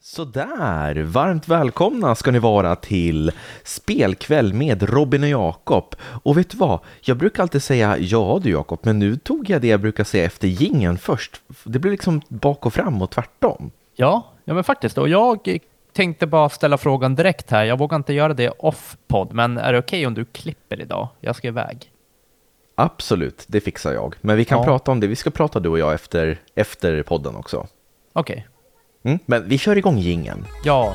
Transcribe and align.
Sådär, 0.00 1.02
varmt 1.02 1.48
välkomna 1.48 2.14
ska 2.14 2.30
ni 2.30 2.38
vara 2.38 2.76
till 2.76 3.32
spelkväll 3.64 4.52
med 4.52 4.82
Robin 4.82 5.22
och 5.22 5.28
Jakob. 5.28 5.94
Och 6.22 6.38
vet 6.38 6.50
du 6.50 6.58
vad, 6.58 6.80
jag 7.00 7.16
brukar 7.16 7.42
alltid 7.42 7.62
säga 7.62 7.98
ja 7.98 8.40
du 8.42 8.50
Jakob, 8.50 8.78
men 8.82 8.98
nu 8.98 9.16
tog 9.16 9.50
jag 9.50 9.62
det 9.62 9.68
jag 9.68 9.80
brukar 9.80 10.04
säga 10.04 10.24
efter 10.24 10.48
gingen 10.48 10.98
först. 10.98 11.42
Det 11.64 11.78
blir 11.78 11.90
liksom 11.90 12.20
bak 12.28 12.66
och 12.66 12.74
fram 12.74 13.02
och 13.02 13.10
tvärtom. 13.10 13.70
Ja, 13.96 14.26
ja 14.44 14.54
men 14.54 14.64
faktiskt. 14.64 14.98
Och 14.98 15.08
jag 15.08 15.58
tänkte 15.92 16.26
bara 16.26 16.48
ställa 16.48 16.78
frågan 16.78 17.14
direkt 17.14 17.50
här. 17.50 17.64
Jag 17.64 17.78
vågar 17.78 17.96
inte 17.96 18.12
göra 18.12 18.34
det 18.34 18.50
off-podd, 18.50 19.32
men 19.32 19.58
är 19.58 19.72
det 19.72 19.78
okej 19.78 19.98
okay 19.98 20.06
om 20.06 20.14
du 20.14 20.24
klipper 20.24 20.80
idag? 20.80 21.08
Jag 21.20 21.36
ska 21.36 21.48
iväg. 21.48 21.92
Absolut, 22.74 23.44
det 23.48 23.60
fixar 23.60 23.92
jag. 23.92 24.14
Men 24.20 24.36
vi 24.36 24.44
kan 24.44 24.58
ja. 24.58 24.64
prata 24.64 24.90
om 24.90 25.00
det. 25.00 25.06
Vi 25.06 25.16
ska 25.16 25.30
prata 25.30 25.60
du 25.60 25.68
och 25.68 25.78
jag 25.78 25.94
efter, 25.94 26.40
efter 26.54 27.02
podden 27.02 27.36
också. 27.36 27.66
Okej. 28.12 28.34
Okay. 28.34 28.57
Mm, 29.02 29.18
men 29.26 29.48
vi 29.48 29.58
kör 29.58 29.76
igång 29.76 29.98
gingen. 29.98 30.46
Ja. 30.64 30.94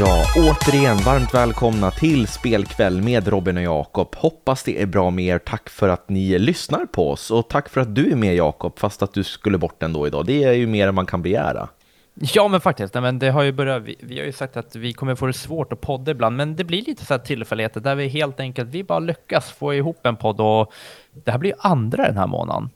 Ja, 0.00 0.24
återigen 0.36 0.96
varmt 0.96 1.34
välkomna 1.34 1.90
till 1.90 2.26
Spelkväll 2.26 3.02
med 3.02 3.28
Robin 3.28 3.56
och 3.56 3.62
Jakob. 3.62 4.14
Hoppas 4.16 4.62
det 4.62 4.82
är 4.82 4.86
bra 4.86 5.10
med 5.10 5.24
er. 5.24 5.38
Tack 5.38 5.68
för 5.68 5.88
att 5.88 6.08
ni 6.08 6.38
lyssnar 6.38 6.86
på 6.86 7.10
oss 7.10 7.30
och 7.30 7.48
tack 7.48 7.68
för 7.68 7.80
att 7.80 7.94
du 7.94 8.12
är 8.12 8.16
med 8.16 8.34
Jakob, 8.34 8.78
fast 8.78 9.02
att 9.02 9.14
du 9.14 9.24
skulle 9.24 9.58
bort 9.58 9.82
ändå 9.82 10.06
idag. 10.06 10.26
Det 10.26 10.44
är 10.44 10.52
ju 10.52 10.66
mer 10.66 10.88
än 10.88 10.94
man 10.94 11.06
kan 11.06 11.22
begära. 11.22 11.68
Ja, 12.14 12.48
men 12.48 12.60
faktiskt. 12.60 12.94
Nej, 12.94 13.02
men 13.02 13.18
det 13.18 13.30
har 13.30 13.42
ju 13.42 13.52
börjat, 13.52 13.82
vi, 13.82 13.96
vi, 14.00 14.18
har 14.18 14.26
ju 14.26 14.32
sagt 14.32 14.56
att 14.56 14.76
vi 14.76 14.92
kommer 14.92 15.14
få 15.14 15.26
det 15.26 15.32
svårt 15.32 15.72
att 15.72 15.80
podda 15.80 16.10
ibland, 16.10 16.36
men 16.36 16.56
det 16.56 16.64
blir 16.64 16.82
lite 16.82 17.04
så 17.04 17.14
här 17.14 17.18
tillfälligheter 17.18 17.80
där 17.80 17.94
vi 17.94 18.08
helt 18.08 18.40
enkelt, 18.40 18.68
vi 18.68 18.84
bara 18.84 18.98
lyckas 18.98 19.50
få 19.50 19.74
ihop 19.74 20.06
en 20.06 20.16
podd 20.16 20.40
och 20.40 20.72
det 21.24 21.30
här 21.30 21.38
blir 21.38 21.50
ju 21.50 21.56
andra 21.60 22.06
den 22.06 22.16
här 22.16 22.26
månaden. 22.26 22.70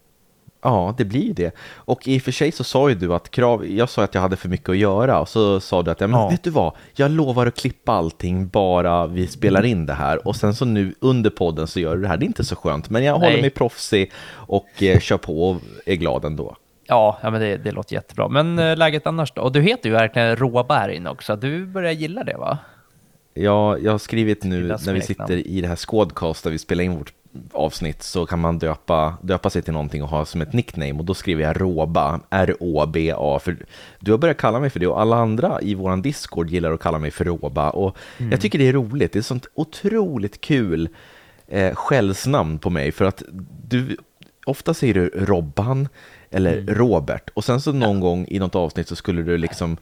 Ja, 0.63 0.95
det 0.99 1.05
blir 1.05 1.35
det. 1.35 1.55
Och 1.75 2.09
i 2.09 2.19
och 2.19 2.23
för 2.23 2.33
sig 2.33 2.53
så 2.53 2.65
sa 2.65 2.89
ju 2.89 2.95
du 2.95 3.15
att 3.15 3.31
krav, 3.31 3.67
jag 3.67 3.89
sa 3.89 4.05
att 4.05 4.15
jag 4.15 4.23
hade 4.23 4.37
för 4.37 4.49
mycket 4.49 4.69
att 4.69 4.77
göra 4.77 5.21
och 5.21 5.29
så 5.29 5.61
sa 5.61 5.83
du 5.83 5.91
att, 5.91 6.01
ja, 6.01 6.07
men 6.07 6.21
ja. 6.21 6.29
vet 6.29 6.43
du 6.43 6.51
vad, 6.51 6.73
jag 6.95 7.11
lovar 7.11 7.47
att 7.47 7.57
klippa 7.57 7.93
allting 7.93 8.49
bara 8.49 9.07
vi 9.07 9.27
spelar 9.27 9.65
in 9.65 9.87
det 9.87 9.93
här 9.93 10.27
och 10.27 10.37
sen 10.37 10.55
så 10.55 10.65
nu 10.65 10.95
under 11.01 11.31
podden 11.31 11.67
så 11.67 11.81
gör 11.81 11.97
du 11.97 12.03
det 12.03 12.09
här. 12.09 12.17
Det 12.17 12.25
är 12.25 12.27
inte 12.27 12.45
så 12.45 12.57
skönt, 12.57 12.91
men 12.91 13.05
jag 13.05 13.21
Nej. 13.21 13.31
håller 13.31 13.43
mig 13.43 13.51
proffsig 13.51 14.13
och 14.31 14.83
eh, 14.83 15.01
kör 15.01 15.17
på 15.17 15.51
och 15.51 15.61
är 15.87 15.95
glad 15.95 16.25
ändå. 16.25 16.57
Ja, 16.87 17.19
ja 17.23 17.31
men 17.31 17.41
det, 17.41 17.57
det 17.57 17.73
låter 17.73 17.95
jättebra. 17.95 18.29
Men 18.29 18.59
eh, 18.59 18.77
läget 18.77 19.07
annars 19.07 19.33
då? 19.33 19.43
Och 19.43 19.53
du 19.53 19.61
heter 19.61 19.89
ju 19.89 19.95
verkligen 19.95 20.37
Råberg 20.37 21.09
också. 21.09 21.37
Du 21.37 21.67
börjar 21.67 21.93
gilla 21.93 22.25
det 22.25 22.37
va? 22.37 22.59
Ja, 23.35 23.79
jag 23.79 23.93
har 23.93 23.99
skrivit 23.99 24.45
nu 24.45 24.63
när 24.63 24.93
vi 24.93 25.01
sitter 25.01 25.47
i 25.47 25.61
det 25.61 25.69
här 25.69 25.77
Squadcast 25.77 26.45
där 26.45 26.51
vi 26.51 26.59
spelar 26.59 26.85
in 26.85 26.99
vårt 26.99 27.13
avsnitt 27.53 28.03
så 28.03 28.27
kan 28.27 28.39
man 28.39 28.59
döpa, 28.59 29.15
döpa 29.23 29.51
sig 29.51 29.63
till 29.63 29.73
någonting 29.73 30.03
och 30.03 30.09
ha 30.09 30.25
som 30.25 30.41
ett 30.41 30.53
nickname 30.53 30.93
och 30.93 31.05
då 31.05 31.15
skriver 31.15 31.43
jag 31.43 31.61
Råba, 31.61 32.21
R-O-B-A, 32.31 33.39
för 33.39 33.57
du 34.01 34.11
har 34.11 34.19
börjat 34.19 34.37
kalla 34.37 34.61
mig 34.61 34.71
för 34.71 34.81
det 34.81 34.87
och 34.87 35.01
alla 35.01 35.17
andra 35.17 35.61
i 35.63 35.75
våran 35.75 36.03
Discord 36.03 36.51
gillar 36.51 36.73
att 36.73 36.81
kalla 36.81 36.99
mig 36.99 37.11
för 37.11 37.25
Råba 37.25 37.71
och 37.71 37.97
mm. 38.19 38.33
jag 38.33 38.41
tycker 38.41 38.59
det 38.59 38.69
är 38.69 38.73
roligt, 38.73 39.13
det 39.13 39.19
är 39.19 39.23
sånt 39.23 39.47
otroligt 39.55 40.41
kul 40.41 40.89
eh, 41.47 41.75
skällsnamn 41.75 42.59
på 42.59 42.71
mig 42.71 42.93
för 42.93 43.05
att 43.05 43.23
du, 43.65 43.97
ofta 44.47 44.75
säger 44.75 44.95
du 44.95 45.09
Robban 45.09 45.89
eller 46.31 46.59
mm. 46.59 46.75
Robert 46.75 47.31
och 47.35 47.45
sen 47.45 47.61
så 47.61 47.73
någon 47.73 47.97
ja. 47.97 48.01
gång 48.01 48.27
i 48.29 48.39
något 48.39 48.55
avsnitt 48.55 48.89
så 48.89 48.97
skulle 48.97 49.23
du 49.23 49.39
liksom 49.39 49.77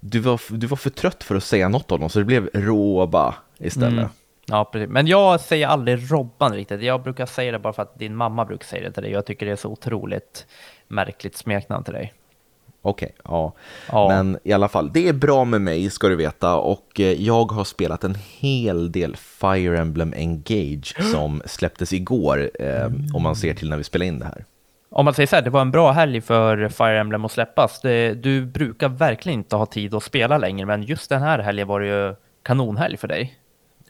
du 0.00 0.18
var, 0.18 0.40
du 0.48 0.66
var 0.66 0.76
för 0.76 0.90
trött 0.90 1.24
för 1.24 1.34
att 1.34 1.44
säga 1.44 1.68
något 1.68 1.92
av 1.92 2.00
dem 2.00 2.10
så 2.10 2.18
det 2.18 2.24
blev 2.24 2.50
Råba 2.54 3.34
istället. 3.58 3.92
Mm. 3.92 4.08
Ja, 4.46 4.64
precis. 4.64 4.88
Men 4.88 5.06
jag 5.06 5.40
säger 5.40 5.66
aldrig 5.66 6.12
Robban 6.12 6.52
riktigt. 6.52 6.82
Jag 6.82 7.02
brukar 7.02 7.26
säga 7.26 7.52
det 7.52 7.58
bara 7.58 7.72
för 7.72 7.82
att 7.82 7.98
din 7.98 8.16
mamma 8.16 8.44
brukar 8.44 8.64
säga 8.64 8.82
det 8.82 8.92
till 8.92 9.02
dig. 9.02 9.12
Jag 9.12 9.26
tycker 9.26 9.46
det 9.46 9.52
är 9.52 9.56
så 9.56 9.68
otroligt 9.68 10.46
märkligt 10.88 11.36
smeknamn 11.36 11.84
till 11.84 11.94
dig. 11.94 12.12
Okej, 12.82 13.14
okay, 13.18 13.36
ja. 13.36 13.52
ja. 13.88 14.08
Men 14.08 14.38
i 14.44 14.52
alla 14.52 14.68
fall, 14.68 14.90
det 14.92 15.08
är 15.08 15.12
bra 15.12 15.44
med 15.44 15.60
mig 15.60 15.90
ska 15.90 16.08
du 16.08 16.16
veta 16.16 16.56
och 16.56 17.00
eh, 17.00 17.22
jag 17.22 17.52
har 17.52 17.64
spelat 17.64 18.04
en 18.04 18.14
hel 18.38 18.92
del 18.92 19.16
Fire 19.16 19.78
Emblem 19.78 20.14
Engage 20.16 20.94
som 21.12 21.42
släpptes 21.44 21.92
igår 21.92 22.50
eh, 22.60 22.86
om 23.14 23.22
man 23.22 23.36
ser 23.36 23.54
till 23.54 23.70
när 23.70 23.76
vi 23.76 23.84
spelar 23.84 24.06
in 24.06 24.18
det 24.18 24.24
här. 24.24 24.44
Om 24.90 25.04
man 25.04 25.14
säger 25.14 25.26
så 25.26 25.36
här, 25.36 25.42
det 25.42 25.50
var 25.50 25.60
en 25.60 25.70
bra 25.70 25.92
helg 25.92 26.20
för 26.20 26.68
Fire 26.68 27.00
Emblem 27.00 27.24
att 27.24 27.32
släppas. 27.32 27.80
Det, 27.80 28.14
du 28.14 28.46
brukar 28.46 28.88
verkligen 28.88 29.38
inte 29.38 29.56
ha 29.56 29.66
tid 29.66 29.94
att 29.94 30.02
spela 30.02 30.38
längre, 30.38 30.66
men 30.66 30.82
just 30.82 31.08
den 31.08 31.22
här 31.22 31.38
helgen 31.38 31.68
var 31.68 31.80
det 31.80 31.86
ju 31.86 32.14
kanonhelg 32.42 32.96
för 32.96 33.08
dig. 33.08 33.38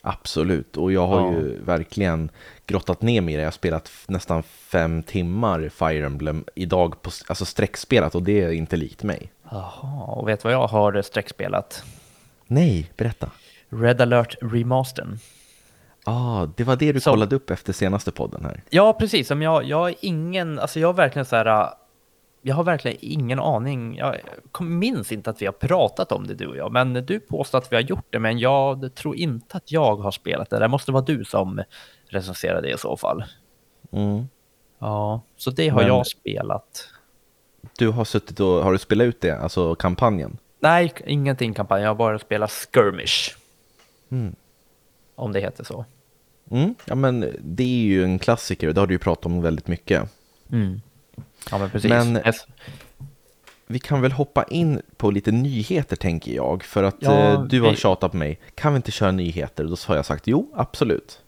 Absolut, 0.09 0.77
och 0.77 0.93
jag 0.93 1.07
har 1.07 1.21
ja. 1.21 1.33
ju 1.33 1.63
verkligen 1.65 2.31
grottat 2.67 3.03
ner 3.03 3.21
mig 3.21 3.35
i 3.35 3.37
det. 3.37 3.43
Jag 3.43 3.47
har 3.47 3.53
spelat 3.53 3.91
nästan 4.07 4.43
fem 4.43 5.03
timmar 5.03 5.69
Fire 5.69 6.07
Emblem 6.07 6.45
idag, 6.55 7.03
på, 7.03 7.11
alltså 7.27 7.45
streckspelat 7.45 8.15
och 8.15 8.23
det 8.23 8.43
är 8.43 8.51
inte 8.51 8.77
likt 8.77 9.03
mig. 9.03 9.33
Jaha, 9.51 10.05
och 10.05 10.29
vet 10.29 10.43
du 10.43 10.49
vad 10.49 10.53
jag 10.53 10.67
har 10.67 11.03
streckspelat? 11.03 11.85
Nej, 12.47 12.91
berätta. 12.97 13.31
Red 13.69 14.01
alert 14.01 14.37
remastern. 14.41 15.19
ah, 16.05 16.47
det 16.57 16.65
var 16.65 16.77
det 16.77 16.93
du 16.93 17.01
så, 17.01 17.11
kollade 17.11 17.37
upp 17.37 17.51
efter 17.51 17.73
senaste 17.73 18.13
podden 18.13 18.45
här. 18.45 18.63
Ja, 18.71 18.93
precis. 18.93 19.29
Som 19.29 19.43
jag, 19.43 19.65
jag 19.65 19.89
är 19.89 19.95
ingen, 20.01 20.59
alltså 20.59 20.81
jag 20.81 20.89
har 20.89 20.95
verkligen 20.95 21.27
så 21.27 21.37
här 21.37 21.71
jag 22.47 22.55
har 22.55 22.65
verkligen 22.65 22.99
ingen 23.01 23.41
aning. 23.41 23.97
Jag 23.97 24.21
minns 24.61 25.13
inte 25.13 25.31
att 25.31 25.43
vi 25.43 25.47
har 25.47 25.53
pratat 25.53 26.13
om 26.13 26.27
det 26.27 26.35
du 26.35 26.47
och 26.47 26.57
jag, 26.57 26.73
men 26.73 26.93
du 26.93 27.21
påstår 27.21 27.59
att 27.59 27.73
vi 27.73 27.77
har 27.77 27.83
gjort 27.83 28.07
det, 28.11 28.19
men 28.19 28.39
jag 28.39 28.95
tror 28.95 29.17
inte 29.17 29.57
att 29.57 29.73
jag 29.73 29.97
har 29.97 30.11
spelat 30.11 30.51
det. 30.51 30.59
Det 30.59 30.69
måste 30.69 30.93
vara 30.93 31.05
du 31.05 31.25
som 31.25 31.63
recenserade 32.09 32.69
det 32.69 32.75
i 32.75 32.79
så 32.79 32.97
fall. 32.97 33.25
Mm. 33.93 34.25
Ja, 34.79 35.23
så 35.37 35.51
det 35.51 35.69
har 35.69 35.81
men 35.81 35.89
jag 35.89 36.07
spelat. 36.07 36.89
Du 37.79 37.89
har 37.89 38.05
suttit 38.05 38.41
och, 38.41 38.65
har 38.65 38.73
du 38.73 38.79
spelat 38.79 39.05
ut 39.05 39.21
det, 39.21 39.39
alltså 39.39 39.75
kampanjen? 39.75 40.39
Nej, 40.61 40.93
ingenting 41.07 41.55
kampanj. 41.55 41.83
Jag 41.83 41.91
har 41.91 41.95
bara 41.95 42.19
spelat 42.19 42.51
skirmish. 42.51 43.37
Mm. 44.11 44.37
Om 45.15 45.33
det 45.33 45.41
heter 45.41 45.65
så. 45.65 45.85
Mm. 46.51 46.75
Ja, 46.85 46.95
men 46.95 47.35
det 47.41 47.63
är 47.63 47.87
ju 47.87 48.05
en 48.05 48.19
klassiker, 48.19 48.73
det 48.73 48.81
har 48.81 48.87
du 48.87 48.95
ju 48.95 48.99
pratat 48.99 49.27
om 49.27 49.43
väldigt 49.43 49.69
mycket. 49.69 50.11
Mm. 50.53 50.81
Ja, 51.51 51.59
men 51.59 51.71
precis. 51.71 51.91
Men 51.91 52.23
vi 53.67 53.79
kan 53.79 54.01
väl 54.01 54.13
hoppa 54.13 54.45
in 54.45 54.83
på 54.97 55.11
lite 55.11 55.33
nyheter 55.33 55.97
tänker 55.97 56.33
jag, 56.33 56.65
för 56.65 56.85
att 56.85 56.97
ja, 56.99 57.33
eh, 57.33 57.43
du 57.43 57.61
har 57.61 57.71
vi... 57.71 57.77
tjatat 57.77 58.11
på 58.11 58.17
mig. 58.17 58.41
Kan 58.55 58.73
vi 58.73 58.77
inte 58.77 58.91
köra 58.91 59.11
nyheter? 59.11 59.65
Då 59.65 59.77
har 59.87 59.97
jag 59.97 60.07
sagt 60.07 60.27
jo, 60.27 60.53
absolut. 60.55 61.21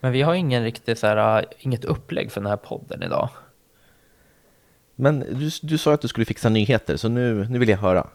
Men 0.00 0.12
vi 0.12 0.22
har 0.22 0.34
ingen 0.34 0.64
riktigt 0.64 0.98
så 0.98 1.06
här, 1.06 1.38
äh, 1.38 1.44
inget 1.58 1.84
upplägg 1.84 2.32
för 2.32 2.40
den 2.40 2.50
här 2.50 2.56
podden 2.56 3.02
idag. 3.02 3.28
Men 4.94 5.20
du, 5.20 5.50
du 5.62 5.78
sa 5.78 5.94
att 5.94 6.00
du 6.00 6.08
skulle 6.08 6.26
fixa 6.26 6.48
nyheter, 6.48 6.96
så 6.96 7.08
nu, 7.08 7.46
nu 7.50 7.58
vill 7.58 7.68
jag 7.68 7.78
höra. 7.78 8.06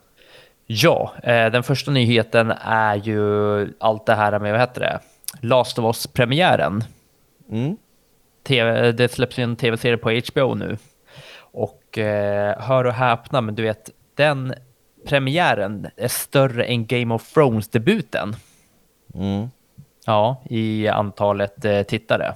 Ja, 0.65 1.13
eh, 1.23 1.51
den 1.51 1.63
första 1.63 1.91
nyheten 1.91 2.51
är 2.61 2.95
ju 2.95 3.73
allt 3.79 4.05
det 4.05 4.15
här 4.15 4.39
med, 4.39 4.51
vad 4.51 4.61
heter 4.61 4.81
det, 4.81 4.99
Last 5.47 5.79
of 5.79 5.85
Us-premiären. 5.85 6.83
Mm. 7.51 7.77
TV, 8.43 8.91
det 8.91 9.11
släpps 9.11 9.39
ju 9.39 9.43
en 9.43 9.55
tv-serie 9.55 9.97
på 9.97 10.21
HBO 10.33 10.55
nu 10.55 10.77
och 11.51 11.97
eh, 11.97 12.61
hör 12.61 12.85
och 12.85 12.93
häpna, 12.93 13.41
men 13.41 13.55
du 13.55 13.63
vet, 13.63 13.89
den 14.15 14.53
premiären 15.05 15.87
är 15.95 16.07
större 16.07 16.63
än 16.63 16.85
Game 16.85 17.13
of 17.13 17.33
Thrones-debuten. 17.33 18.35
Mm. 19.13 19.49
Ja, 20.05 20.43
i 20.49 20.87
antalet 20.87 21.65
eh, 21.65 21.83
tittare. 21.83 22.35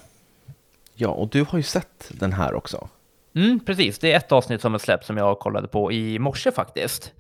Ja, 0.96 1.10
och 1.10 1.30
du 1.30 1.46
har 1.50 1.58
ju 1.58 1.64
sett 1.64 2.12
den 2.12 2.34
här 2.34 2.54
också. 2.54 2.88
Mm, 3.36 3.60
precis. 3.66 4.00
Det 4.00 4.12
är 4.12 4.18
ett 4.18 4.32
avsnitt 4.32 4.62
som 4.62 4.74
är 4.74 4.78
släppt 4.78 5.06
som 5.06 5.18
jag 5.18 5.40
kollade 5.40 5.68
på 5.68 5.92
i 5.92 6.20
morse 6.20 6.52
faktiskt. 6.52 7.14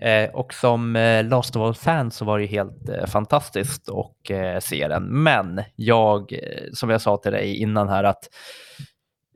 Eh, 0.00 0.30
och 0.30 0.54
som 0.54 0.96
eh, 0.96 1.24
Last 1.24 1.56
of 1.56 1.68
Us-fan 1.68 2.10
så 2.10 2.24
var 2.24 2.38
det 2.38 2.46
helt 2.46 2.88
eh, 2.88 3.06
fantastiskt 3.06 3.88
att 3.88 4.30
eh, 4.30 4.58
se 4.60 4.88
den. 4.88 5.22
Men 5.22 5.62
jag, 5.76 6.32
eh, 6.32 6.72
som 6.72 6.90
jag 6.90 7.00
sa 7.00 7.16
till 7.16 7.32
dig 7.32 7.56
innan 7.56 7.88
här, 7.88 8.04
att 8.04 8.28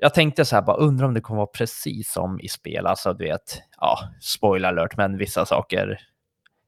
jag 0.00 0.14
tänkte 0.14 0.44
så 0.44 0.56
här, 0.56 0.62
bara 0.62 0.76
undrar 0.76 1.06
om 1.06 1.14
det 1.14 1.20
kommer 1.20 1.36
vara 1.36 1.46
precis 1.46 2.12
som 2.12 2.40
i 2.40 2.48
spel, 2.48 2.86
alltså 2.86 3.12
du 3.12 3.24
vet, 3.24 3.62
ja, 3.80 3.98
spoiler 4.20 4.68
alert, 4.68 4.96
men 4.96 5.18
vissa 5.18 5.46
saker, 5.46 6.00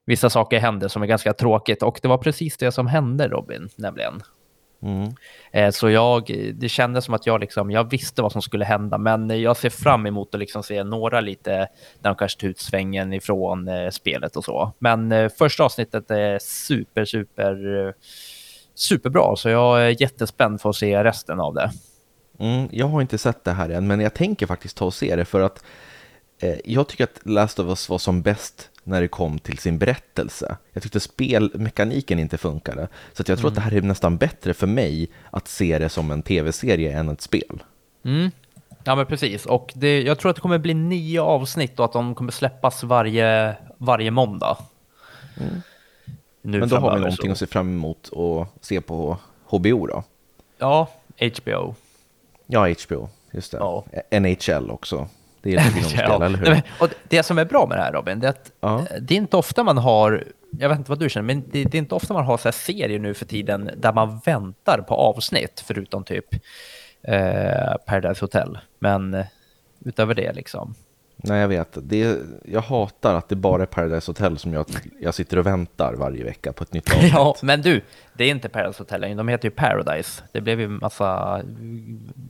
vissa 0.05 0.29
saker 0.29 0.59
händer 0.59 0.87
som 0.87 1.03
är 1.03 1.07
ganska 1.07 1.33
tråkigt 1.33 1.83
och 1.83 1.99
det 2.01 2.07
var 2.07 2.17
precis 2.17 2.57
det 2.57 2.71
som 2.71 2.87
hände 2.87 3.27
Robin, 3.27 3.69
nämligen. 3.75 4.21
Mm. 4.83 5.09
Eh, 5.51 5.71
så 5.71 5.89
jag, 5.89 6.51
det 6.53 6.69
kändes 6.69 7.05
som 7.05 7.13
att 7.13 7.25
jag, 7.25 7.39
liksom, 7.39 7.71
jag 7.71 7.89
visste 7.89 8.21
vad 8.21 8.31
som 8.31 8.41
skulle 8.41 8.65
hända, 8.65 8.97
men 8.97 9.41
jag 9.41 9.57
ser 9.57 9.69
fram 9.69 10.05
emot 10.05 10.35
att 10.35 10.39
liksom 10.39 10.63
se 10.63 10.83
några 10.83 11.21
lite 11.21 11.57
när 11.99 12.09
de 12.09 12.15
kanske 12.15 12.41
tar 12.41 12.47
ut 12.47 12.59
svängen 12.59 13.13
ifrån 13.13 13.67
eh, 13.67 13.89
spelet 13.89 14.35
och 14.35 14.43
så. 14.43 14.73
Men 14.79 15.11
eh, 15.11 15.29
första 15.29 15.63
avsnittet 15.63 16.11
är 16.11 16.39
super, 16.39 17.05
super, 17.05 17.87
eh, 17.87 17.93
superbra, 18.75 19.35
så 19.35 19.49
jag 19.49 19.85
är 19.85 20.01
jättespänd 20.01 20.61
för 20.61 20.69
att 20.69 20.75
se 20.75 21.03
resten 21.03 21.39
av 21.39 21.53
det. 21.53 21.71
Mm, 22.41 22.69
jag 22.71 22.87
har 22.87 23.01
inte 23.01 23.17
sett 23.17 23.43
det 23.43 23.51
här 23.51 23.69
än, 23.69 23.87
men 23.87 23.99
jag 23.99 24.13
tänker 24.13 24.45
faktiskt 24.45 24.77
ta 24.77 24.85
och 24.85 24.93
se 24.93 25.15
det 25.15 25.25
för 25.25 25.41
att 25.41 25.63
Eh, 26.41 26.55
jag 26.65 26.87
tycker 26.87 27.03
att 27.03 27.19
Last 27.23 27.59
of 27.59 27.67
Us 27.67 27.89
var 27.89 27.97
som 27.97 28.21
bäst 28.21 28.69
när 28.83 29.01
det 29.01 29.07
kom 29.07 29.39
till 29.39 29.57
sin 29.57 29.77
berättelse. 29.77 30.57
Jag 30.73 30.83
tyckte 30.83 30.99
spelmekaniken 30.99 32.19
inte 32.19 32.37
funkade. 32.37 32.87
Så 33.13 33.19
jag 33.19 33.25
tror 33.25 33.39
mm. 33.39 33.47
att 33.47 33.55
det 33.55 33.61
här 33.61 33.73
är 33.73 33.81
nästan 33.81 34.17
bättre 34.17 34.53
för 34.53 34.67
mig 34.67 35.09
att 35.31 35.47
se 35.47 35.79
det 35.79 35.89
som 35.89 36.11
en 36.11 36.21
tv-serie 36.21 36.97
än 36.97 37.09
ett 37.09 37.21
spel. 37.21 37.63
Mm. 38.03 38.31
Ja, 38.83 38.95
men 38.95 39.05
precis. 39.05 39.45
Och 39.45 39.71
det, 39.75 40.01
jag 40.01 40.19
tror 40.19 40.29
att 40.29 40.35
det 40.35 40.41
kommer 40.41 40.57
bli 40.57 40.73
nio 40.73 41.21
avsnitt 41.21 41.79
och 41.79 41.85
att 41.85 41.93
de 41.93 42.15
kommer 42.15 42.31
släppas 42.31 42.83
varje, 42.83 43.55
varje 43.77 44.11
måndag. 44.11 44.57
Mm. 45.37 45.61
men 46.41 46.69
då 46.69 46.77
har 46.77 46.93
vi 46.93 46.99
någonting 46.99 47.29
så. 47.29 47.31
att 47.31 47.37
se 47.37 47.47
fram 47.47 47.69
emot 47.69 48.07
och 48.07 48.47
se 48.61 48.81
på 48.81 49.17
HBO 49.45 49.87
då? 49.87 50.03
Ja, 50.57 50.87
HBO. 51.17 51.75
Ja, 52.53 52.67
HBO, 52.85 53.09
just 53.31 53.51
det. 53.51 53.57
Ja. 53.57 53.85
NHL 54.19 54.71
också. 54.71 55.07
Det 55.41 55.53
är 55.53 55.57
det 55.57 55.71
vi 55.75 55.83
spela, 55.83 56.25
eller 56.25 56.37
hur? 56.37 56.61
Och 56.79 56.89
det 57.09 57.23
som 57.23 57.37
är 57.37 57.45
bra 57.45 57.67
med 57.67 57.77
det 57.77 57.81
här 57.81 57.91
Robin, 57.91 58.19
det 58.19 58.27
är 58.27 58.29
att 58.29 58.51
ja. 58.59 58.85
det 59.01 59.13
är 59.13 59.17
inte 59.17 59.37
ofta 59.37 59.63
man 59.63 59.77
har, 59.77 60.23
jag 60.59 60.69
vet 60.69 60.77
inte 60.77 60.91
vad 60.91 60.99
du 60.99 61.09
känner, 61.09 61.25
men 61.25 61.43
det, 61.51 61.63
det 61.63 61.77
är 61.77 61.79
inte 61.79 61.95
ofta 61.95 62.13
man 62.13 62.25
har 62.25 62.37
så 62.37 62.43
här 62.43 62.51
serier 62.51 62.99
nu 62.99 63.13
för 63.13 63.25
tiden 63.25 63.71
där 63.77 63.93
man 63.93 64.19
väntar 64.25 64.81
på 64.87 64.93
avsnitt, 64.93 65.63
förutom 65.67 66.03
typ 66.03 66.25
eh, 67.03 67.73
Paradise 67.85 68.23
Hotel. 68.23 68.59
Men 68.79 69.13
eh, 69.13 69.25
utöver 69.85 70.15
det 70.15 70.33
liksom. 70.33 70.75
Nej, 71.23 71.41
jag 71.41 71.47
vet. 71.47 71.77
Det 71.81 72.17
jag 72.45 72.61
hatar 72.61 73.15
att 73.15 73.29
det 73.29 73.35
bara 73.35 73.61
är 73.61 73.65
Paradise 73.65 74.09
Hotel 74.09 74.37
som 74.37 74.53
jag, 74.53 74.65
jag 74.99 75.13
sitter 75.13 75.39
och 75.39 75.45
väntar 75.45 75.93
varje 75.93 76.23
vecka 76.23 76.53
på 76.53 76.63
ett 76.63 76.73
nytt 76.73 76.89
avsnitt. 76.93 77.13
ja, 77.13 77.35
men 77.41 77.61
du, 77.61 77.81
det 78.13 78.23
är 78.23 78.29
inte 78.29 78.49
Paradise 78.49 78.81
Hotel 78.81 79.17
de 79.17 79.27
heter 79.27 79.45
ju 79.45 79.51
Paradise. 79.51 80.23
Det 80.31 80.41
blev 80.41 80.59
ju 80.59 80.67
massa 80.67 81.41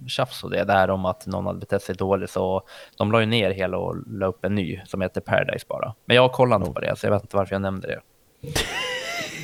tjafs 0.07 0.43
och 0.43 0.49
det 0.49 0.63
där 0.63 0.89
om 0.89 1.05
att 1.05 1.27
någon 1.27 1.45
hade 1.45 1.59
betett 1.59 1.83
sig 1.83 1.95
dåligt, 1.95 2.29
så 2.29 2.63
de 2.97 3.11
la 3.11 3.19
ju 3.19 3.25
ner 3.25 3.51
hela 3.51 3.77
och 3.77 3.95
la 4.07 4.25
upp 4.25 4.45
en 4.45 4.55
ny 4.55 4.81
som 4.85 5.01
heter 5.01 5.21
Paradise 5.21 5.65
bara. 5.69 5.93
Men 6.05 6.15
jag 6.15 6.31
kollar 6.31 6.55
inte 6.55 6.71
på 6.71 6.79
det, 6.79 6.95
så 6.95 7.05
jag 7.05 7.11
vet 7.11 7.21
inte 7.21 7.35
varför 7.35 7.55
jag 7.55 7.61
nämnde 7.61 7.87
det. 7.87 8.01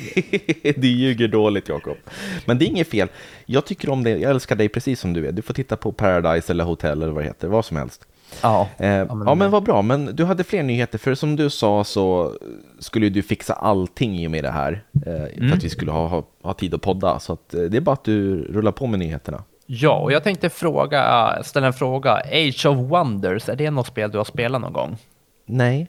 du 0.76 0.88
ljuger 0.88 1.28
dåligt, 1.28 1.68
Jakob. 1.68 1.96
Men 2.46 2.58
det 2.58 2.64
är 2.64 2.66
inget 2.66 2.88
fel. 2.88 3.08
Jag 3.46 3.66
tycker 3.66 3.90
om 3.90 4.04
det. 4.04 4.10
Jag 4.10 4.30
älskar 4.30 4.56
dig 4.56 4.68
precis 4.68 5.00
som 5.00 5.12
du 5.12 5.26
är. 5.26 5.32
Du 5.32 5.42
får 5.42 5.54
titta 5.54 5.76
på 5.76 5.92
Paradise 5.92 6.52
eller 6.52 6.64
Hotel 6.64 7.02
eller 7.02 7.12
vad 7.12 7.22
det 7.22 7.28
heter, 7.28 7.48
vad 7.48 7.64
som 7.64 7.76
helst. 7.76 8.06
Ja, 8.42 8.68
eh, 8.78 8.88
ja, 8.88 9.14
men, 9.14 9.28
ja, 9.28 9.34
men 9.34 9.50
vad 9.50 9.62
bra. 9.62 9.82
Men 9.82 10.16
du 10.16 10.24
hade 10.24 10.44
fler 10.44 10.62
nyheter, 10.62 10.98
för 10.98 11.14
som 11.14 11.36
du 11.36 11.50
sa 11.50 11.84
så 11.84 12.34
skulle 12.78 13.08
du 13.08 13.22
fixa 13.22 13.54
allting 13.54 14.18
i 14.18 14.26
och 14.26 14.30
med 14.30 14.44
det 14.44 14.50
här, 14.50 14.84
eh, 15.06 15.12
mm. 15.12 15.48
för 15.48 15.56
att 15.56 15.64
vi 15.64 15.70
skulle 15.70 15.90
ha, 15.90 16.06
ha, 16.06 16.22
ha, 16.42 16.54
tid 16.54 16.74
att 16.74 16.82
podda. 16.82 17.18
Så 17.18 17.32
att, 17.32 17.54
eh, 17.54 17.62
det 17.62 17.76
är 17.76 17.80
bara 17.80 17.92
att 17.92 18.04
du 18.04 18.42
rullar 18.42 18.72
på 18.72 18.86
med 18.86 18.98
nyheterna. 18.98 19.42
Ja, 19.66 19.98
och 19.98 20.12
jag 20.12 20.24
tänkte 20.24 20.50
fråga, 20.50 21.42
ställa 21.42 21.66
en 21.66 21.72
fråga. 21.72 22.12
Age 22.12 22.66
of 22.66 22.90
Wonders, 22.90 23.48
är 23.48 23.56
det 23.56 23.70
något 23.70 23.86
spel 23.86 24.10
du 24.10 24.18
har 24.18 24.24
spelat 24.24 24.60
någon 24.60 24.72
gång? 24.72 24.96
Nej. 25.46 25.88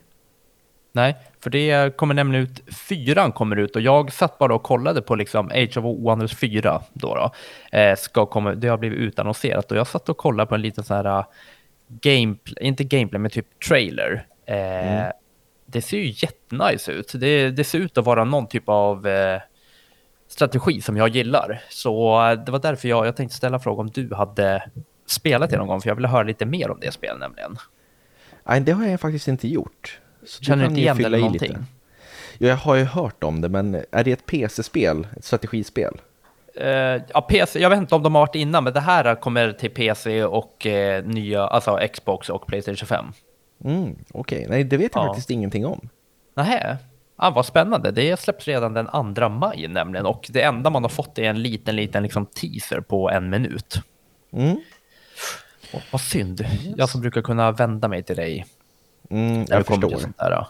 Nej, 0.92 1.16
för 1.40 1.50
det 1.50 1.98
kommer 1.98 2.14
nämligen 2.14 2.44
ut, 2.44 2.76
fyran 2.76 3.32
kommer 3.32 3.56
ut 3.56 3.76
och 3.76 3.82
jag 3.82 4.12
satt 4.12 4.38
bara 4.38 4.56
och 4.56 4.64
kollade 4.64 5.02
på 5.02 5.16
liksom 5.16 5.52
Age 5.52 5.78
of 5.78 5.84
Wonders 5.84 6.36
4 6.36 6.82
då. 6.94 7.16
då. 7.16 7.32
Eh, 7.78 7.96
ska 7.96 8.26
komma, 8.26 8.52
det 8.52 8.68
har 8.68 8.78
blivit 8.78 9.00
utannonserat 9.00 9.72
och 9.72 9.78
jag 9.78 9.88
satt 9.88 10.10
och 10.10 10.18
kollade 10.18 10.48
på 10.48 10.56
en 10.56 10.62
liten 10.62 10.84
sån 10.84 10.98
här 10.98 11.24
gameplay, 11.90 12.68
inte 12.68 12.84
gameplay, 12.84 13.20
men 13.20 13.32
typ 13.32 13.60
trailer. 13.68 14.26
Eh, 14.46 14.98
mm. 14.98 15.12
Det 15.66 15.82
ser 15.82 15.98
ju 15.98 16.14
jättenice 16.16 16.92
ut. 16.92 17.12
Det, 17.16 17.50
det, 17.50 17.64
ser 17.64 17.80
ut 17.80 17.98
att 17.98 18.06
vara 18.06 18.24
någon 18.24 18.48
typ 18.48 18.64
av 18.66 19.08
eh, 19.08 19.42
strategi 20.28 20.82
som 20.82 20.98
jag 20.98 21.10
gillar. 21.10 21.62
Så 21.70 22.26
eh, 22.30 22.44
det 22.44 22.52
var 22.52 22.60
därför 22.60 22.88
jag, 22.88 23.08
jag 23.08 23.16
tänkte 23.16 23.38
ställa 23.38 23.60
frågan 23.60 23.80
om 23.80 23.92
du 23.92 24.16
hade 24.16 24.70
spelat 25.06 25.50
det 25.50 25.58
någon 25.58 25.68
gång, 25.68 25.82
för 25.82 25.90
jag 25.90 25.96
ville 25.96 26.08
höra 26.08 26.24
lite 26.24 26.46
mer 26.46 26.72
om 26.72 26.80
det 26.80 26.92
spelet 26.92 27.20
nämligen. 27.20 27.58
Nej, 28.44 28.62
det 28.62 28.72
har 28.72 28.86
jag 28.86 29.00
faktiskt 29.00 29.28
inte 29.28 29.48
gjort. 29.48 30.00
Så 30.26 30.44
Känner 30.44 30.64
du 30.64 30.70
inte 30.70 30.82
igen 30.82 30.98
det 30.98 31.06
eller 31.06 31.20
någonting? 31.20 31.52
Lite. 31.52 31.66
Jag 32.38 32.56
har 32.56 32.76
ju 32.76 32.84
hört 32.84 33.24
om 33.24 33.42
det, 33.42 33.50
men 33.50 33.84
är 33.92 34.04
det 34.04 34.12
ett 34.12 34.26
PC-spel, 34.26 35.08
ett 35.18 35.26
strategispel? 35.26 36.02
Uh, 36.62 37.02
ja, 37.14 37.22
PC, 37.22 37.60
jag 37.60 37.70
vet 37.70 37.80
inte 37.80 37.96
om 37.96 38.04
de 38.04 38.16
har 38.16 38.22
varit 38.22 38.36
innan, 38.36 38.64
men 38.64 38.74
det 38.74 38.80
här 38.80 39.16
kommer 39.16 39.52
till 39.52 39.70
PC 39.70 40.24
och 40.24 40.66
uh, 40.66 41.06
nya, 41.06 41.48
alltså 41.48 41.80
Xbox 41.94 42.30
och 42.30 42.48
Playstation 42.48 42.88
5. 42.88 43.06
Mm, 43.66 43.96
Okej, 44.12 44.38
okay. 44.38 44.46
nej 44.50 44.64
det 44.64 44.78
vet 44.78 44.96
jag 44.96 45.04
ja. 45.04 45.08
faktiskt 45.08 45.30
ingenting 45.30 45.66
om. 45.66 45.90
Nähä, 46.36 46.78
ah, 47.16 47.30
vad 47.30 47.46
spännande. 47.46 47.92
Det 47.92 48.20
släpps 48.20 48.48
redan 48.48 48.74
den 48.74 49.16
2 49.16 49.30
maj 49.30 49.68
nämligen 49.68 50.06
och 50.06 50.28
det 50.30 50.42
enda 50.42 50.70
man 50.70 50.84
har 50.84 50.90
fått 50.90 51.20
är 51.20 51.24
en 51.24 51.42
liten, 51.42 51.76
liten 51.76 52.04
liksom, 52.04 52.26
teaser 52.26 52.82
på 52.82 53.10
en 53.10 53.30
minut. 53.30 53.82
Mm. 54.34 54.58
Oh, 55.74 55.82
vad 55.92 56.02
synd. 56.02 56.42
Yes. 56.42 56.52
Jag 56.78 56.90
som 56.90 57.02
brukar 57.02 57.22
kunna 57.22 57.52
vända 57.52 57.88
mig 57.88 58.04
till 58.04 58.16
dig. 58.16 58.46
Mm, 59.10 59.46
jag 59.50 59.66
förstår. 59.66 59.98
Sånt 59.98 60.18
där, 60.18 60.32
ja. 60.32 60.48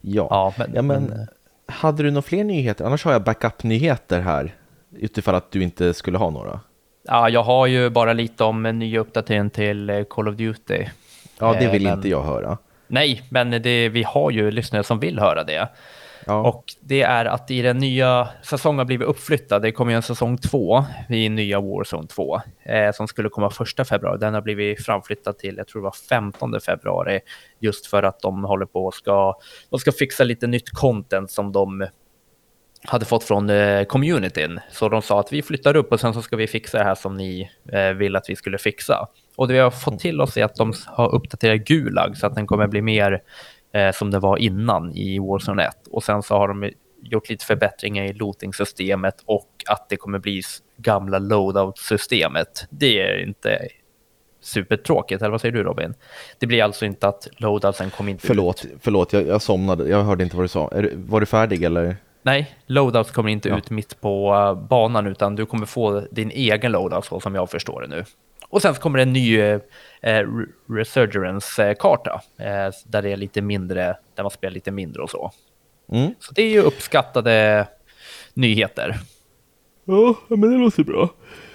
Ja, 0.00 0.26
ja 0.30 0.52
men, 0.58 0.74
ja, 0.74 0.82
men, 0.82 1.04
men 1.04 1.28
hade 1.66 2.02
du 2.02 2.10
några 2.10 2.22
fler 2.22 2.44
nyheter? 2.44 2.84
Annars 2.84 3.04
har 3.04 3.12
jag 3.12 3.24
backup-nyheter 3.24 4.20
här 4.20 4.54
utifall 4.92 5.34
att 5.34 5.50
du 5.50 5.62
inte 5.62 5.94
skulle 5.94 6.18
ha 6.18 6.30
några? 6.30 6.60
Ja, 7.02 7.28
jag 7.28 7.42
har 7.42 7.66
ju 7.66 7.90
bara 7.90 8.12
lite 8.12 8.44
om 8.44 8.66
en 8.66 8.78
ny 8.78 8.98
uppdatering 8.98 9.50
till 9.50 9.90
eh, 9.90 10.04
Call 10.04 10.28
of 10.28 10.36
Duty. 10.36 10.86
Ja, 11.38 11.52
det 11.60 11.68
vill 11.68 11.86
eh, 11.86 11.90
men... 11.90 11.98
inte 11.98 12.08
jag 12.08 12.22
höra. 12.22 12.58
Nej, 12.86 13.22
men 13.30 13.50
det, 13.50 13.88
vi 13.88 14.02
har 14.02 14.30
ju 14.30 14.50
lyssnare 14.50 14.84
som 14.84 15.00
vill 15.00 15.18
höra 15.18 15.44
det. 15.44 15.68
Ja. 16.26 16.48
Och 16.48 16.64
det 16.80 17.02
är 17.02 17.24
att 17.24 17.50
i 17.50 17.62
den 17.62 17.78
nya 17.78 18.28
säsongen 18.42 18.78
har 18.78 18.84
blivit 18.84 19.08
uppflyttad. 19.08 19.62
Det 19.62 19.72
kommer 19.72 19.92
ju 19.92 19.96
en 19.96 20.02
säsong 20.02 20.38
två 20.38 20.84
i 21.08 21.28
nya 21.28 21.60
Warzone 21.60 22.08
2 22.08 22.40
eh, 22.62 22.92
som 22.92 23.08
skulle 23.08 23.28
komma 23.28 23.50
första 23.50 23.84
februari. 23.84 24.18
Den 24.18 24.34
har 24.34 24.40
blivit 24.40 24.84
framflyttad 24.84 25.38
till, 25.38 25.56
jag 25.56 25.68
tror 25.68 25.82
det 25.82 25.84
var 25.84 25.96
15 26.08 26.60
februari, 26.60 27.20
just 27.58 27.86
för 27.86 28.02
att 28.02 28.20
de 28.20 28.44
håller 28.44 28.66
på 28.66 28.86
och 28.86 28.94
ska, 28.94 29.36
de 29.70 29.78
ska 29.80 29.92
fixa 29.92 30.24
lite 30.24 30.46
nytt 30.46 30.70
content 30.70 31.30
som 31.30 31.52
de 31.52 31.86
hade 32.84 33.04
fått 33.04 33.24
från 33.24 33.50
eh, 33.50 33.84
communityn. 33.84 34.60
Så 34.70 34.88
de 34.88 35.02
sa 35.02 35.20
att 35.20 35.32
vi 35.32 35.42
flyttar 35.42 35.76
upp 35.76 35.92
och 35.92 36.00
sen 36.00 36.14
så 36.14 36.22
ska 36.22 36.36
vi 36.36 36.46
fixa 36.46 36.78
det 36.78 36.84
här 36.84 36.94
som 36.94 37.16
ni 37.16 37.50
eh, 37.72 37.88
vill 37.88 38.16
att 38.16 38.30
vi 38.30 38.36
skulle 38.36 38.58
fixa. 38.58 39.08
Och 39.36 39.48
det 39.48 39.54
vi 39.54 39.60
har 39.60 39.70
fått 39.70 39.98
till 39.98 40.20
oss 40.20 40.36
är 40.36 40.44
att 40.44 40.54
de 40.54 40.72
har 40.86 41.14
uppdaterat 41.14 41.60
Gulag 41.60 42.16
så 42.16 42.26
att 42.26 42.34
den 42.34 42.46
kommer 42.46 42.66
bli 42.66 42.82
mer 42.82 43.22
eh, 43.74 43.92
som 43.92 44.10
det 44.10 44.18
var 44.18 44.36
innan 44.36 44.92
i 44.92 45.18
Warzone 45.18 45.64
1. 45.64 45.74
Och 45.90 46.04
sen 46.04 46.22
så 46.22 46.34
har 46.34 46.48
de 46.48 46.70
gjort 47.02 47.28
lite 47.28 47.44
förbättringar 47.44 48.04
i 48.04 48.12
looting-systemet 48.12 49.14
och 49.24 49.48
att 49.66 49.88
det 49.88 49.96
kommer 49.96 50.18
bli 50.18 50.42
gamla 50.76 51.18
loadout-systemet. 51.18 52.66
Det 52.70 53.00
är 53.00 53.22
inte 53.22 53.68
supertråkigt, 54.40 55.22
eller 55.22 55.30
vad 55.30 55.40
säger 55.40 55.52
du 55.52 55.62
Robin? 55.62 55.94
Det 56.38 56.46
blir 56.46 56.62
alltså 56.62 56.84
inte 56.84 57.08
att 57.08 57.28
loadoutsen 57.36 57.90
kommer 57.90 58.10
inte 58.10 58.26
förlåt, 58.26 58.64
ut. 58.64 58.70
Förlåt, 58.80 59.12
jag, 59.12 59.26
jag 59.26 59.42
somnade. 59.42 59.88
Jag 59.88 60.02
hörde 60.04 60.24
inte 60.24 60.36
vad 60.36 60.44
du 60.44 60.48
sa. 60.48 60.68
Är, 60.68 60.90
var 60.94 61.20
du 61.20 61.26
färdig 61.26 61.62
eller? 61.62 61.96
Nej, 62.22 62.56
loadouts 62.66 63.10
kommer 63.10 63.30
inte 63.30 63.48
ja. 63.48 63.58
ut 63.58 63.70
mitt 63.70 64.00
på 64.00 64.34
uh, 64.34 64.68
banan, 64.68 65.06
utan 65.06 65.36
du 65.36 65.46
kommer 65.46 65.66
få 65.66 66.00
din 66.10 66.30
egen 66.30 66.72
loadout, 66.72 67.04
så 67.04 67.20
som 67.20 67.34
jag 67.34 67.50
förstår 67.50 67.80
det 67.80 67.88
nu. 67.88 68.04
Och 68.48 68.62
sen 68.62 68.74
så 68.74 68.80
kommer 68.80 68.98
det 68.98 69.02
en 69.02 69.12
ny 69.12 69.40
uh, 69.40 69.60
Resurgence-karta, 70.68 72.22
uh, 72.40 72.74
där 72.86 73.02
det 73.02 73.10
är 73.10 73.16
lite 73.16 73.42
mindre, 73.42 73.96
där 74.14 74.22
man 74.22 74.30
spelar 74.30 74.54
lite 74.54 74.70
mindre 74.70 75.02
och 75.02 75.10
så. 75.10 75.32
Mm. 75.92 76.14
Så 76.20 76.32
det 76.34 76.42
är 76.42 76.50
ju 76.50 76.60
uppskattade 76.60 77.66
nyheter. 78.34 78.98
Ja, 79.84 80.16
men 80.28 80.40
det 80.40 80.58
låter 80.58 80.84
bra. 80.84 81.08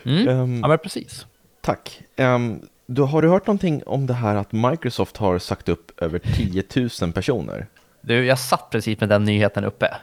Mm. 0.06 0.28
Um, 0.28 0.60
ja, 0.62 0.68
men 0.68 0.78
precis. 0.78 1.26
Tack. 1.62 2.02
Um, 2.18 2.62
du, 2.86 3.02
har 3.02 3.22
du 3.22 3.30
hört 3.30 3.48
någonting 3.48 3.84
om 3.86 4.08
det 4.08 4.14
här 4.14 4.36
att 4.36 4.52
Microsoft 4.52 5.18
har 5.18 5.40
sagt 5.40 5.70
upp 5.70 6.02
över 6.02 6.20
10 6.20 6.64
000 7.02 7.14
personer? 7.14 7.68
Du, 8.02 8.26
jag 8.26 8.40
satt 8.40 8.70
precis 8.70 9.00
med 9.00 9.10
den 9.10 9.24
nyheten 9.24 9.64
uppe. 9.64 9.98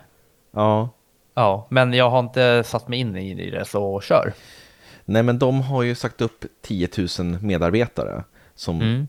Ja. 0.55 0.89
Ja, 1.35 1.67
men 1.71 1.93
jag 1.93 2.11
har 2.11 2.21
inte 2.21 2.65
satt 2.67 2.89
mig 2.89 2.99
in 2.99 3.17
i 3.17 3.51
det, 3.51 3.65
så 3.65 4.01
kör. 4.01 4.33
Nej, 5.05 5.23
men 5.23 5.39
de 5.39 5.61
har 5.61 5.83
ju 5.83 5.95
sagt 5.95 6.21
upp 6.21 6.45
10 6.63 6.89
000 7.19 7.39
medarbetare 7.41 8.25
som 8.55 8.81
mm. 8.81 9.07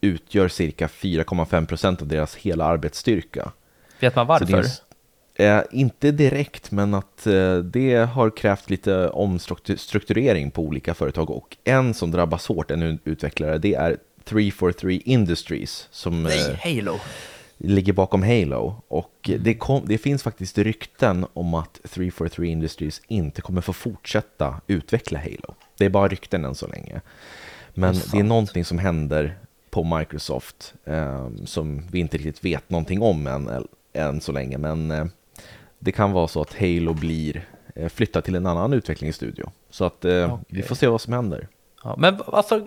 utgör 0.00 0.48
cirka 0.48 0.86
4,5 0.86 1.66
procent 1.66 2.02
av 2.02 2.08
deras 2.08 2.36
hela 2.36 2.64
arbetsstyrka. 2.64 3.52
Vet 4.00 4.16
man 4.16 4.26
varför? 4.26 4.64
Eh, 5.34 5.60
inte 5.70 6.10
direkt, 6.10 6.70
men 6.70 6.94
att 6.94 7.26
eh, 7.26 7.56
det 7.56 7.94
har 7.96 8.30
krävt 8.30 8.70
lite 8.70 9.08
omstrukturering 9.08 10.50
på 10.50 10.62
olika 10.62 10.94
företag 10.94 11.30
och 11.30 11.56
en 11.64 11.94
som 11.94 12.10
drabbas 12.10 12.46
hårt, 12.46 12.70
en 12.70 12.98
utvecklare, 13.04 13.58
det 13.58 13.74
är 13.74 13.96
343 14.24 15.02
Industries. 15.04 15.88
Som, 15.90 16.22
Nej, 16.22 16.50
eh, 16.50 16.76
Halo 16.76 16.98
ligger 17.58 17.92
bakom 17.92 18.22
Halo. 18.22 18.82
Och 18.88 19.28
mm. 19.28 19.42
det, 19.42 19.54
kom, 19.54 19.82
det, 19.86 19.98
finns 19.98 20.22
faktiskt 20.22 20.58
rykten 20.58 21.26
om 21.32 21.54
att 21.54 21.80
343 21.82 22.46
Industries 22.46 23.02
inte 23.08 23.40
kommer 23.40 23.60
få 23.60 23.72
fortsätta 23.72 24.60
utveckla 24.66 25.18
Halo. 25.18 25.54
Det 25.78 25.84
är 25.84 25.90
bara 25.90 26.08
rykten 26.08 26.44
än 26.44 26.54
så 26.54 26.66
länge. 26.66 27.00
Men 27.74 27.94
det 27.94 28.00
är, 28.00 28.12
det 28.12 28.18
är 28.18 28.24
någonting 28.24 28.64
som 28.64 28.78
händer 28.78 29.38
på 29.70 29.84
Microsoft 29.84 30.74
eh, 30.84 31.28
som 31.44 31.82
vi 31.90 31.98
inte 31.98 32.16
riktigt 32.16 32.44
vet 32.44 32.70
någonting 32.70 33.02
om 33.02 33.26
än, 33.26 33.66
än 33.92 34.20
så 34.20 34.32
länge. 34.32 34.58
Men 34.58 34.90
eh, 34.90 35.06
det 35.78 35.92
kan 35.92 36.12
vara 36.12 36.28
så 36.28 36.40
att 36.40 36.54
Halo 36.60 36.94
blir 36.94 37.48
eh, 37.74 37.88
flyttat 37.88 38.24
till 38.24 38.34
en 38.34 38.46
annan 38.46 38.72
utvecklingsstudio. 38.72 39.50
Så 39.70 39.84
att 39.84 40.04
eh, 40.04 40.34
okay. 40.34 40.44
vi 40.48 40.62
får 40.62 40.74
se 40.74 40.86
vad 40.86 41.00
som 41.00 41.12
händer. 41.12 41.48
Ja, 41.84 41.94
men 41.98 42.20
alltså, 42.26 42.66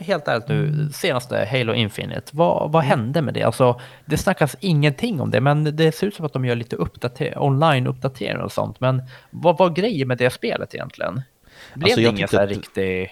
helt 0.00 0.28
ärligt 0.28 0.48
nu, 0.48 0.88
senaste 0.92 1.48
Halo 1.50 1.74
Infinite, 1.74 2.36
vad, 2.36 2.72
vad 2.72 2.82
hände 2.82 3.22
med 3.22 3.34
det? 3.34 3.42
Alltså, 3.42 3.80
det 4.04 4.16
snackas 4.16 4.56
ingenting 4.60 5.20
om 5.20 5.30
det, 5.30 5.40
men 5.40 5.76
det 5.76 5.92
ser 5.92 6.06
ut 6.06 6.14
som 6.14 6.26
att 6.26 6.32
de 6.32 6.44
gör 6.44 6.56
lite 6.56 6.76
uppdater 6.76 7.38
online-uppdateringar 7.38 8.42
och 8.42 8.52
sånt. 8.52 8.80
Men 8.80 9.02
vad 9.30 9.58
var 9.58 9.70
grejen 9.70 10.08
med 10.08 10.18
det 10.18 10.30
spelet 10.30 10.74
egentligen? 10.74 11.22
Blev 11.74 11.84
alltså, 11.84 12.00
det 12.00 12.08
ingen 12.08 12.28
så 12.28 12.36
här 12.36 12.44
att... 12.44 12.50
riktig 12.50 13.10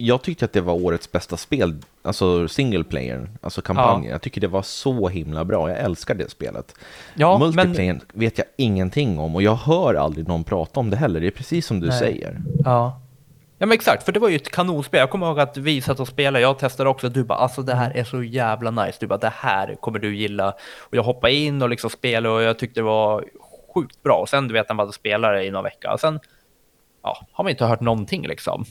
jag 0.00 0.22
tyckte 0.22 0.44
att 0.44 0.52
det 0.52 0.60
var 0.60 0.74
årets 0.74 1.12
bästa 1.12 1.36
spel, 1.36 1.76
alltså 2.02 2.48
single 2.48 2.84
player, 2.84 3.28
alltså 3.40 3.62
kampanjen. 3.62 4.04
Ja. 4.04 4.10
Jag 4.10 4.22
tycker 4.22 4.40
det 4.40 4.48
var 4.48 4.62
så 4.62 5.08
himla 5.08 5.44
bra, 5.44 5.70
jag 5.70 5.78
älskar 5.78 6.14
det 6.14 6.30
spelet. 6.30 6.74
Ja, 7.14 7.38
Multiplayer 7.38 7.92
men... 7.92 8.00
vet 8.12 8.38
jag 8.38 8.46
ingenting 8.56 9.18
om 9.18 9.34
och 9.34 9.42
jag 9.42 9.54
hör 9.54 9.94
aldrig 9.94 10.28
någon 10.28 10.44
prata 10.44 10.80
om 10.80 10.90
det 10.90 10.96
heller, 10.96 11.20
det 11.20 11.26
är 11.26 11.30
precis 11.30 11.66
som 11.66 11.80
du 11.80 11.88
Nej. 11.88 11.98
säger. 11.98 12.40
Ja. 12.64 13.00
Ja 13.62 13.66
men 13.66 13.74
exakt, 13.74 14.02
för 14.02 14.12
det 14.12 14.20
var 14.20 14.28
ju 14.28 14.36
ett 14.36 14.50
kanonspel. 14.50 15.00
Jag 15.00 15.10
kommer 15.10 15.26
ihåg 15.26 15.40
att 15.40 15.56
vi 15.56 15.80
satt 15.80 16.00
och 16.00 16.08
spelade, 16.08 16.42
jag 16.42 16.58
testade 16.58 16.90
också, 16.90 17.08
du 17.08 17.24
bara 17.24 17.38
alltså 17.38 17.62
det 17.62 17.74
här 17.74 17.96
är 17.96 18.04
så 18.04 18.22
jävla 18.22 18.70
nice. 18.70 18.96
Du 19.00 19.06
bara 19.06 19.18
det 19.18 19.32
här 19.36 19.74
kommer 19.80 19.98
du 19.98 20.16
gilla. 20.16 20.54
Och 20.78 20.96
jag 20.96 21.02
hoppade 21.02 21.34
in 21.34 21.62
och 21.62 21.68
liksom 21.68 21.90
spelade 21.90 22.34
och 22.34 22.42
jag 22.42 22.58
tyckte 22.58 22.80
det 22.80 22.84
var 22.84 23.24
sjukt 23.74 24.02
bra. 24.02 24.16
Och 24.16 24.28
sen 24.28 24.48
du 24.48 24.54
vet 24.54 24.68
när 24.68 24.74
man 24.76 24.86
hade 24.86 24.92
spelat 24.92 25.32
det 25.32 25.44
i 25.44 25.50
någon 25.50 25.64
vecka. 25.64 25.92
Och 25.92 26.00
sen 26.00 26.20
ja, 27.02 27.26
har 27.32 27.44
man 27.44 27.50
inte 27.50 27.64
hört 27.64 27.80
någonting 27.80 28.26
liksom. 28.26 28.64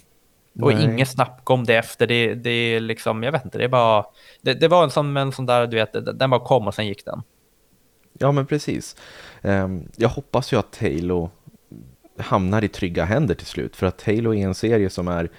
Och 0.62 0.74
Nej. 0.74 0.84
inget 0.84 1.10
snack 1.10 1.50
om 1.50 1.64
det 1.64 1.76
efter. 1.76 2.08
Det, 2.08 2.34
det 2.34 2.50
är 2.50 2.80
liksom, 2.80 3.24
jag 3.24 3.32
vet 3.32 3.46
inte, 3.46 3.58
det 3.58 3.64
är 3.64 3.70
bara... 3.70 4.06
Det, 4.42 4.54
det 4.54 4.68
var 4.68 4.84
en 4.84 4.92
sån, 4.92 5.18
en 5.18 5.32
sån 5.32 5.46
där, 5.46 5.68
du 5.68 5.78
vet, 5.78 6.20
den 6.20 6.30
bara 6.30 6.46
kom 6.46 6.68
och 6.68 6.74
sen 6.74 6.88
gick 6.88 7.06
den. 7.06 7.24
Ja, 8.14 8.32
men 8.32 8.46
precis. 8.46 8.96
Um, 9.42 9.88
jag 9.96 10.10
hoppas 10.10 10.54
ju 10.54 10.60
att 10.60 10.82
Halo 10.82 11.30
hamnar 12.20 12.64
i 12.64 12.68
trygga 12.68 13.06
händer 13.06 13.36
till 13.36 13.48
slut. 13.48 13.76
För 13.76 13.88
att 13.88 14.04
Halo 14.06 14.34
är 14.34 14.46
en 14.46 14.56
serie 14.56 14.90
som 14.90 15.08
är 15.08 15.30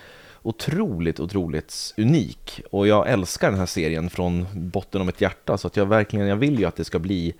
otroligt, 0.42 1.20
otroligt 1.20 1.94
unik. 1.96 2.60
Och 2.70 2.86
jag 2.86 3.08
älskar 3.08 3.50
den 3.50 3.58
här 3.58 3.66
serien 3.66 4.10
från 4.10 4.46
botten 4.52 5.00
av 5.00 5.06
mitt 5.06 5.20
hjärta. 5.20 5.58
Så 5.58 5.66
att 5.66 5.76
jag 5.76 5.86
verkligen, 5.86 6.26
jag 6.26 6.36
vill 6.36 6.58
ju 6.58 6.64
att 6.64 6.76
det 6.76 6.84
ska 6.84 6.98
bli 6.98 7.34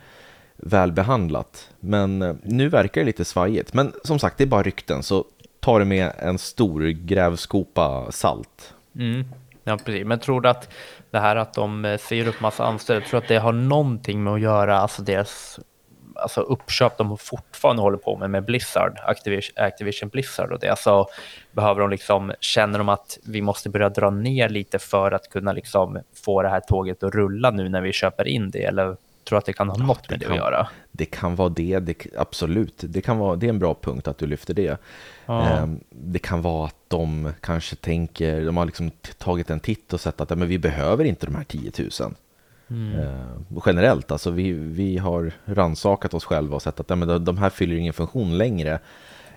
välbehandlat. 0.57 1.71
Men 1.81 2.23
eh, 2.23 2.35
nu 2.43 2.69
verkar 2.69 3.01
det 3.01 3.05
lite 3.05 3.25
svajigt. 3.25 3.75
Men 3.75 3.93
som 4.05 4.19
sagt, 4.19 4.39
det 4.39 4.45
är 4.45 4.49
bara 4.49 4.63
rykten. 4.63 5.03
Så 5.03 5.25
ta 5.61 5.79
det 5.79 5.85
med 5.85 6.13
en 6.19 6.39
stor 6.39 6.89
grävskopa 6.89 8.13
salt. 8.13 8.75
Mm. 8.95 9.25
Ja, 9.65 9.79
precis. 9.85 10.07
Men 10.07 10.19
tror 10.19 10.41
du 10.41 10.49
att 10.49 10.73
det 11.11 11.19
här 11.19 11.37
att 11.37 11.55
de 11.55 11.85
eh, 11.85 11.99
säger 11.99 12.29
upp 12.29 12.41
massa 12.41 12.65
anställda, 12.65 13.07
tror 13.07 13.21
du 13.21 13.25
att 13.25 13.29
det 13.29 13.39
har 13.39 13.53
någonting 13.53 14.23
med 14.23 14.33
att 14.33 14.41
göra, 14.41 14.79
alltså 14.79 15.03
deras 15.03 15.61
alltså 16.23 16.41
uppköp 16.41 16.99
de 16.99 17.19
fortfarande 17.19 17.83
håller 17.83 17.99
på 17.99 18.17
med 18.17 18.31
med 18.31 18.45
Blizzard, 18.45 18.99
Activision, 19.07 19.65
Activision 19.65 20.09
Blizzard 20.09 20.53
och 20.53 20.59
det. 20.59 20.69
Alltså 20.69 21.07
behöver 21.53 21.81
de 21.81 21.91
liksom, 21.91 22.33
känner 22.41 22.79
de 22.79 22.89
att 22.89 23.19
vi 23.25 23.43
måste 23.43 23.69
börja 23.69 23.89
dra 23.89 24.11
ner 24.11 24.49
lite 24.49 24.79
för 24.79 25.13
att 25.13 25.31
kunna 25.31 25.53
liksom 25.53 25.99
få 26.25 26.43
det 26.43 26.49
här 26.49 26.61
tåget 26.61 27.03
att 27.03 27.15
rulla 27.15 27.51
nu 27.51 27.69
när 27.69 27.81
vi 27.81 27.93
köper 27.93 28.29
in 28.29 28.51
det? 28.51 28.65
Eller 28.65 28.97
tror 29.25 29.39
att 29.39 29.45
det 29.45 29.53
kan 29.53 29.69
ha 29.69 29.77
ja, 29.79 29.87
något 29.87 30.11
med 30.11 30.19
det, 30.19 30.25
kan, 30.25 30.33
att 30.33 30.39
göra? 30.39 30.69
Det 30.93 31.05
kan 31.05 31.37
vara 31.37 31.49
det, 31.49 31.79
det, 31.79 32.07
absolut. 32.17 32.75
Det, 32.81 33.01
kan 33.01 33.19
vara, 33.19 33.37
det 33.37 33.47
är 33.47 33.49
en 33.49 33.59
bra 33.59 33.75
punkt 33.75 34.09
att 34.09 34.19
du 34.19 34.27
lyfter 34.27 34.55
det. 34.55 34.81
Ja. 35.27 35.49
Ehm, 35.49 35.81
det 35.91 36.19
kan 36.19 36.43
vara 36.43 36.67
att 36.67 36.77
de 36.89 37.33
kanske 37.41 37.77
tänker, 37.77 38.45
de 38.45 38.57
har 38.57 38.65
liksom 38.65 38.91
tagit 39.19 39.51
en 39.51 39.61
titt 39.61 39.93
och 39.93 40.01
sett 40.01 40.21
att 40.21 40.39
men 40.39 40.49
vi 40.49 40.59
behöver 40.59 41.05
inte 41.05 41.27
de 41.27 41.35
här 41.35 41.45
10 41.45 41.73
000. 42.01 42.15
Mm. 42.71 43.01
Eh, 43.01 43.63
generellt, 43.67 44.11
alltså 44.11 44.31
vi, 44.31 44.53
vi 44.53 44.99
har 44.99 45.33
ransakat 45.45 46.15
oss 46.15 46.25
själva 46.25 46.57
och 46.57 46.63
sett 46.63 46.81
att 46.81 46.99
men 46.99 47.25
de 47.25 47.39
här 47.39 47.51
fyller 47.51 47.77
ingen 47.77 47.93
funktion 47.93 48.39
längre. 48.39 48.79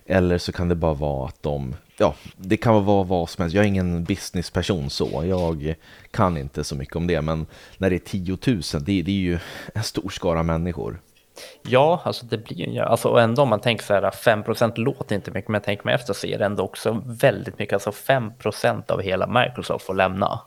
Eller 0.06 0.38
så 0.38 0.52
kan 0.52 0.70
det 0.70 0.76
bara 0.76 0.94
vara 0.94 1.28
att 1.28 1.44
de, 1.44 1.76
ja, 1.98 2.16
det 2.38 2.58
kan 2.58 2.86
vara 2.86 3.04
vad 3.04 3.30
som 3.30 3.42
helst. 3.42 3.56
Jag 3.56 3.64
är 3.64 3.68
ingen 3.68 4.04
businessperson 4.04 4.90
så, 4.90 5.24
jag 5.26 5.76
kan 6.12 6.38
inte 6.38 6.64
så 6.64 6.76
mycket 6.76 6.96
om 6.96 7.08
det. 7.08 7.22
Men 7.22 7.46
när 7.78 7.90
det 7.90 7.96
är 7.96 8.00
10 8.00 8.38
000, 8.48 8.62
det, 8.80 9.02
det 9.02 9.12
är 9.12 9.16
ju 9.16 9.40
en 9.74 9.84
stor 9.84 10.10
skara 10.10 10.44
människor. 10.44 11.00
Ja, 11.62 12.02
alltså 12.06 12.26
det 12.26 12.38
blir 12.38 12.70
ju, 12.70 12.80
alltså 12.80 13.10
och 13.10 13.22
ändå 13.22 13.42
om 13.42 13.50
man 13.50 13.62
tänker 13.62 13.86
så 13.86 13.94
här, 13.94 14.12
5 14.12 14.44
låter 14.76 15.16
inte 15.16 15.32
mycket, 15.32 15.50
men 15.50 15.62
tänker 15.62 15.86
mig 15.86 15.96
efter 15.96 16.14
så 16.14 16.28
är 16.28 16.38
det 16.38 16.46
ändå 16.46 16.64
också 16.64 17.02
väldigt 17.06 17.60
mycket, 17.60 17.74
alltså 17.74 17.90
5% 17.90 18.92
av 18.92 19.02
hela 19.02 19.28
Microsoft 19.28 19.86
får 19.86 19.94
lämna. 19.94 20.40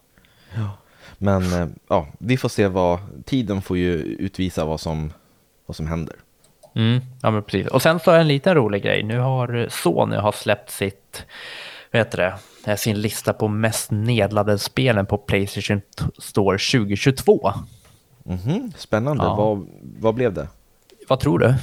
Ja. 0.54 0.70
Men 1.18 1.42
eh, 1.52 1.68
ja, 1.88 2.06
vi 2.18 2.36
får 2.36 2.48
se 2.48 2.68
vad, 2.68 2.98
tiden 3.24 3.62
får 3.62 3.78
ju 3.78 3.94
utvisa 3.96 4.64
vad 4.64 4.80
som, 4.80 5.12
vad 5.66 5.76
som 5.76 5.86
händer. 5.86 6.16
Mm, 6.74 7.00
ja, 7.22 7.30
men 7.30 7.42
precis. 7.42 7.66
Och 7.66 7.82
sen 7.82 8.00
så 8.00 8.10
är 8.10 8.20
en 8.20 8.28
liten 8.28 8.54
rolig 8.54 8.82
grej. 8.82 9.02
Nu 9.02 9.18
har 9.18 9.66
Sony 9.70 10.16
har 10.16 10.32
släppt 10.32 10.70
sitt, 10.70 11.26
heter 11.92 12.18
det, 12.18 12.34
eh, 12.70 12.76
sin 12.76 13.00
lista 13.00 13.32
på 13.32 13.48
mest 13.48 13.90
nedladdade 13.90 14.58
spelen 14.58 15.06
på 15.06 15.18
Playstation 15.18 15.80
Store 16.18 16.58
2022. 16.58 17.52
Mm 18.26 18.38
-hmm, 18.38 18.72
spännande. 18.76 19.24
Ja. 19.24 19.34
Vad, 19.34 19.66
vad 19.98 20.14
blev 20.14 20.32
det? 20.32 20.48
Vad 21.08 21.20
tror 21.20 21.38
du? 21.38 21.54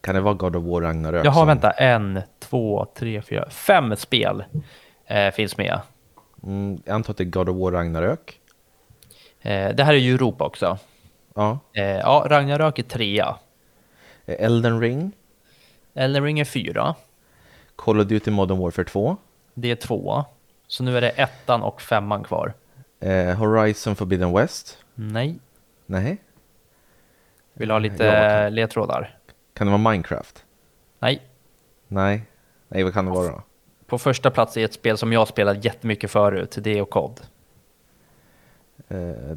Kan 0.00 0.14
det 0.14 0.20
vara 0.20 0.34
God 0.34 0.56
of 0.56 0.64
War 0.64 0.80
Ragnarök? 0.80 1.26
Jaha, 1.26 1.34
som... 1.34 1.46
vänta. 1.46 1.70
En, 1.70 2.20
två, 2.38 2.86
tre, 2.98 3.22
fyra, 3.22 3.50
fem 3.50 3.96
spel 3.96 4.44
eh, 5.06 5.30
finns 5.30 5.56
med. 5.56 5.80
Mm, 6.42 6.78
jag 6.84 6.94
antar 6.94 7.10
att 7.10 7.16
det 7.16 7.24
är 7.24 7.30
God 7.30 7.48
of 7.48 7.56
War 7.56 7.72
Ragnarök. 7.72 8.40
Eh, 9.40 9.74
det 9.74 9.84
här 9.84 9.94
är 9.94 9.98
ju 9.98 10.14
Europa 10.14 10.44
också. 10.44 10.78
Ja. 11.34 11.58
Eh, 11.72 11.84
ja, 11.84 12.26
Ragnarök 12.28 12.78
är 12.78 12.82
trea. 12.82 13.36
Eh, 14.26 14.44
Elden 14.44 14.80
Ring. 14.80 15.12
Elden 15.94 16.24
Ring 16.24 16.40
är 16.40 16.44
fyra. 16.44 16.94
Call 17.76 18.00
of 18.00 18.06
Duty 18.06 18.30
Modern 18.30 18.58
Warfare 18.58 18.84
2. 18.84 19.16
Det 19.54 19.70
är 19.70 19.76
tvåa. 19.76 20.24
Så 20.66 20.82
nu 20.82 20.96
är 20.96 21.00
det 21.00 21.08
ettan 21.08 21.62
och 21.62 21.80
femman 21.82 22.24
kvar. 22.24 22.54
Eh, 23.00 23.34
Horizon 23.34 23.96
Forbidden 23.96 24.32
West. 24.32 24.78
Nej. 24.94 25.38
Nej. 25.86 26.18
Vill 27.52 27.70
ha 27.70 27.78
lite 27.78 28.04
ja, 28.04 28.48
ledtrådar? 28.48 29.18
Kan 29.54 29.66
det 29.66 29.70
vara 29.78 29.90
Minecraft? 29.90 30.44
Nej. 30.98 31.22
Nej. 31.88 32.22
Nej, 32.68 32.84
vad 32.84 32.94
kan 32.94 33.04
det 33.04 33.10
vara 33.10 33.28
då? 33.28 33.42
På 33.86 33.98
första 33.98 34.30
plats 34.30 34.56
är 34.56 34.64
ett 34.64 34.74
spel 34.74 34.98
som 34.98 35.12
jag 35.12 35.28
spelat 35.28 35.64
jättemycket 35.64 36.10
förut. 36.10 36.56
Det 36.60 36.78
är 36.78 36.84
COD. 36.84 37.20
Eh, 38.88 39.36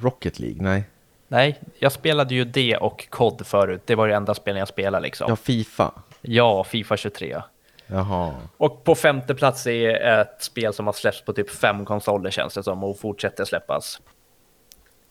Rocket 0.00 0.38
League? 0.38 0.62
Nej. 0.62 0.84
Nej, 1.28 1.58
jag 1.78 1.92
spelade 1.92 2.34
ju 2.34 2.44
det 2.44 2.76
och 2.76 3.06
COD 3.10 3.46
förut. 3.46 3.82
Det 3.84 3.94
var 3.94 4.08
det 4.08 4.14
enda 4.14 4.34
spelen 4.34 4.58
jag 4.58 4.68
spelade 4.68 5.02
liksom. 5.02 5.26
Ja, 5.28 5.36
Fifa. 5.36 5.92
Ja, 6.20 6.64
Fifa 6.64 6.96
23. 6.96 7.42
Jaha. 7.86 8.34
Och 8.56 8.84
på 8.84 8.94
femte 8.94 9.34
plats 9.34 9.66
är 9.66 10.20
ett 10.20 10.42
spel 10.42 10.72
som 10.72 10.86
har 10.86 10.92
släppts 10.92 11.24
på 11.24 11.32
typ 11.32 11.50
fem 11.50 11.84
konsoler 11.84 12.30
känns 12.30 12.54
det 12.54 12.62
som 12.62 12.84
och 12.84 12.98
fortsätter 12.98 13.44
släppas. 13.44 14.00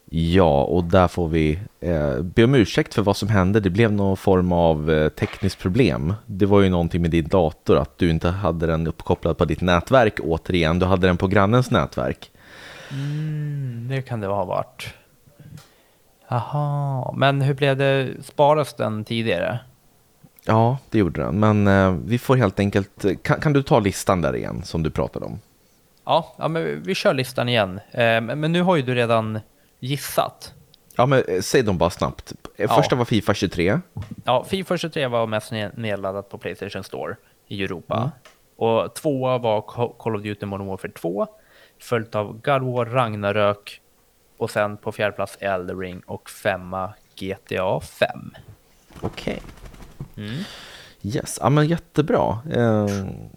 Ja, 0.09 0.63
och 0.63 0.83
där 0.83 1.07
får 1.07 1.27
vi 1.27 1.59
eh, 1.79 2.21
be 2.21 2.43
om 2.43 2.55
ursäkt 2.55 2.93
för 2.93 3.01
vad 3.01 3.17
som 3.17 3.29
hände. 3.29 3.59
Det 3.59 3.69
blev 3.69 3.91
någon 3.91 4.17
form 4.17 4.51
av 4.51 4.91
eh, 4.91 5.09
tekniskt 5.09 5.59
problem. 5.59 6.13
Det 6.25 6.45
var 6.45 6.61
ju 6.61 6.69
någonting 6.69 7.01
med 7.01 7.11
din 7.11 7.27
dator, 7.27 7.77
att 7.77 7.97
du 7.97 8.09
inte 8.09 8.29
hade 8.29 8.67
den 8.67 8.87
uppkopplad 8.87 9.37
på 9.37 9.45
ditt 9.45 9.61
nätverk 9.61 10.19
återigen. 10.23 10.79
Du 10.79 10.85
hade 10.85 11.07
den 11.07 11.17
på 11.17 11.27
grannens 11.27 11.71
nätverk. 11.71 12.31
Mm, 12.91 13.46
det 13.87 14.01
kan 14.01 14.19
det 14.19 14.27
ha 14.27 14.45
varit. 14.45 14.93
Jaha, 16.27 17.13
men 17.15 17.41
hur 17.41 17.53
blev 17.53 17.77
det? 17.77 18.13
Sparas 18.23 18.73
den 18.73 19.05
tidigare? 19.05 19.59
Ja, 20.45 20.77
det 20.89 20.97
gjorde 20.97 21.21
den. 21.21 21.39
Men 21.39 21.67
eh, 21.67 21.91
vi 22.05 22.17
får 22.17 22.35
helt 22.35 22.59
enkelt... 22.59 23.05
Kan, 23.23 23.39
kan, 23.39 23.53
du 23.53 23.63
ta 23.63 23.79
listan 23.79 24.21
där 24.21 24.35
igen 24.35 24.63
som 24.63 24.83
du 24.83 24.89
pratade 24.89 25.25
om? 25.25 25.39
Ja, 26.05 26.35
ja 26.37 26.47
men 26.47 26.83
vi 26.83 26.95
kör 26.95 27.13
listan 27.13 27.49
igen. 27.49 27.79
Eh, 27.91 28.21
men 28.21 28.51
nu 28.51 28.61
har 28.61 28.75
ju 28.75 28.81
du 28.81 28.95
redan 28.95 29.39
gissat. 29.79 30.53
Ja, 30.95 31.05
men 31.05 31.23
eh, 31.27 31.41
säg 31.41 31.63
dem 31.63 31.77
bara 31.77 31.89
snabbt. 31.89 32.33
Eh, 32.55 32.75
första 32.75 32.95
ja. 32.95 32.97
var 32.97 33.05
Fifa 33.05 33.33
23. 33.33 33.79
Ja, 34.23 34.43
Fifa 34.43 34.77
23 34.77 35.07
var 35.07 35.27
mest 35.27 35.51
nedladdat 35.73 36.29
på 36.29 36.37
Playstation 36.37 36.83
Store 36.83 37.15
i 37.47 37.63
Europa. 37.63 37.97
Mm. 37.97 38.09
Och 38.55 38.95
tvåa 38.95 39.37
var 39.37 39.61
Call 39.99 40.15
of 40.15 40.23
Duty 40.23 40.45
Modern 40.45 40.67
Warfare 40.67 40.91
2 40.91 41.27
följt 41.79 42.15
av 42.15 42.33
God 42.33 42.61
War 42.75 42.85
Ragnarök 42.85 43.81
och 44.37 44.51
sen 44.51 44.77
på 44.77 44.91
fjärde 44.91 45.15
plats 45.15 45.37
Elder 45.39 45.75
Ring 45.75 46.01
och 46.05 46.29
femma 46.29 46.93
GTA 47.15 47.79
5. 47.79 48.09
Okej. 49.01 49.41
Okay. 50.13 50.25
Mm. 50.25 50.43
Yes, 51.01 51.39
ja, 51.41 51.49
men 51.49 51.67
jättebra. 51.67 52.39
Eh, 52.53 52.87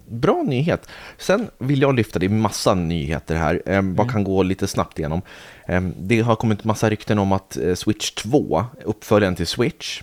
bra 0.07 0.43
nyhet. 0.43 0.89
Sen 1.17 1.47
vill 1.57 1.81
jag 1.81 1.95
lyfta, 1.95 2.19
det 2.19 2.25
är 2.25 2.29
massa 2.29 2.73
nyheter 2.73 3.35
här, 3.35 3.61
eh, 3.65 3.81
bara 3.81 4.03
mm. 4.03 4.07
kan 4.07 4.23
gå 4.23 4.43
lite 4.43 4.67
snabbt 4.67 4.99
igenom. 4.99 5.21
Eh, 5.67 5.81
det 5.81 6.21
har 6.21 6.35
kommit 6.35 6.63
massa 6.63 6.89
rykten 6.89 7.19
om 7.19 7.31
att 7.31 7.57
eh, 7.57 7.75
Switch 7.75 8.11
2, 8.11 8.65
uppföljaren 8.83 9.35
till 9.35 9.47
Switch, 9.47 10.01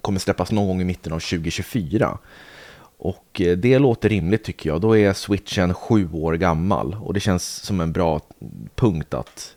kommer 0.00 0.20
släppas 0.20 0.52
någon 0.52 0.66
gång 0.66 0.80
i 0.80 0.84
mitten 0.84 1.12
av 1.12 1.18
2024. 1.18 2.18
Och 2.98 3.40
eh, 3.40 3.56
det 3.56 3.78
låter 3.78 4.08
rimligt 4.08 4.44
tycker 4.44 4.70
jag. 4.70 4.80
Då 4.80 4.96
är 4.96 5.12
switchen 5.12 5.74
sju 5.74 6.08
år 6.12 6.34
gammal 6.34 6.96
och 7.00 7.14
det 7.14 7.20
känns 7.20 7.44
som 7.44 7.80
en 7.80 7.92
bra 7.92 8.20
punkt 8.74 9.14
att 9.14 9.54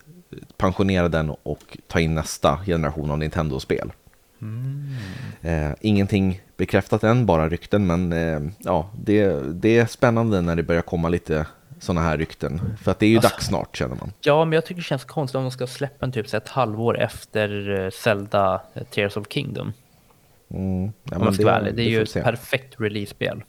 pensionera 0.56 1.08
den 1.08 1.30
och 1.42 1.78
ta 1.86 2.00
in 2.00 2.14
nästa 2.14 2.58
generation 2.66 3.10
av 3.10 3.18
Nintendo-spel. 3.18 3.92
Mm. 4.42 4.96
Eh, 5.42 5.76
ingenting 5.80 6.40
bekräftat 6.56 7.04
än, 7.04 7.26
bara 7.26 7.48
rykten, 7.48 7.86
men 7.86 8.12
eh, 8.12 8.40
ja, 8.58 8.90
det, 9.02 9.40
det 9.54 9.78
är 9.78 9.86
spännande 9.86 10.40
när 10.40 10.56
det 10.56 10.62
börjar 10.62 10.82
komma 10.82 11.08
lite 11.08 11.46
sådana 11.80 12.00
här 12.00 12.18
rykten? 12.18 12.76
För 12.82 12.90
att 12.90 12.98
det 12.98 13.06
är 13.06 13.10
ju 13.10 13.16
alltså, 13.16 13.30
dags 13.30 13.46
snart 13.46 13.76
känner 13.76 13.96
man. 13.96 14.12
Ja, 14.20 14.44
men 14.44 14.52
jag 14.52 14.64
tycker 14.64 14.80
det 14.80 14.84
känns 14.84 15.04
konstigt 15.04 15.36
om 15.36 15.42
de 15.42 15.50
ska 15.50 15.66
släppa 15.66 16.06
en 16.06 16.12
typ 16.12 16.28
så 16.28 16.36
ett 16.36 16.48
halvår 16.48 16.98
efter 16.98 17.80
eh, 17.80 17.90
Zelda 17.90 18.62
eh, 18.74 18.82
Tears 18.82 19.16
of 19.16 19.26
Kingdom. 19.28 19.72
Mm. 20.50 20.92
Ja, 21.02 21.18
om 21.18 21.36
det, 21.36 21.44
det, 21.44 21.72
det 21.72 21.82
är 21.82 21.88
ju 21.88 22.02
ett 22.02 22.10
se. 22.10 22.22
perfekt 22.22 22.74
release-spel. 22.78 23.42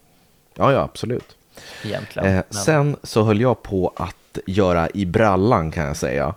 Ja, 0.56 0.72
ja, 0.72 0.80
absolut. 0.80 1.36
Egentligen. 1.84 2.36
Eh, 2.36 2.44
sen 2.50 2.96
så 3.04 3.24
höll 3.24 3.42
jag 3.42 3.64
på 3.64 3.94
att 3.96 4.38
göra 4.46 4.90
i 4.94 5.06
brallan 5.06 5.72
kan 5.72 5.86
jag 5.86 5.98
säga. 5.98 6.36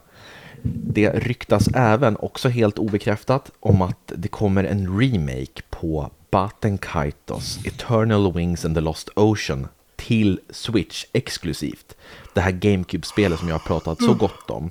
Det 0.63 1.11
ryktas 1.11 1.69
även, 1.75 2.17
också 2.17 2.49
helt 2.49 2.79
obekräftat, 2.79 3.51
om 3.61 3.83
att 3.83 4.13
det 4.17 4.29
kommer 4.29 4.65
en 4.65 5.01
remake 5.01 5.63
på 5.71 6.11
Baten 6.31 6.79
Kaitos 6.79 7.59
Eternal 7.67 8.33
Wings 8.33 8.65
and 8.65 8.75
the 8.75 8.81
Lost 8.81 9.09
Ocean 9.17 9.69
till 9.97 10.41
Switch 10.51 11.05
exklusivt. 11.13 11.97
Det 12.35 12.41
här 12.41 12.53
GameCube-spelet 12.53 13.39
som 13.39 13.49
jag 13.49 13.55
har 13.55 13.67
pratat 13.67 14.03
så 14.03 14.15
gott 14.15 14.51
om. 14.51 14.71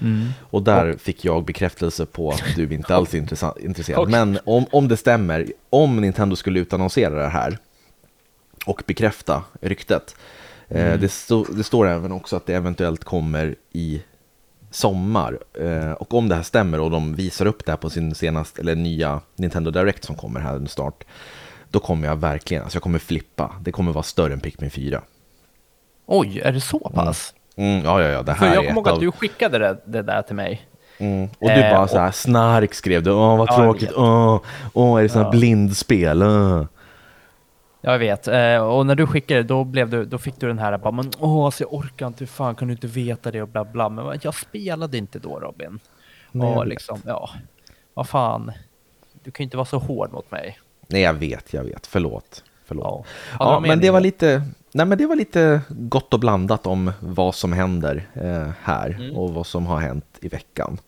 Mm. 0.00 0.28
Och 0.50 0.62
där 0.62 0.96
fick 0.96 1.24
jag 1.24 1.44
bekräftelse 1.44 2.06
på 2.06 2.30
att 2.30 2.56
du 2.56 2.74
inte 2.74 2.94
alls 2.94 3.14
är 3.14 3.18
intresserad. 3.60 4.10
Men 4.10 4.38
om, 4.44 4.66
om 4.70 4.88
det 4.88 4.96
stämmer, 4.96 5.52
om 5.70 5.96
Nintendo 5.96 6.36
skulle 6.36 6.60
utannonsera 6.60 7.14
det 7.14 7.28
här 7.28 7.58
och 8.66 8.82
bekräfta 8.86 9.44
ryktet. 9.60 10.16
Eh, 10.68 10.86
mm. 10.86 11.00
det, 11.00 11.08
sto, 11.08 11.44
det, 11.44 11.64
står 11.64 11.88
även 11.88 12.12
också 12.12 12.36
att 12.36 12.46
det 12.46 12.54
eventuellt 12.54 13.04
kommer 13.04 13.54
i 13.72 14.02
sommar. 14.70 15.38
Eh, 15.60 15.92
och 15.92 16.14
om 16.14 16.28
det 16.28 16.34
här 16.34 16.42
stämmer 16.42 16.80
och 16.80 16.90
de 16.90 17.14
visar 17.14 17.46
upp 17.46 17.64
det 17.64 17.72
här 17.72 17.76
på 17.76 17.90
sin 17.90 18.14
senaste, 18.14 18.60
eller 18.60 18.74
nya 18.74 19.20
Nintendo 19.36 19.70
Direct 19.70 20.04
som 20.04 20.16
kommer 20.16 20.40
här 20.40 20.66
snart, 20.66 21.04
då 21.70 21.78
kommer 21.78 22.08
jag 22.08 22.16
verkligen, 22.16 22.62
alltså 22.62 22.76
jag 22.76 22.82
kommer 22.82 22.98
flippa. 22.98 23.54
Det 23.60 23.72
kommer 23.72 23.92
vara 23.92 24.02
större 24.02 24.32
än 24.32 24.40
Pikmin 24.40 24.70
4. 24.70 25.02
Oj, 26.06 26.40
är 26.40 26.52
det 26.52 26.60
så 26.60 26.78
pass? 26.78 27.32
Mm. 27.32 27.39
Mm, 27.60 27.84
ja, 27.84 28.02
ja, 28.02 28.08
ja, 28.08 28.22
det 28.22 28.32
här 28.32 28.38
För 28.38 28.46
jag 28.46 28.56
kommer 28.56 28.72
ihåg 28.72 28.88
att 28.88 28.94
av... 28.94 29.00
du 29.00 29.12
skickade 29.12 29.58
det, 29.58 29.76
det 29.84 30.02
där 30.02 30.22
till 30.22 30.36
mig. 30.36 30.66
Mm. 30.98 31.28
Och 31.38 31.48
du 31.48 31.60
bara 31.60 31.82
eh, 31.82 31.86
så 31.86 31.98
här, 31.98 32.08
och... 32.08 32.14
snark 32.14 32.74
skrev 32.74 33.02
du, 33.02 33.10
åh 33.10 33.38
vad 33.38 33.56
tråkigt, 33.56 33.92
åh, 33.96 34.40
åh 34.72 34.98
är 34.98 35.02
det 35.02 35.08
sådana 35.08 35.28
ja. 35.28 35.30
blindspel? 35.30 36.22
Åh. 36.22 36.64
Jag 37.80 37.98
vet, 37.98 38.28
eh, 38.28 38.56
och 38.56 38.86
när 38.86 38.94
du 38.94 39.06
skickade 39.06 39.42
då, 39.42 39.64
blev 39.64 39.90
du, 39.90 40.04
då 40.04 40.18
fick 40.18 40.40
du 40.40 40.46
den 40.46 40.58
här 40.58 40.78
bara, 40.78 40.90
men 40.90 41.10
åh, 41.18 41.44
alltså 41.44 41.64
jag 41.64 41.74
orkar 41.74 42.06
inte, 42.06 42.26
fan 42.26 42.54
kan 42.54 42.68
du 42.68 42.74
inte 42.74 42.86
veta 42.86 43.30
det 43.30 43.42
och 43.42 43.48
bla 43.48 43.64
bla. 43.64 43.88
Men 43.88 44.18
jag 44.22 44.34
spelade 44.34 44.98
inte 44.98 45.18
då 45.18 45.40
Robin. 45.40 45.80
Nej, 46.32 46.56
och 46.56 46.66
liksom, 46.66 47.02
ja, 47.06 47.30
vad 47.94 48.08
fan, 48.08 48.52
du 49.24 49.30
kan 49.30 49.44
ju 49.44 49.46
inte 49.46 49.56
vara 49.56 49.66
så 49.66 49.78
hård 49.78 50.12
mot 50.12 50.30
mig. 50.30 50.58
Nej, 50.86 51.02
jag 51.02 51.14
vet, 51.14 51.52
jag 51.54 51.64
vet, 51.64 51.86
förlåt. 51.86 52.44
förlåt. 52.64 52.84
Ja, 52.86 53.04
ja 53.38 53.60
men 53.60 53.80
det 53.80 53.90
var 53.90 54.00
lite, 54.00 54.42
nej 54.72 54.86
men 54.86 54.98
det 54.98 55.06
var 55.06 55.16
lite 55.16 55.60
gott 55.68 56.14
och 56.14 56.20
blandat 56.20 56.66
om 56.66 56.92
vad 57.00 57.34
som 57.34 57.52
händer 57.52 58.08
eh, 58.14 58.50
här 58.62 58.90
mm. 58.90 59.16
och 59.16 59.34
vad 59.34 59.46
som 59.46 59.66
har 59.66 59.80
hänt 59.80 60.18
i 60.20 60.28
veckan. 60.28 60.78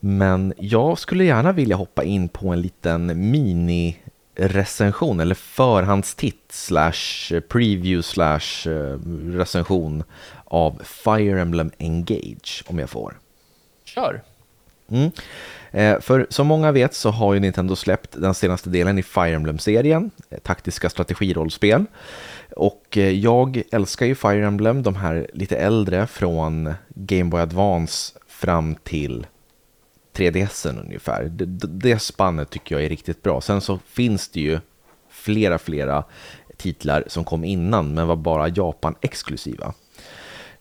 Men 0.00 0.54
jag 0.58 0.98
skulle 0.98 1.24
gärna 1.24 1.52
vilja 1.52 1.76
hoppa 1.76 2.04
in 2.04 2.28
på 2.28 2.48
en 2.48 2.60
liten 2.60 3.30
mini 3.30 3.96
recension 4.34 5.20
eller 5.20 5.34
förhandstitt 5.34 6.44
slash 6.48 7.40
preview 7.48 8.02
slash 8.02 8.70
eh, 8.70 8.98
recension 9.32 10.04
av 10.44 10.82
Fire 10.84 11.40
Emblem 11.40 11.70
Engage 11.78 12.64
om 12.66 12.78
jag 12.78 12.90
får. 12.90 13.18
Kör! 13.84 14.22
Mm. 14.88 15.10
Eh, 15.70 16.00
för 16.00 16.26
som 16.30 16.46
många 16.46 16.72
vet 16.72 16.94
så 16.94 17.10
har 17.10 17.34
ju 17.34 17.40
Nintendo 17.40 17.76
släppt 17.76 18.20
den 18.20 18.34
senaste 18.34 18.70
delen 18.70 18.98
i 18.98 19.02
Fire 19.02 19.34
Emblem-serien, 19.34 20.10
eh, 20.30 20.38
taktiska 20.38 20.90
strategirollspel. 20.90 21.84
Och 22.56 22.98
eh, 22.98 23.10
jag 23.10 23.62
älskar 23.72 24.06
ju 24.06 24.14
Fire 24.14 24.46
Emblem, 24.46 24.82
de 24.82 24.96
här 24.96 25.30
lite 25.32 25.56
äldre 25.56 26.06
från 26.06 26.74
Game 26.88 27.30
Boy 27.30 27.40
Advance 27.40 28.18
fram 28.26 28.74
till 28.74 29.26
3DSen 30.12 30.80
ungefär. 30.80 31.24
Det, 31.24 31.44
det 31.66 31.98
spannet 31.98 32.50
tycker 32.50 32.74
jag 32.74 32.84
är 32.84 32.88
riktigt 32.88 33.22
bra. 33.22 33.40
Sen 33.40 33.60
så 33.60 33.78
finns 33.86 34.28
det 34.28 34.40
ju 34.40 34.58
flera, 35.10 35.58
flera 35.58 36.04
titlar 36.56 37.04
som 37.06 37.24
kom 37.24 37.44
innan 37.44 37.94
men 37.94 38.06
var 38.06 38.16
bara 38.16 38.48
Japan-exklusiva. 38.48 39.74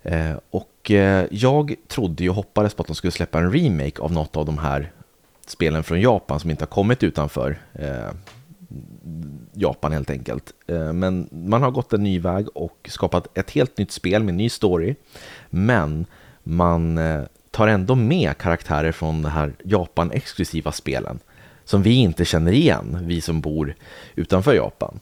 Eh, 0.03 0.33
och 0.49 0.91
eh, 0.91 1.25
jag 1.31 1.75
trodde 1.87 2.23
ju 2.23 2.29
och 2.29 2.35
hoppades 2.35 2.73
på 2.73 2.81
att 2.81 2.87
de 2.87 2.95
skulle 2.95 3.11
släppa 3.11 3.39
en 3.39 3.51
remake 3.51 4.01
av 4.01 4.11
något 4.11 4.35
av 4.35 4.45
de 4.45 4.57
här 4.57 4.91
spelen 5.47 5.83
från 5.83 6.01
Japan 6.01 6.39
som 6.39 6.49
inte 6.49 6.61
har 6.61 6.69
kommit 6.69 7.03
utanför 7.03 7.57
Japan 9.53 9.91
helt 9.91 10.09
enkelt. 10.09 10.53
Eh, 10.67 10.93
men 10.93 11.29
man 11.31 11.61
har 11.61 11.71
gått 11.71 11.93
en 11.93 12.03
ny 12.03 12.19
väg 12.19 12.47
och 12.53 12.89
skapat 12.91 13.37
ett 13.37 13.51
helt 13.51 13.77
nytt 13.77 13.91
spel 13.91 14.23
med 14.23 14.33
ny 14.33 14.49
story. 14.49 14.95
Men 15.49 16.05
man 16.43 16.97
eh, 16.97 17.23
tar 17.51 17.67
ändå 17.67 17.95
med 17.95 18.37
karaktärer 18.37 18.91
från 18.91 19.21
de 19.21 19.29
här 19.29 19.53
Japan-exklusiva 19.63 20.71
spelen 20.71 21.19
som 21.65 21.83
vi 21.83 21.95
inte 21.95 22.25
känner 22.25 22.51
igen, 22.51 22.97
vi 23.01 23.21
som 23.21 23.41
bor 23.41 23.75
utanför 24.15 24.53
Japan. 24.53 24.99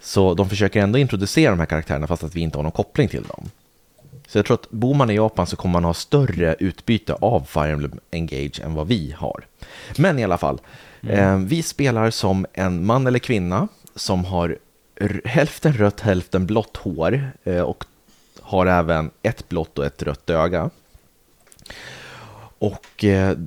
Så 0.00 0.34
de 0.34 0.48
försöker 0.48 0.80
ändå 0.80 0.98
introducera 0.98 1.50
de 1.50 1.58
här 1.58 1.66
karaktärerna 1.66 2.06
fast 2.06 2.24
att 2.24 2.34
vi 2.34 2.40
inte 2.40 2.58
har 2.58 2.62
någon 2.62 2.72
koppling 2.72 3.08
till 3.08 3.22
dem. 3.22 3.50
Så 4.28 4.38
jag 4.38 4.46
tror 4.46 4.54
att 4.54 4.70
bor 4.70 4.94
man 4.94 5.10
i 5.10 5.14
Japan 5.14 5.46
så 5.46 5.56
kommer 5.56 5.72
man 5.72 5.84
ha 5.84 5.94
större 5.94 6.56
utbyte 6.58 7.14
av 7.14 7.40
Fire 7.40 7.72
Emblem 7.72 8.00
Engage 8.10 8.60
än 8.60 8.74
vad 8.74 8.86
vi 8.86 9.14
har. 9.18 9.46
Men 9.96 10.18
i 10.18 10.24
alla 10.24 10.38
fall, 10.38 10.60
mm. 11.08 11.18
eh, 11.18 11.48
vi 11.48 11.62
spelar 11.62 12.10
som 12.10 12.46
en 12.52 12.86
man 12.86 13.06
eller 13.06 13.18
kvinna 13.18 13.68
som 13.94 14.24
har 14.24 14.58
hälften 15.24 15.72
rött, 15.72 16.00
hälften 16.00 16.46
blått 16.46 16.76
hår 16.76 17.30
eh, 17.44 17.60
och 17.60 17.84
har 18.40 18.66
även 18.66 19.10
ett 19.22 19.48
blått 19.48 19.78
och 19.78 19.86
ett 19.86 20.02
rött 20.02 20.30
öga. 20.30 20.70
Och 22.58 23.04
eh, 23.04 23.38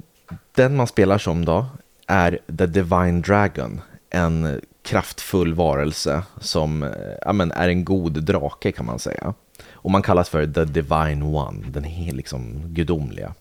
den 0.56 0.76
man 0.76 0.88
spelar 0.88 1.18
som 1.18 1.46
då 1.46 1.66
är 2.08 2.40
The 2.58 2.66
Divine 2.66 3.22
Dragon, 3.22 3.82
en 4.10 4.62
kraftfull 4.82 5.54
varelse 5.54 6.24
som 6.40 6.84
eh, 6.84 6.90
ja, 7.22 7.34
men 7.34 7.52
är 7.52 7.70
en 7.70 7.86
god 7.86 8.24
drake 8.24 8.72
kan 8.72 8.86
man 8.86 9.00
säga. 9.00 9.34
Och 9.72 9.92
man 9.92 10.02
kallas 10.02 10.30
för 10.30 10.48
The 10.48 10.66
Divine 10.66 11.24
One, 11.24 11.66
den 11.68 11.84
liksom 12.16 12.62
gudomliga. 12.66 13.34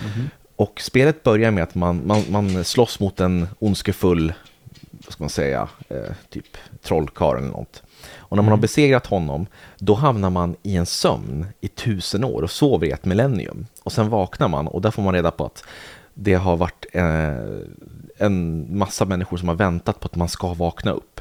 Mm 0.00 0.12
-hmm. 0.12 0.28
Och 0.58 0.80
spelet 0.80 1.22
börjar 1.22 1.50
med 1.50 1.62
att 1.62 1.74
man, 1.74 2.02
man, 2.06 2.22
man 2.30 2.64
slåss 2.64 3.00
mot 3.00 3.20
en 3.20 3.48
ondskefull, 3.58 4.32
vad 4.90 5.12
ska 5.12 5.22
man 5.22 5.30
säga, 5.30 5.68
eh, 5.88 6.12
typ 6.30 6.56
trollkarl 6.82 7.38
eller 7.38 7.48
något. 7.48 7.82
Och 8.16 8.36
när 8.36 8.42
man 8.42 8.48
har 8.48 8.56
mm. 8.56 8.60
besegrat 8.60 9.06
honom, 9.06 9.46
då 9.78 9.94
hamnar 9.94 10.30
man 10.30 10.56
i 10.62 10.76
en 10.76 10.86
sömn 10.86 11.46
i 11.60 11.68
tusen 11.68 12.24
år 12.24 12.42
och 12.42 12.50
sover 12.50 12.86
i 12.86 12.90
ett 12.90 13.04
millennium. 13.04 13.66
Och 13.82 13.92
sen 13.92 14.08
vaknar 14.08 14.48
man 14.48 14.66
och 14.66 14.82
där 14.82 14.90
får 14.90 15.02
man 15.02 15.14
reda 15.14 15.30
på 15.30 15.44
att 15.44 15.64
det 16.14 16.34
har 16.34 16.56
varit 16.56 16.86
eh, 16.92 18.26
en 18.26 18.66
massa 18.78 19.04
människor 19.04 19.36
som 19.36 19.48
har 19.48 19.54
väntat 19.54 20.00
på 20.00 20.06
att 20.06 20.16
man 20.16 20.28
ska 20.28 20.54
vakna 20.54 20.90
upp. 20.90 21.20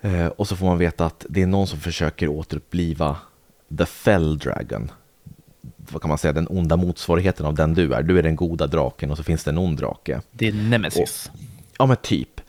Eh, 0.00 0.26
och 0.26 0.48
så 0.48 0.56
får 0.56 0.66
man 0.66 0.78
veta 0.78 1.06
att 1.06 1.26
det 1.28 1.42
är 1.42 1.46
någon 1.46 1.66
som 1.66 1.78
försöker 1.78 2.28
återuppliva 2.28 3.16
The 3.78 3.86
Fell 3.86 4.38
Dragon. 4.38 4.90
Vad 5.90 6.02
kan 6.02 6.08
man 6.08 6.18
säga, 6.18 6.32
den 6.32 6.46
onda 6.50 6.76
motsvarigheten 6.76 7.46
av 7.46 7.54
den 7.54 7.74
du 7.74 7.94
är. 7.94 8.02
Du 8.02 8.18
är 8.18 8.22
den 8.22 8.36
goda 8.36 8.66
draken 8.66 9.10
och 9.10 9.16
så 9.16 9.22
finns 9.22 9.44
det 9.44 9.50
en 9.50 9.58
ond 9.58 9.78
drake. 9.78 10.20
Det 10.30 10.48
är 10.48 10.52
Nemesis. 10.52 11.30
Och, 11.32 11.40
ja, 11.78 11.86
men 11.86 11.96
typ. 11.96 12.40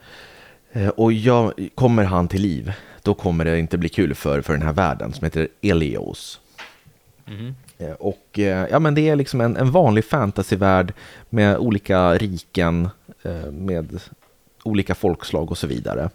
Eh, 0.72 0.88
och 0.88 1.12
jag, 1.12 1.52
kommer 1.74 2.04
han 2.04 2.28
till 2.28 2.42
liv, 2.42 2.72
då 3.02 3.14
kommer 3.14 3.44
det 3.44 3.58
inte 3.58 3.78
bli 3.78 3.88
kul 3.88 4.14
för, 4.14 4.40
för 4.40 4.52
den 4.52 4.62
här 4.62 4.72
världen 4.72 5.12
som 5.12 5.24
heter 5.24 5.48
Elios. 5.62 6.40
Mm. 7.26 7.54
Och 7.98 8.38
eh, 8.38 8.66
ja, 8.70 8.78
men 8.78 8.94
det 8.94 9.08
är 9.08 9.16
liksom 9.16 9.40
en, 9.40 9.56
en 9.56 9.70
vanlig 9.70 10.04
fantasyvärld 10.04 10.92
med 11.30 11.56
olika 11.56 12.14
riken, 12.14 12.88
med 13.52 14.00
olika 14.62 14.94
folkslag 14.94 15.50
och 15.50 15.58
så 15.58 15.66
vidare. 15.66 16.10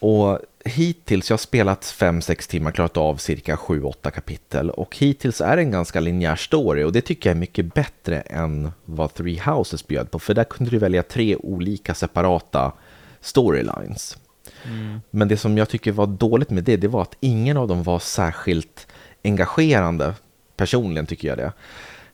Och 0.00 0.38
hittills, 0.68 1.30
jag 1.30 1.34
har 1.34 1.38
spelat 1.38 1.82
5-6 1.82 2.50
timmar, 2.50 2.70
klarat 2.70 2.96
av 2.96 3.16
cirka 3.16 3.56
7-8 3.56 4.10
kapitel 4.10 4.70
och 4.70 4.96
hittills 4.96 5.40
är 5.40 5.56
det 5.56 5.62
en 5.62 5.70
ganska 5.70 6.00
linjär 6.00 6.36
story 6.36 6.84
och 6.84 6.92
det 6.92 7.00
tycker 7.00 7.30
jag 7.30 7.36
är 7.36 7.40
mycket 7.40 7.74
bättre 7.74 8.20
än 8.20 8.72
vad 8.84 9.14
Three 9.14 9.40
Houses 9.44 9.86
bjöd 9.86 10.10
på, 10.10 10.18
för 10.18 10.34
där 10.34 10.44
kunde 10.44 10.70
du 10.70 10.78
välja 10.78 11.02
tre 11.02 11.36
olika 11.36 11.94
separata 11.94 12.72
storylines. 13.20 14.18
Mm. 14.64 15.00
Men 15.10 15.28
det 15.28 15.36
som 15.36 15.58
jag 15.58 15.68
tycker 15.68 15.92
var 15.92 16.06
dåligt 16.06 16.50
med 16.50 16.64
det, 16.64 16.76
det 16.76 16.88
var 16.88 17.02
att 17.02 17.16
ingen 17.20 17.56
av 17.56 17.68
dem 17.68 17.82
var 17.82 17.98
särskilt 17.98 18.86
engagerande. 19.24 20.14
Personligen 20.56 21.06
tycker 21.06 21.28
jag 21.28 21.38
det. 21.38 21.52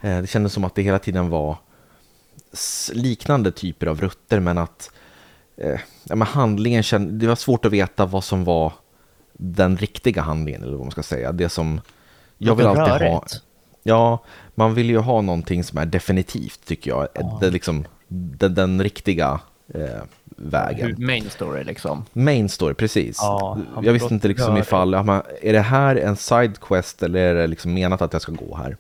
Eh, 0.01 0.21
det 0.21 0.27
kändes 0.27 0.53
som 0.53 0.65
att 0.65 0.75
det 0.75 0.83
hela 0.83 0.99
tiden 0.99 1.29
var 1.29 1.57
liknande 2.93 3.53
typer 3.53 3.87
av 3.87 4.01
rutter, 4.01 4.41
men 4.41 4.59
att 4.59 4.91
eh, 5.57 5.81
ja, 6.05 6.15
men 6.15 6.29
handlingen 6.29 6.83
känd, 6.83 7.13
det 7.13 7.27
var 7.27 7.37
svårt 7.37 7.65
att 7.65 7.73
veta 7.73 8.07
vad 8.07 8.25
som 8.25 8.45
var 8.45 8.73
den 9.33 9.77
riktiga 9.77 10.23
handlingen, 10.23 10.63
eller 10.63 10.73
vad 10.73 10.81
man 10.81 10.91
ska 10.91 11.03
säga. 11.03 11.33
Det 11.33 11.49
som 11.49 11.81
jag 12.39 12.55
vill 12.55 12.67
alltid 12.67 13.09
ha. 13.09 13.25
Ja, 13.83 14.25
man 14.55 14.75
vill 14.75 14.91
ju 14.91 14.99
ha 14.99 15.21
någonting 15.21 15.65
som 15.65 15.79
är 15.79 15.87
definitivt, 15.87 16.61
tycker 16.67 16.91
jag. 16.91 17.09
Ja. 17.15 17.39
Det, 17.41 17.51
liksom, 17.51 17.85
den, 18.09 18.55
den 18.55 18.83
riktiga 18.83 19.41
eh, 19.75 20.03
vägen. 20.37 20.95
Main 20.99 21.31
story 21.31 21.65
liksom. 21.65 22.05
Main 22.13 22.49
story, 22.49 22.75
precis. 22.75 23.17
Ja, 23.21 23.59
jag 23.83 23.93
visste 23.93 24.15
inte 24.15 24.29
liksom 24.29 24.57
ifall, 24.57 24.95
är 24.95 25.53
det 25.53 25.61
här 25.61 25.97
en 25.97 26.17
side 26.17 26.61
quest 26.61 27.03
eller 27.03 27.21
är 27.21 27.35
det 27.35 27.47
liksom 27.47 27.75
menat 27.75 28.03
att 28.03 28.13
jag 28.13 28.23
ska 28.23 28.33
gå 28.33 28.57
här? 28.57 28.77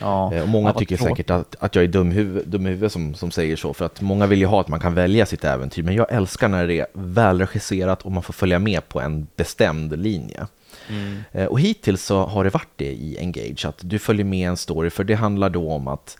Ja, 0.00 0.34
eh, 0.34 0.42
och 0.42 0.48
många 0.48 0.72
tycker 0.72 0.96
tråkigt. 0.96 1.16
säkert 1.16 1.30
att, 1.30 1.56
att 1.58 1.74
jag 1.74 1.84
är 1.84 1.88
dum 1.88 2.10
huvud, 2.10 2.48
dum 2.48 2.66
huvud 2.66 2.92
som, 2.92 3.14
som 3.14 3.30
säger 3.30 3.56
så, 3.56 3.74
för 3.74 3.84
att 3.84 4.00
många 4.00 4.26
vill 4.26 4.38
ju 4.38 4.46
ha 4.46 4.60
att 4.60 4.68
man 4.68 4.80
kan 4.80 4.94
välja 4.94 5.26
sitt 5.26 5.44
äventyr, 5.44 5.82
men 5.82 5.94
jag 5.94 6.12
älskar 6.12 6.48
när 6.48 6.66
det 6.66 6.80
är 6.80 6.86
välregisserat 6.92 8.02
och 8.02 8.12
man 8.12 8.22
får 8.22 8.32
följa 8.32 8.58
med 8.58 8.88
på 8.88 9.00
en 9.00 9.26
bestämd 9.36 9.98
linje. 9.98 10.46
Mm. 10.88 11.22
Eh, 11.32 11.46
och 11.46 11.60
hittills 11.60 12.04
så 12.04 12.26
har 12.26 12.44
det 12.44 12.50
varit 12.50 12.72
det 12.76 12.92
i 12.92 13.18
Engage, 13.18 13.64
att 13.64 13.78
du 13.80 13.98
följer 13.98 14.24
med 14.24 14.48
en 14.48 14.56
story, 14.56 14.90
för 14.90 15.04
det 15.04 15.14
handlar 15.14 15.50
då 15.50 15.72
om 15.72 15.88
att, 15.88 16.18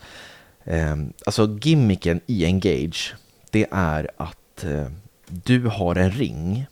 eh, 0.65 0.97
alltså 1.27 1.59
gimmicken 1.63 2.21
i 2.27 2.45
Engage, 2.45 3.15
det 3.51 3.67
är 3.71 4.11
att 4.17 4.65
eh, 4.65 4.87
du 5.27 5.67
har 5.67 5.97
en 5.97 6.11
ring 6.11 6.67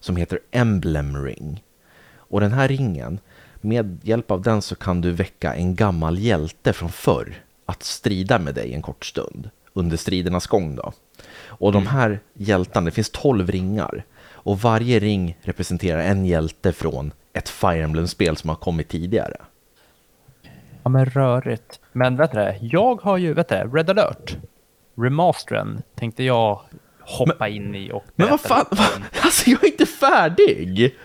som 0.00 0.16
heter 0.16 0.38
Emblem 0.50 1.24
Ring. 1.24 1.62
Och 2.30 2.40
den 2.40 2.52
här 2.52 2.68
ringen, 2.68 3.18
med 3.60 3.98
hjälp 4.02 4.30
av 4.30 4.42
den 4.42 4.62
så 4.62 4.74
kan 4.74 5.00
du 5.00 5.12
väcka 5.12 5.54
en 5.54 5.74
gammal 5.74 6.18
hjälte 6.18 6.72
från 6.72 6.90
förr 6.90 7.34
att 7.66 7.82
strida 7.82 8.38
med 8.38 8.54
dig 8.54 8.74
en 8.74 8.82
kort 8.82 9.04
stund 9.04 9.50
under 9.72 9.96
stridernas 9.96 10.46
gång. 10.46 10.76
Då. 10.76 10.92
Och 11.46 11.72
de 11.72 11.82
mm. 11.82 11.94
här 11.94 12.20
hjältarna, 12.34 12.84
det 12.84 12.90
finns 12.90 13.10
tolv 13.10 13.50
ringar 13.50 14.04
och 14.42 14.60
varje 14.60 14.98
ring 14.98 15.38
representerar 15.42 16.00
en 16.00 16.26
hjälte 16.26 16.72
från 16.72 17.12
ett 17.32 17.48
Fire 17.48 17.84
Emblem-spel 17.84 18.36
som 18.36 18.48
har 18.48 18.56
kommit 18.56 18.88
tidigare. 18.88 19.36
Ja 20.82 20.90
men 20.90 21.06
rörigt. 21.06 21.80
Men 21.92 22.16
vet 22.16 22.32
du 22.32 22.54
jag 22.60 23.00
har 23.02 23.16
ju, 23.16 23.34
vet 23.34 23.48
du 23.48 23.54
Red 23.54 23.90
alert, 23.90 24.36
remastern 24.96 25.82
tänkte 25.94 26.24
jag 26.24 26.60
hoppa 27.00 27.34
men, 27.38 27.52
in 27.52 27.74
i 27.74 27.92
och 27.92 28.04
Men 28.14 28.28
vad 28.28 28.40
fan, 28.40 28.66
va? 28.70 28.84
alltså 29.22 29.50
jag 29.50 29.64
är 29.64 29.68
inte 29.68 29.86
färdig! 29.86 30.96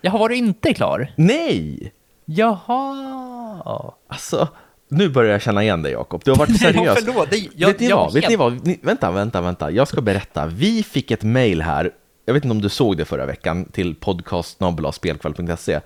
Jag 0.00 0.10
har 0.10 0.18
varit 0.18 0.36
inte 0.36 0.74
klar? 0.74 1.12
Nej! 1.16 1.92
Jaha! 2.32 3.94
Alltså, 4.08 4.48
nu 4.88 5.08
börjar 5.08 5.32
jag 5.32 5.42
känna 5.42 5.62
igen 5.62 5.82
dig 5.82 5.92
Jakob. 5.92 6.22
Du 6.24 6.30
har 6.30 6.38
varit 6.38 6.60
seriös. 6.60 6.98
förlåt, 7.04 7.28
jag, 7.54 7.68
vet, 7.68 7.80
ni 7.80 7.88
jag, 7.88 7.96
vad? 7.96 8.14
vet 8.14 8.28
ni 8.28 8.36
vad? 8.36 8.66
Ni, 8.66 8.80
vänta, 8.82 9.10
vänta, 9.10 9.40
vänta. 9.40 9.70
Jag 9.70 9.88
ska 9.88 10.00
berätta. 10.00 10.46
Vi 10.46 10.82
fick 10.82 11.10
ett 11.10 11.22
mail 11.22 11.62
här. 11.62 11.90
Jag 12.24 12.34
vet 12.34 12.44
inte 12.44 12.52
om 12.52 12.60
du 12.60 12.68
såg 12.68 12.96
det 12.96 13.04
förra 13.04 13.26
veckan 13.26 13.64
till 13.64 13.94
podcastspelkväll.se. 13.94 15.80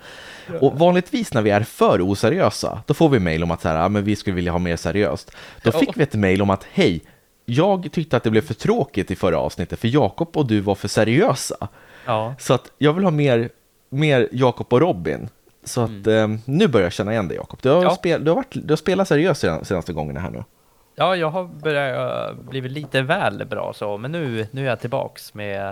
Och 0.61 0.78
vanligtvis 0.78 1.35
när 1.35 1.42
vi 1.42 1.50
är 1.50 1.62
för 1.62 2.11
oseriösa, 2.11 2.83
då 2.87 2.94
får 2.94 3.09
vi 3.09 3.18
mail 3.18 3.42
om 3.42 3.50
att 3.50 3.62
så 3.62 3.68
här, 3.68 3.76
ja, 3.76 3.88
men 3.88 4.04
vi 4.04 4.16
skulle 4.16 4.37
vilja 4.37 4.52
ha 4.52 4.59
mer 4.59 4.76
seriöst. 4.76 5.30
Då 5.62 5.72
fick 5.72 5.96
vi 5.96 6.02
ett 6.02 6.14
mail 6.14 6.42
om 6.42 6.50
att 6.50 6.66
hej, 6.72 7.02
jag 7.44 7.88
tyckte 7.92 8.16
att 8.16 8.22
det 8.22 8.30
blev 8.30 8.46
för 8.46 8.54
tråkigt 8.54 9.11
i 9.11 9.16
förra 9.16 9.38
avsnittet 9.38 9.78
för 9.78 9.88
Jakob 9.88 10.37
och 10.37 10.46
du 10.46 10.61
var 10.61 10.74
för 10.74 10.88
seriösa. 10.88 11.68
Ja. 12.07 12.35
Så 12.38 12.54
att 12.54 12.70
jag 12.78 12.92
vill 12.92 13.04
ha 13.04 13.11
mer, 13.11 13.50
mer 13.90 14.28
Jakob 14.33 14.72
och 14.72 14.80
Robin. 14.80 15.28
Så 15.64 15.81
att 15.81 16.07
mm. 16.07 16.33
eh, 16.33 16.38
nu 16.44 16.68
börjar 16.68 16.87
jag 16.87 16.92
känna 16.92 17.12
igen 17.12 17.29
dig 17.29 17.37
Jakob. 17.37 17.59
Du, 17.62 17.68
har 17.68 17.83
ja. 17.83 17.90
spel, 17.90 18.24
du, 18.24 18.31
har 18.31 18.44
du 18.50 18.72
har 18.72 18.77
spelat 18.77 19.09
seriöst 19.09 19.42
de 19.42 19.64
senaste 19.64 19.92
gångerna 19.92 20.20
här 20.20 20.31
nu. 20.31 20.44
Ja, 20.96 21.16
jag 21.16 21.31
har 21.31 21.44
börjat 21.44 22.37
blivit 22.37 22.72
lite 22.72 23.03
väl 23.03 23.46
bra 23.46 23.72
så, 23.74 23.98
men 23.98 24.12
nu, 24.12 24.46
nu 24.50 24.64
är 24.64 24.68
jag 24.68 24.81
tillbaks 24.81 25.35
med 25.35 25.70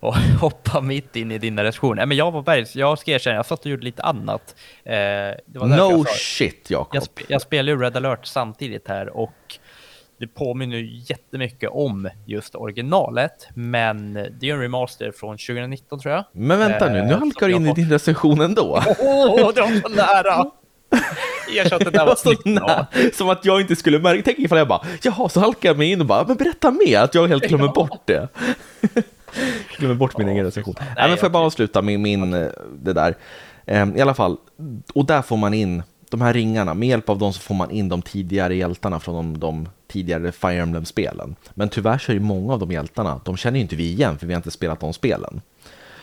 att 0.00 0.16
hoppa 0.40 0.80
mitt 0.80 1.16
in 1.16 1.32
i 1.32 1.38
dina 1.38 1.64
recensioner. 1.64 2.06
Men 2.06 2.16
jag 2.16 2.30
var 2.30 2.42
bergs, 2.42 2.76
jag 2.76 2.98
ska 2.98 3.10
erkänna, 3.10 3.36
jag 3.36 3.46
satt 3.46 3.60
och 3.60 3.66
gjorde 3.66 3.84
lite 3.84 4.02
annat. 4.02 4.56
Eh, 4.84 4.96
no 5.46 6.04
shit 6.04 6.70
Jakob. 6.70 6.94
Jag, 6.94 7.02
sp 7.02 7.18
jag 7.28 7.42
spelar 7.42 7.72
ju 7.72 7.80
Red 7.80 7.96
alert 7.96 8.26
samtidigt 8.26 8.88
här 8.88 9.16
och 9.16 9.58
det 10.18 10.26
påminner 10.26 10.76
jättemycket 11.10 11.70
om 11.72 12.08
just 12.26 12.54
originalet, 12.54 13.48
men 13.54 14.14
det 14.14 14.50
är 14.50 14.54
en 14.54 14.60
remaster 14.60 15.12
från 15.16 15.36
2019 15.38 16.00
tror 16.00 16.14
jag. 16.14 16.24
Men 16.32 16.58
vänta 16.58 16.92
nu, 16.92 17.02
nu 17.02 17.12
eh, 17.12 17.18
halkar 17.18 17.48
du 17.48 17.54
in 17.54 17.66
i 17.66 17.72
din 17.72 17.90
recension 17.90 18.40
ändå. 18.40 18.82
Åh, 19.00 19.26
oh, 19.26 19.54
det 19.54 19.60
var 19.60 19.80
så 19.80 19.88
nära! 19.88 20.50
Erkänn 21.56 21.78
att 21.78 21.84
det 21.84 21.90
där 21.90 22.06
var 22.06 22.14
snyggt. 22.96 23.16
Som 23.16 23.28
att 23.28 23.44
jag 23.44 23.60
inte 23.60 23.76
skulle 23.76 23.98
märka, 23.98 24.22
tänk 24.24 24.38
ifall 24.38 24.58
jag 24.58 24.68
bara, 24.68 24.84
jaha, 25.02 25.28
så 25.28 25.40
halkar 25.40 25.68
jag 25.68 25.78
mig 25.78 25.90
in 25.90 26.00
och 26.00 26.06
bara, 26.06 26.24
men 26.26 26.36
berätta 26.36 26.70
mer, 26.70 27.00
att 27.00 27.14
jag 27.14 27.28
helt 27.28 27.48
glömmer 27.48 27.68
bort 27.74 28.02
det. 28.04 28.28
glömmer 29.78 29.94
bort 29.94 30.18
min 30.18 30.28
egen 30.28 30.44
recension. 30.44 30.74
Nej, 30.78 30.88
Nej 30.96 31.08
men 31.08 31.16
får 31.16 31.24
jag 31.24 31.32
bara 31.32 31.46
avsluta 31.46 31.82
med 31.82 32.00
min, 32.00 32.34
eh, 32.34 32.48
det 32.82 32.92
där. 32.92 33.14
Ehm, 33.66 33.96
I 33.96 34.00
alla 34.00 34.14
fall, 34.14 34.36
och 34.94 35.06
där 35.06 35.22
får 35.22 35.36
man 35.36 35.54
in 35.54 35.82
de 36.14 36.20
här 36.20 36.32
ringarna, 36.32 36.74
med 36.74 36.88
hjälp 36.88 37.08
av 37.08 37.18
dem 37.18 37.32
så 37.32 37.40
får 37.40 37.54
man 37.54 37.70
in 37.70 37.88
de 37.88 38.02
tidigare 38.02 38.54
hjältarna 38.56 39.00
från 39.00 39.14
de, 39.14 39.38
de 39.38 39.68
tidigare 39.86 40.32
Fire 40.32 40.62
Emblem-spelen. 40.62 41.36
Men 41.54 41.68
tyvärr 41.68 41.98
så 41.98 42.12
är 42.12 42.16
det 42.16 42.22
många 42.22 42.52
av 42.52 42.58
de 42.58 42.72
hjältarna, 42.72 43.20
de 43.24 43.36
känner 43.36 43.58
ju 43.58 43.62
inte 43.62 43.76
vi 43.76 43.90
igen 43.90 44.18
för 44.18 44.26
vi 44.26 44.32
har 44.32 44.38
inte 44.38 44.50
spelat 44.50 44.80
de 44.80 44.92
spelen. 44.92 45.40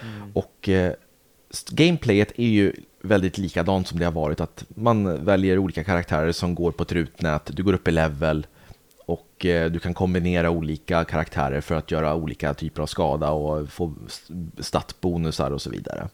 Mm. 0.01 0.31
Och 0.33 0.69
eh, 0.69 0.93
gameplayet 1.69 2.31
är 2.39 2.47
ju 2.47 2.73
väldigt 3.01 3.37
likadant 3.37 3.87
som 3.87 3.99
det 3.99 4.05
har 4.05 4.11
varit, 4.11 4.39
att 4.39 4.65
man 4.67 5.25
väljer 5.25 5.57
olika 5.57 5.83
karaktärer 5.83 6.31
som 6.31 6.55
går 6.55 6.71
på 6.71 6.83
ett 6.83 6.91
rutnät, 6.91 7.49
du 7.53 7.63
går 7.63 7.73
upp 7.73 7.87
i 7.87 7.91
level 7.91 8.47
och 9.05 9.45
eh, 9.45 9.71
du 9.71 9.79
kan 9.79 9.93
kombinera 9.93 10.49
olika 10.49 11.03
karaktärer 11.03 11.61
för 11.61 11.75
att 11.75 11.91
göra 11.91 12.15
olika 12.15 12.53
typer 12.53 12.81
av 12.81 12.87
skada 12.87 13.31
och 13.31 13.69
få 13.69 13.93
statbonusar 14.59 15.51
och 15.51 15.61
så 15.61 15.69
vidare. 15.69 16.07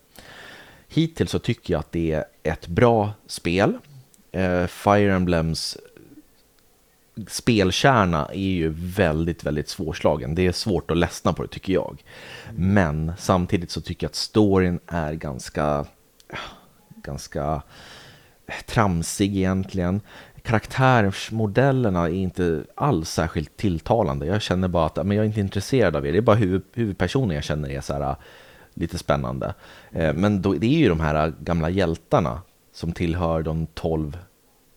Hittills 0.88 1.32
så 1.32 1.39
tycker 1.39 1.73
jag 1.73 1.80
att 1.80 1.91
det 1.91 2.12
är 2.12 2.26
ett 2.43 2.67
bra 2.67 3.13
spel. 3.28 3.78
Eh, 4.32 4.67
Fire 4.67 5.13
Emblems 5.13 5.78
spelkärna 7.28 8.26
är 8.26 8.39
ju 8.39 8.73
väldigt, 8.78 9.43
väldigt 9.43 9.69
svårslagen. 9.69 10.36
Det 10.36 10.47
är 10.47 10.52
svårt 10.52 10.91
att 10.91 10.97
ledsna 10.97 11.34
på 11.34 11.41
det 11.41 11.47
tycker 11.47 11.73
jag. 11.73 12.04
Men 12.52 13.13
samtidigt 13.17 13.71
så 13.71 13.82
tycker 13.82 14.06
jag 14.06 14.10
att 14.10 14.15
storyn 14.15 14.80
är 14.88 15.13
ganska, 15.13 15.86
ganska 16.95 17.62
tramsig 18.65 19.38
egentligen. 19.38 20.02
Karaktärsmodellerna 20.41 22.04
är 22.04 22.13
inte 22.13 22.63
alls 22.76 23.10
särskilt 23.10 23.58
tilltalande. 23.58 24.26
Jag 24.26 24.41
känner 24.41 24.67
bara 24.67 24.86
att 24.86 24.95
men 24.95 25.17
jag 25.17 25.23
är 25.23 25.28
inte 25.28 25.39
intresserad 25.39 25.95
av 25.95 26.08
er. 26.08 26.12
Det 26.12 26.17
är 26.17 26.21
bara 26.21 26.36
huvud, 26.36 26.63
huvudpersonen 26.73 27.36
jag 27.36 27.43
känner 27.43 27.69
är 27.69 27.82
så 27.82 27.93
här, 27.93 28.15
lite 28.80 28.98
spännande. 28.98 29.54
Eh, 29.92 30.13
men 30.13 30.42
då, 30.42 30.54
det 30.54 30.68
är 30.68 30.80
ju 30.80 30.90
de 30.90 31.00
här 31.00 31.34
gamla 31.40 31.70
hjältarna 31.70 32.42
som 32.74 32.92
tillhör 32.92 33.44
de 33.44 33.66
tolv 33.66 34.18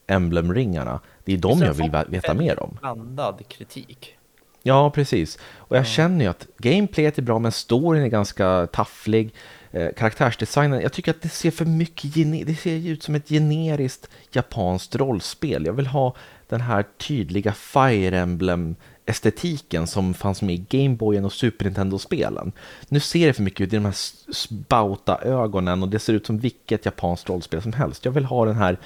emblemringarna. 0.06 1.00
Det 1.24 1.32
är 1.32 1.38
de 1.38 1.60
jag 1.60 1.74
vill 1.74 1.90
veta 2.08 2.34
mer 2.34 2.62
om. 2.62 2.78
Blandad 2.80 3.42
kritik. 3.48 4.16
Ja, 4.62 4.90
precis. 4.90 5.38
Och 5.56 5.76
jag 5.76 5.86
känner 5.86 6.24
ju 6.24 6.30
att 6.30 6.46
gameplayet 6.58 7.18
är 7.18 7.22
bra, 7.22 7.38
men 7.38 7.52
storyn 7.52 8.02
är 8.02 8.08
ganska 8.08 8.66
tafflig. 8.72 9.34
Eh, 9.70 9.88
karaktärsdesignen, 9.96 10.80
jag 10.80 10.92
tycker 10.92 11.10
att 11.10 11.22
det 11.22 11.28
ser 11.28 11.50
för 11.50 11.64
mycket, 11.64 12.14
det 12.46 12.54
ser 12.54 12.88
ut 12.88 13.02
som 13.02 13.14
ett 13.14 13.28
generiskt 13.28 14.08
japanskt 14.32 14.96
rollspel. 14.96 15.66
Jag 15.66 15.72
vill 15.72 15.86
ha 15.86 16.14
den 16.48 16.60
här 16.60 16.84
tydliga 16.98 17.52
Fire 17.52 18.18
Emblem 18.18 18.76
estetiken 19.10 19.86
som 19.86 20.14
fanns 20.14 20.42
med 20.42 20.54
i 20.54 20.64
Gameboyen 20.68 21.24
och 21.24 21.32
Super 21.32 21.64
Nintendo-spelen. 21.64 22.52
Nu 22.88 23.00
ser 23.00 23.26
det 23.26 23.32
för 23.32 23.42
mycket 23.42 23.60
ut 23.60 23.72
i 23.72 23.76
de 23.76 23.84
här 23.84 23.96
spauta-ögonen 24.32 25.82
och 25.82 25.88
det 25.88 25.98
ser 25.98 26.12
ut 26.12 26.26
som 26.26 26.38
vilket 26.38 26.84
japanskt 26.84 27.28
rollspel 27.28 27.62
som 27.62 27.72
helst. 27.72 28.04
Jag 28.04 28.12
vill 28.12 28.24
ha 28.24 28.44
den 28.44 28.56
här 28.56 28.78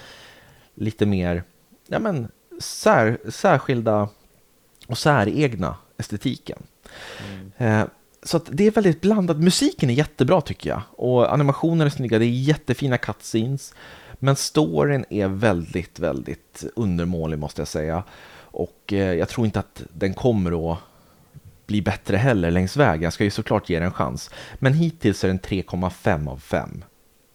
lite 0.74 1.06
mer, 1.06 1.42
ja 1.87 1.98
men, 1.98 2.28
sär, 2.60 3.18
särskilda 3.28 4.08
och 4.87 4.98
säregna 4.98 5.76
estetiken. 5.96 6.62
Mm. 7.30 7.80
Eh, 7.80 7.87
så 8.22 8.40
det 8.48 8.66
är 8.66 8.70
väldigt 8.70 9.00
blandat. 9.00 9.37
Musiken 9.37 9.90
är 9.90 9.94
jättebra 9.94 10.40
tycker 10.40 10.70
jag. 10.70 10.82
Och 10.90 11.32
animationen 11.32 11.87
är 11.87 11.90
snygga, 11.90 12.18
det 12.18 12.24
är 12.24 12.28
jättefina 12.28 12.98
cutscenes. 12.98 13.74
Men 14.18 14.37
storyn 14.37 15.04
är 15.10 15.28
väldigt, 15.28 15.98
väldigt 15.98 16.64
undermålig 16.76 17.38
måste 17.38 17.60
jag 17.60 17.68
säga. 17.68 18.02
Och 18.55 18.93
eh, 18.93 19.14
jag 19.14 19.29
tror 19.29 19.47
inte 19.47 19.59
att 19.59 19.83
den 19.93 20.14
kommer 20.14 20.73
att 20.73 20.79
bli 21.67 21.83
bättre 21.83 22.17
heller 22.17 22.51
längs 22.51 22.77
vägen. 22.77 23.03
Jag 23.03 23.12
ska 23.12 23.25
ju 23.25 23.31
såklart 23.31 23.69
ge 23.69 23.79
den 23.79 23.87
en 23.87 23.93
chans. 23.93 24.31
Men 24.55 24.75
hittills 24.75 25.25
är 25.25 25.29
den 25.29 25.40
3,5 25.40 26.31
av 26.31 26.38
5. 26.38 26.85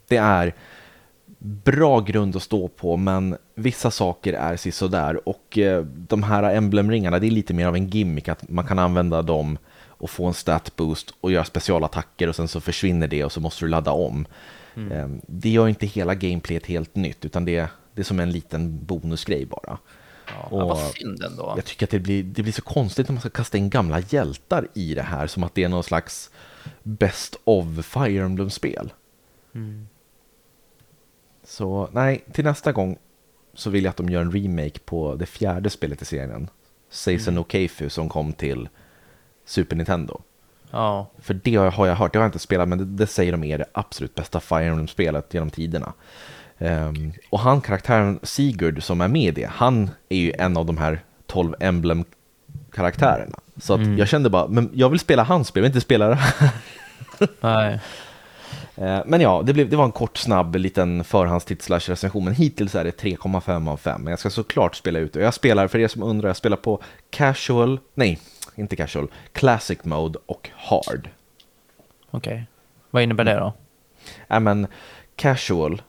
Det 0.07 0.17
är 0.17 0.53
bra 1.39 1.99
grund 1.99 2.35
att 2.35 2.43
stå 2.43 2.67
på, 2.67 2.97
men 2.97 3.37
vissa 3.55 3.91
saker 3.91 4.33
är 4.33 4.71
sådär. 4.71 5.29
Och 5.29 5.57
eh, 5.57 5.83
de 5.83 6.23
här 6.23 6.43
emblemringarna, 6.43 7.19
det 7.19 7.27
är 7.27 7.31
lite 7.31 7.53
mer 7.53 7.67
av 7.67 7.75
en 7.75 7.87
gimmick 7.87 8.27
att 8.27 8.49
man 8.49 8.65
kan 8.65 8.79
använda 8.79 9.21
dem 9.21 9.57
och 9.87 10.09
få 10.09 10.25
en 10.25 10.33
stat 10.33 10.75
boost 10.75 11.13
och 11.21 11.31
göra 11.31 11.45
specialattacker 11.45 12.27
och 12.29 12.35
sen 12.35 12.47
så 12.47 12.61
försvinner 12.61 13.07
det 13.07 13.23
och 13.23 13.31
så 13.31 13.39
måste 13.39 13.65
du 13.65 13.69
ladda 13.69 13.91
om. 13.91 14.25
Mm. 14.75 14.91
Ehm, 14.91 15.21
det 15.27 15.49
gör 15.49 15.67
inte 15.67 15.85
hela 15.85 16.15
gameplayet 16.15 16.65
helt 16.65 16.95
nytt, 16.95 17.25
utan 17.25 17.45
det, 17.45 17.67
det 17.93 18.01
är 18.01 18.05
som 18.05 18.19
en 18.19 18.31
liten 18.31 18.85
bonusgrej 18.85 19.45
bara. 19.45 19.77
Ja, 20.35 20.47
och 20.49 20.69
vad 20.69 20.79
synd 20.79 21.23
ändå. 21.23 21.53
Jag 21.55 21.65
tycker 21.65 21.85
att 21.85 21.89
det 21.89 21.99
blir, 21.99 22.23
det 22.23 22.43
blir 22.43 22.53
så 22.53 22.61
konstigt 22.61 23.07
när 23.07 23.13
man 23.13 23.21
ska 23.21 23.29
kasta 23.29 23.57
in 23.57 23.69
gamla 23.69 23.99
hjältar 23.99 24.67
i 24.73 24.93
det 24.93 25.01
här, 25.01 25.27
som 25.27 25.43
att 25.43 25.55
det 25.55 25.63
är 25.63 25.69
någon 25.69 25.83
slags 25.83 26.31
best 26.83 27.35
of 27.43 27.85
Fire 27.85 28.23
Emblem-spel. 28.23 28.93
Mm. 29.55 29.87
Så 31.43 31.89
nej, 31.91 32.25
till 32.31 32.45
nästa 32.45 32.71
gång 32.71 32.97
så 33.53 33.69
vill 33.69 33.83
jag 33.83 33.89
att 33.89 33.97
de 33.97 34.09
gör 34.09 34.21
en 34.21 34.31
remake 34.31 34.79
på 34.79 35.15
det 35.15 35.25
fjärde 35.25 35.69
spelet 35.69 36.01
i 36.01 36.05
serien, 36.05 36.49
Seisen 36.89 37.33
mm. 37.33 37.41
no 37.41 37.45
Keifu, 37.49 37.89
som 37.89 38.09
kom 38.09 38.33
till 38.33 38.69
Super 39.45 39.75
Nintendo. 39.75 40.21
Ja. 40.71 41.11
För 41.19 41.33
det 41.33 41.55
har 41.55 41.87
jag 41.87 41.95
hört, 41.95 42.13
det 42.13 42.19
har 42.19 42.23
jag 42.23 42.27
inte 42.27 42.39
spelat, 42.39 42.67
men 42.67 42.77
det, 42.77 42.85
det 42.85 43.07
säger 43.07 43.31
de 43.31 43.43
är 43.43 43.57
det 43.57 43.65
absolut 43.71 44.15
bästa 44.15 44.39
Fire 44.39 44.65
Emblem-spelet 44.65 45.33
genom 45.33 45.49
tiderna. 45.49 45.93
Um, 46.61 47.13
och 47.29 47.39
han, 47.39 47.61
karaktären 47.61 48.19
Sigurd 48.23 48.83
som 48.83 49.01
är 49.01 49.07
med 49.07 49.27
i 49.37 49.41
det, 49.41 49.49
han 49.51 49.89
är 50.09 50.17
ju 50.17 50.33
en 50.37 50.57
av 50.57 50.65
de 50.65 50.77
här 50.77 51.03
12 51.27 51.55
Emblem-karaktärerna. 51.59 53.39
Så 53.57 53.73
att 53.73 53.79
mm. 53.79 53.97
jag 53.97 54.07
kände 54.07 54.29
bara, 54.29 54.47
men 54.47 54.69
jag 54.73 54.89
vill 54.89 54.99
spela 54.99 55.23
hans 55.23 55.47
spel, 55.47 55.61
jag 55.61 55.63
vill 55.63 55.69
inte 55.69 55.85
spela 55.85 56.07
det 56.07 56.15
här. 56.15 56.49
Nej. 57.41 57.79
Eh, 58.75 59.01
men 59.05 59.21
ja, 59.21 59.41
det, 59.45 59.53
blev, 59.53 59.69
det 59.69 59.75
var 59.75 59.85
en 59.85 59.91
kort, 59.91 60.17
snabb 60.17 60.55
liten 60.55 61.03
förhandstitt 61.03 61.69
recension, 61.69 62.25
men 62.25 62.33
hittills 62.33 62.75
är 62.75 62.83
det 62.83 63.01
3,5 63.01 63.69
av 63.69 63.77
5. 63.77 64.01
Men 64.01 64.11
jag 64.11 64.19
ska 64.19 64.29
såklart 64.29 64.75
spela 64.75 64.99
ut 64.99 65.13
det. 65.13 65.19
Jag 65.19 65.33
spelar, 65.33 65.67
för 65.67 65.79
er 65.79 65.87
som 65.87 66.03
undrar, 66.03 66.29
jag 66.29 66.37
spelar 66.37 66.57
på 66.57 66.81
casual, 67.09 67.79
nej, 67.93 68.19
inte 68.55 68.75
casual, 68.75 69.07
classic 69.31 69.79
mode 69.83 70.19
och 70.25 70.49
hard. 70.55 71.09
Okej, 72.11 72.33
okay. 72.33 72.43
vad 72.89 73.03
innebär 73.03 73.23
det 73.23 73.35
då? 73.35 73.53
Ja, 74.27 74.39
men 74.39 74.67
casual, 75.15 75.81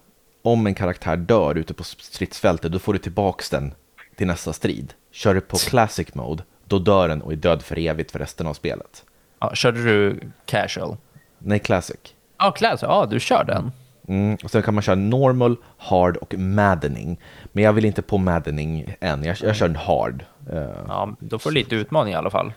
om 0.43 0.67
en 0.67 0.75
karaktär 0.75 1.17
dör 1.17 1.55
ute 1.55 1.75
på 1.75 1.85
stridsfältet, 1.85 2.73
då 2.73 2.79
får 2.79 2.93
du 2.93 2.99
tillbaks 2.99 3.51
den 3.51 3.75
till 4.17 4.27
nästa 4.27 4.53
strid. 4.53 4.95
Kör 5.11 5.35
du 5.35 5.41
på 5.41 5.57
classic 5.57 6.15
mode, 6.15 6.43
då 6.65 6.79
dör 6.79 7.09
den 7.09 7.23
och 7.23 7.33
är 7.33 7.37
död 7.37 7.63
för 7.63 7.79
evigt 7.79 8.11
för 8.11 8.19
resten 8.19 8.47
av 8.47 8.55
spelet. 8.55 9.05
Ja, 9.39 9.55
körde 9.55 9.85
du 9.85 10.21
casual? 10.47 10.97
Nej, 11.39 11.59
classic. 11.59 12.15
Ja, 12.39 12.51
Classic. 12.51 12.83
Ja, 12.83 13.07
du 13.11 13.21
kör 13.21 13.45
den. 13.45 13.73
Mm, 14.09 14.37
och 14.45 14.51
sen 14.51 14.63
kan 14.63 14.75
man 14.75 14.83
köra 14.83 14.95
normal, 14.95 15.57
hard 15.77 16.17
och 16.17 16.35
maddening. 16.35 17.21
Men 17.53 17.65
jag 17.65 17.73
vill 17.73 17.85
inte 17.85 18.03
på 18.03 18.19
maddening 18.19 18.97
än, 19.01 19.25
jag, 19.25 19.37
jag 19.43 19.57
kör 19.57 19.67
en 19.69 19.77
hard. 19.77 20.25
Uh, 20.53 20.61
ja, 20.89 21.17
då 21.19 21.39
får 21.39 21.51
du 21.51 21.55
lite 21.55 21.75
utmaning 21.75 22.13
i 22.13 22.17
alla 22.17 22.31
fall. 22.31 22.53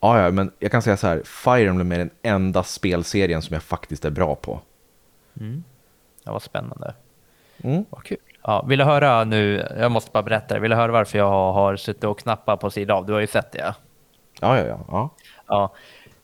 Ja, 0.00 0.22
ja, 0.22 0.30
men 0.30 0.50
jag 0.58 0.70
kan 0.72 0.82
säga 0.82 0.96
så 0.96 1.06
här, 1.06 1.22
Fire 1.24 1.68
Emblem 1.68 1.92
är 1.92 1.98
den 1.98 2.10
enda 2.22 2.62
spelserien 2.62 3.42
som 3.42 3.54
jag 3.54 3.62
faktiskt 3.62 4.04
är 4.04 4.10
bra 4.10 4.34
på. 4.34 4.60
Mm. 5.40 5.64
Ja, 6.24 6.32
vad 6.32 6.42
spännande. 6.42 6.94
Mm. 7.62 7.84
Vad 7.90 8.02
kul. 8.02 8.18
Ja, 8.42 8.64
vill 8.68 8.78
du 8.78 8.84
höra 8.84 9.24
nu, 9.24 9.66
jag 9.78 9.90
måste 9.90 10.10
bara 10.10 10.22
berätta 10.22 10.54
det, 10.54 10.60
vill 10.60 10.70
du 10.70 10.76
höra 10.76 10.92
varför 10.92 11.18
jag 11.18 11.52
har 11.52 11.76
suttit 11.76 12.04
och 12.04 12.18
knappat 12.18 12.60
på 12.60 12.70
sida 12.70 12.94
av? 12.94 13.06
Du 13.06 13.12
har 13.12 13.20
ju 13.20 13.26
sett 13.26 13.52
det. 13.52 13.74
Ja, 14.40 14.58
ja, 14.58 14.64
ja. 14.64 14.84
ja. 14.88 15.10
ja 15.46 15.74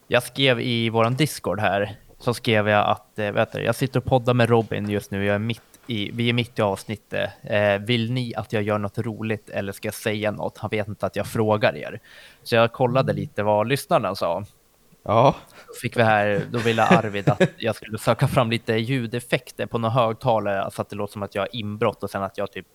jag 0.09 0.23
skrev 0.23 0.61
i 0.61 0.91
våran 0.91 1.15
Discord 1.15 1.61
här, 1.61 1.97
så 2.19 2.35
skrev 2.35 2.69
jag 2.69 2.87
att 2.87 3.19
eh, 3.19 3.33
vet 3.33 3.53
du, 3.53 3.63
jag 3.63 3.75
sitter 3.75 4.01
och 4.01 4.05
poddar 4.05 4.35
med 4.35 4.49
Robin 4.49 4.89
just 4.89 5.11
nu. 5.11 5.25
Jag 5.25 5.35
är 5.35 5.39
mitt 5.39 5.63
i, 5.87 6.11
vi 6.11 6.29
är 6.29 6.33
mitt 6.33 6.59
i 6.59 6.63
avsnittet. 6.63 7.31
Eh, 7.43 7.79
vill 7.79 8.13
ni 8.13 8.35
att 8.35 8.53
jag 8.53 8.63
gör 8.63 8.79
något 8.79 8.99
roligt 8.99 9.51
eller 9.51 9.73
ska 9.73 9.87
jag 9.89 9.95
säga 9.95 10.31
något? 10.31 10.59
Han 10.59 10.71
vet 10.71 10.89
inte 10.89 11.07
att 11.07 11.17
jag 11.17 11.27
frågar 11.27 11.77
er. 11.77 12.01
Så 12.43 12.55
jag 12.55 12.73
kollade 12.73 13.13
lite 13.13 13.43
vad 13.43 13.69
lyssnarna 13.69 14.15
sa. 14.15 14.45
Ja. 15.07 15.35
Då 15.67 15.75
fick 15.83 15.97
vi 15.97 16.03
här, 16.03 16.47
då 16.51 16.59
ville 16.59 16.83
Arvid 16.83 17.29
att 17.29 17.43
jag 17.57 17.77
skulle 17.77 17.99
söka 17.99 18.29
fram 18.29 18.51
lite 18.51 18.73
ljudeffekter 18.75 19.67
på 19.67 19.79
några 19.79 19.93
högtalare 19.93 20.71
så 20.71 20.83
att 20.83 20.91
det 20.91 20.97
låter 20.97 21.13
som 21.13 21.23
att 21.23 21.35
jag 21.35 21.43
har 21.43 21.57
inbrott 21.57 22.03
och 22.03 22.11
sen 22.11 22.23
att 22.23 22.39
jag 22.39 22.53
typ 22.53 22.67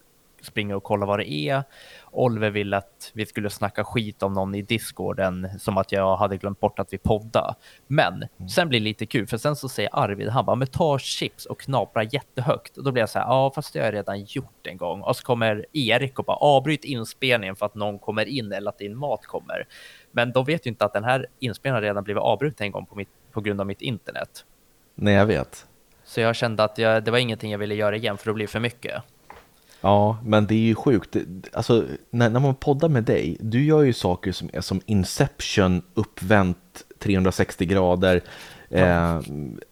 springer 0.42 0.76
och 0.76 0.84
kollar 0.84 1.08
vad 1.08 1.20
det 1.20 1.32
är. 1.32 1.64
Oliver 2.12 2.50
ville 2.50 2.78
att 2.78 3.12
vi 3.14 3.26
skulle 3.26 3.50
snacka 3.50 3.84
skit 3.84 4.24
om 4.24 4.34
någon 4.34 4.56
i 4.56 4.62
discorden 4.62 5.60
som 5.60 5.78
att 5.78 5.92
jag 5.92 6.18
hade 6.18 6.38
glömt 6.38 6.60
bort 6.60 6.80
att 6.80 6.94
vi 6.94 6.98
podda. 6.98 7.56
Men 7.88 8.14
mm. 8.14 8.50
sen 8.50 8.70
blir 8.70 8.80
det 8.80 8.84
lite 8.84 9.06
kul 9.06 9.28
för 9.28 9.38
sen 9.38 9.56
så 9.56 9.70
säger 9.70 9.90
Arvid, 9.94 10.30
han 10.30 10.46
bara, 10.46 10.56
men 10.56 10.68
ta 10.68 11.00
chips 11.00 11.46
och 11.46 11.60
knapra 11.60 12.04
jättehögt. 12.04 12.78
Och 12.78 12.84
då 12.84 12.92
blir 12.92 13.02
jag 13.02 13.10
så 13.10 13.20
här, 13.20 13.26
ja 13.26 13.52
fast 13.56 13.74
det 13.74 13.80
har 13.80 13.86
jag 13.86 13.94
redan 13.94 14.24
gjort 14.24 14.68
en 14.68 14.78
gång. 14.78 15.02
Och 15.02 15.16
så 15.16 15.24
kommer 15.24 15.66
Erik 15.74 16.20
och 16.20 16.26
bara 16.26 16.38
avbryt 16.38 16.84
inspelningen 16.84 17.56
för 17.56 17.66
att 17.66 17.76
någon 17.76 18.00
kommer 18.00 18.26
in 18.26 18.52
eller 18.52 18.70
att 18.70 18.78
din 18.78 18.98
mat 18.98 19.26
kommer. 19.26 19.68
Men 20.12 20.32
de 20.32 20.46
vet 20.46 20.66
ju 20.66 20.70
inte 20.70 20.86
att 20.86 20.94
den 20.94 21.04
här 21.04 21.26
inspelningen 21.40 21.82
redan 21.82 22.04
blivit 22.04 22.22
avbruten 22.22 22.66
en 22.66 22.72
gång 22.72 22.86
på, 22.86 22.96
mitt, 22.96 23.10
på 23.32 23.42
grund 23.42 23.62
av 23.62 23.68
mitt 23.68 23.82
internet. 23.82 24.46
Nej, 24.96 25.14
jag 25.14 25.26
vet. 25.26 25.66
Så 26.04 26.22
jag 26.22 26.36
kände 26.36 26.64
att 26.64 26.78
jag, 26.78 27.04
det 27.04 27.12
var 27.12 27.18
ingenting 27.18 27.52
jag 27.52 27.60
ville 27.60 27.76
göra 27.76 27.96
igen 27.96 28.18
för 28.18 28.26
det 28.26 28.34
blir 28.34 28.48
för 28.48 28.60
mycket. 28.60 29.04
Ja, 29.82 30.18
men 30.26 30.48
det 30.48 30.54
är 30.54 30.60
ju 30.60 30.76
sjukt. 30.76 31.16
Alltså, 31.54 31.86
när, 32.10 32.30
när 32.30 32.40
man 32.40 32.56
poddar 32.56 32.90
med 32.90 33.04
dig, 33.04 33.38
du 33.40 33.66
gör 33.66 33.82
ju 33.82 33.94
saker 33.94 34.32
som 34.32 34.50
är 34.54 34.62
som 34.62 34.82
Inception 34.86 35.82
uppvänt 35.94 36.84
360 37.00 37.66
grader. 37.66 38.22
Eh, 38.70 39.20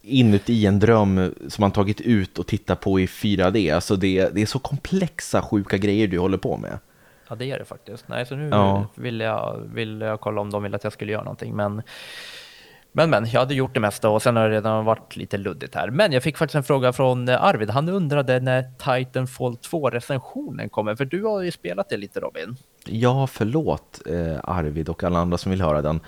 inuti 0.02 0.66
en 0.66 0.80
dröm 0.80 1.34
som 1.48 1.62
man 1.62 1.72
tagit 1.72 2.02
ut 2.02 2.40
och 2.40 2.48
tittat 2.48 2.80
på 2.80 3.00
i 3.00 3.06
4D. 3.06 3.76
Alltså 3.76 3.96
det, 3.96 4.30
det 4.30 4.42
är 4.42 4.46
så 4.46 4.60
komplexa, 4.60 5.42
sjuka 5.42 5.78
grejer 5.78 6.08
du 6.08 6.20
håller 6.20 6.38
på 6.38 6.58
med. 6.58 6.78
Ja, 7.30 7.36
det 7.36 7.52
är 7.52 7.60
det 7.60 7.66
faktiskt. 7.66 8.08
Nej, 8.08 8.26
så 8.26 8.36
nu 8.36 8.50
ja. 8.50 8.88
vill, 8.96 9.20
jag, 9.20 9.62
vill 9.74 10.02
jag 10.02 10.20
kolla 10.20 10.42
om 10.42 10.50
de 10.50 10.64
vill 10.64 10.76
att 10.76 10.84
jag 10.84 10.94
skulle 10.94 11.12
göra 11.12 11.24
någonting. 11.24 11.56
Men 11.56 11.82
men, 12.92 13.10
men, 13.10 13.26
jag 13.26 13.40
hade 13.40 13.54
gjort 13.54 13.74
det 13.74 13.80
mesta 13.80 14.10
och 14.10 14.22
sen 14.22 14.36
har 14.36 14.50
det 14.50 14.56
redan 14.56 14.86
varit 14.86 15.16
lite 15.16 15.38
luddigt 15.38 15.76
här. 15.76 15.90
Men 15.90 16.12
jag 16.12 16.24
fick 16.24 16.38
faktiskt 16.38 16.56
en 16.56 16.64
fråga 16.64 16.94
från 16.94 17.30
eh, 17.30 17.44
Arvid. 17.44 17.70
Han 17.70 17.90
undrade 17.90 18.40
när 18.40 18.64
Titanfall 18.78 19.56
2-recensionen 19.56 20.70
kommer, 20.70 20.96
för 20.96 21.06
du 21.06 21.24
har 21.24 21.42
ju 21.42 21.52
spelat 21.52 21.90
det 21.90 21.98
lite 21.98 22.20
Robin. 22.20 22.56
Ja, 22.86 23.28
förlåt 23.28 24.02
eh, 24.06 24.40
Arvid 24.44 24.90
och 24.90 25.04
alla 25.04 25.20
andra 25.20 25.38
som 25.38 25.52
vill 25.52 25.62
höra 25.62 25.82
den. 25.82 26.00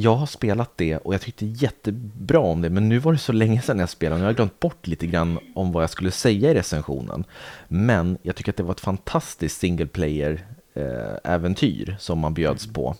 Jag 0.00 0.14
har 0.14 0.26
spelat 0.26 0.70
det 0.76 0.96
och 0.96 1.14
jag 1.14 1.20
tyckte 1.20 1.46
jättebra 1.46 2.38
om 2.38 2.62
det, 2.62 2.70
men 2.70 2.88
nu 2.88 2.98
var 2.98 3.12
det 3.12 3.18
så 3.18 3.32
länge 3.32 3.62
sedan 3.62 3.78
jag 3.78 3.88
spelade 3.88 4.20
och 4.20 4.24
jag 4.24 4.28
har 4.28 4.34
glömt 4.34 4.60
bort 4.60 4.86
lite 4.86 5.06
grann 5.06 5.38
om 5.54 5.72
vad 5.72 5.82
jag 5.82 5.90
skulle 5.90 6.10
säga 6.10 6.50
i 6.50 6.54
recensionen. 6.54 7.24
Men 7.68 8.18
jag 8.22 8.36
tycker 8.36 8.52
att 8.52 8.56
det 8.56 8.62
var 8.62 8.72
ett 8.72 8.80
fantastiskt 8.80 9.60
single 9.60 9.86
player-äventyr 9.86 11.90
eh, 11.90 11.96
som 11.96 12.18
man 12.18 12.34
bjöds 12.34 12.66
på 12.66 12.96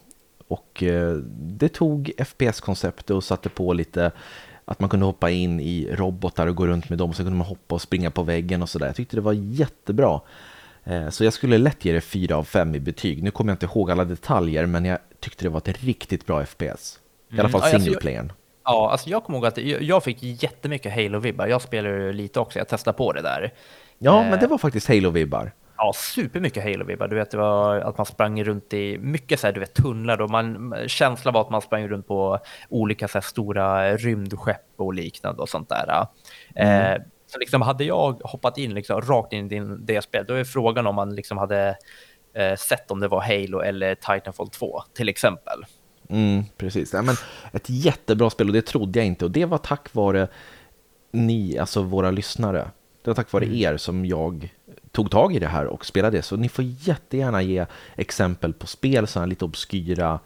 och 0.49 0.83
eh, 0.83 1.15
det 1.41 1.69
tog 1.69 2.13
FPS-konceptet 2.19 3.11
och 3.11 3.25
satte 3.25 3.49
på 3.49 3.73
lite 3.73 4.11
att 4.65 4.81
man 4.81 4.91
kunde 4.91 5.07
hoppa 5.07 5.31
in 5.31 5.61
i 5.61 5.89
robotar 5.93 6.47
och 6.47 6.57
gå 6.57 6.67
runt 6.67 6.89
med 6.89 6.99
dem, 6.99 7.13
så 7.13 7.23
kunde 7.23 7.39
man 7.39 7.47
hoppa 7.47 7.75
och 7.75 7.83
springa 7.83 8.11
på 8.11 8.23
väggen 8.23 8.63
och 8.63 8.69
sådär. 8.69 8.87
Jag 8.87 8.97
tyckte 8.97 9.17
det 9.17 9.21
var 9.21 9.33
jättebra. 9.33 10.21
Eh, 10.89 11.09
så 11.09 11.25
jag 11.25 11.33
skulle 11.33 11.59
lätt 11.59 11.85
ge 11.85 11.93
det 11.93 12.01
4 12.01 12.37
av 12.37 12.45
5 12.45 12.75
i 12.75 12.81
betyg. 12.81 13.23
Nu 13.23 13.31
kommer 13.31 13.53
jag 13.53 13.55
inte 13.55 13.67
ihåg 13.67 13.91
alla 13.91 14.05
detaljer, 14.05 14.67
men 14.67 14.85
jag 14.85 14.99
tyckte 15.21 15.45
det 15.45 15.49
var 15.49 15.59
ett 15.59 15.85
riktigt 15.85 16.27
bra 16.27 16.47
FPS. 16.47 17.01
I 17.31 17.33
alla 17.33 17.41
mm. 17.41 17.53
fall 17.53 17.71
mm. 17.71 17.81
single 17.81 18.01
playern. 18.01 18.33
Ja, 18.65 18.91
alltså 18.91 19.11
jag 19.11 19.25
kommer 19.25 19.39
ihåg 19.39 19.47
att 19.47 19.59
jag 19.59 20.05
fick 20.05 20.43
jättemycket 20.43 20.93
Halo-vibbar. 20.93 21.47
Jag 21.47 21.63
spelar 21.63 21.91
ju 21.91 22.13
lite 22.13 22.41
också, 22.41 22.59
jag 22.59 22.69
testade 22.69 22.97
på 22.97 23.13
det 23.13 23.23
där. 23.23 23.53
Ja, 23.99 24.23
men 24.23 24.39
det 24.39 24.47
var 24.47 24.59
faktiskt 24.59 24.89
Halo-vibbar. 24.89 25.53
Ja, 25.77 25.93
supermycket 25.95 26.65
Halo-vibbar. 26.65 27.09
Du 27.09 27.17
vet, 27.17 27.31
det 27.31 27.37
var 27.37 27.81
att 27.81 27.97
man 27.97 28.07
sprang 28.07 28.45
runt 28.45 28.73
i 28.73 28.99
mycket 28.99 29.41
så 29.41 29.47
här, 29.47 29.55
du 29.55 29.61
vet, 29.61 29.75
tunnlar 29.75 30.21
och 30.21 30.31
man, 30.31 30.75
känslan 30.87 31.35
var 31.35 31.41
att 31.41 31.51
man 31.51 31.63
sprang 31.63 31.89
runt 31.89 32.09
på 32.09 32.39
olika 32.69 33.09
så 33.09 33.19
här, 33.19 33.23
stora 33.23 33.97
rymdskepp 33.97 34.67
och 34.77 34.95
liknande 34.95 35.43
och 35.43 35.49
sånt 35.49 35.69
där. 35.69 36.07
Mm. 36.55 36.93
Eh, 36.93 37.03
så 37.29 37.39
liksom 37.39 37.63
hade 37.63 37.85
jag 37.85 38.21
hoppat 38.25 38.59
in 38.59 38.75
liksom, 38.75 39.01
rakt 39.01 39.33
in 39.33 39.53
i 39.53 39.77
det 39.79 40.03
spelet, 40.03 40.29
då 40.29 40.35
är 40.35 40.45
frågan 40.45 40.87
om 40.87 40.95
man 40.95 41.15
liksom 41.15 41.39
hade 41.39 41.77
eh, 42.35 42.57
sett 42.57 42.91
om 42.91 43.01
det 43.01 43.09
var 43.09 43.21
Halo 43.21 43.61
eller 43.61 43.95
Titanfall 43.95 44.51
2 44.51 44.83
till 44.95 45.09
exempel. 45.09 45.65
Mm, 46.11 46.45
precis, 46.57 46.93
ja, 46.93 47.03
men 47.03 47.15
ett 47.53 47.71
jättebra 47.71 48.31
spel 48.31 48.47
och 48.47 48.53
det 48.53 48.67
trodde 48.67 48.99
jag 48.99 49.07
inte 49.07 49.25
och 49.25 49.31
det 49.31 49.45
var 49.45 49.59
tack 49.59 49.95
vare 49.95 50.29
ni, 51.13 51.59
alltså 51.59 51.83
våra 51.83 52.11
lyssnare. 52.11 52.71
Det 53.03 53.11
var 53.11 53.15
tack 53.15 53.33
vare 53.33 53.45
mm. 53.45 53.57
er 53.57 53.77
som 53.77 54.05
jag 54.05 54.55
tog 54.93 55.11
tag 55.11 55.35
i 55.35 55.39
det 55.39 55.47
här 55.47 55.67
och 55.67 55.87
spelade 55.87 56.19
det. 56.19 56.23
Så 56.23 56.37
ni 56.37 56.49
får 56.49 56.65
jättegärna 56.65 57.43
ge 57.43 57.67
exempel 57.97 58.53
på 58.53 58.67
spel, 58.67 59.07
sådana 59.07 59.27
lite 59.27 59.45
obskyra 59.45 60.21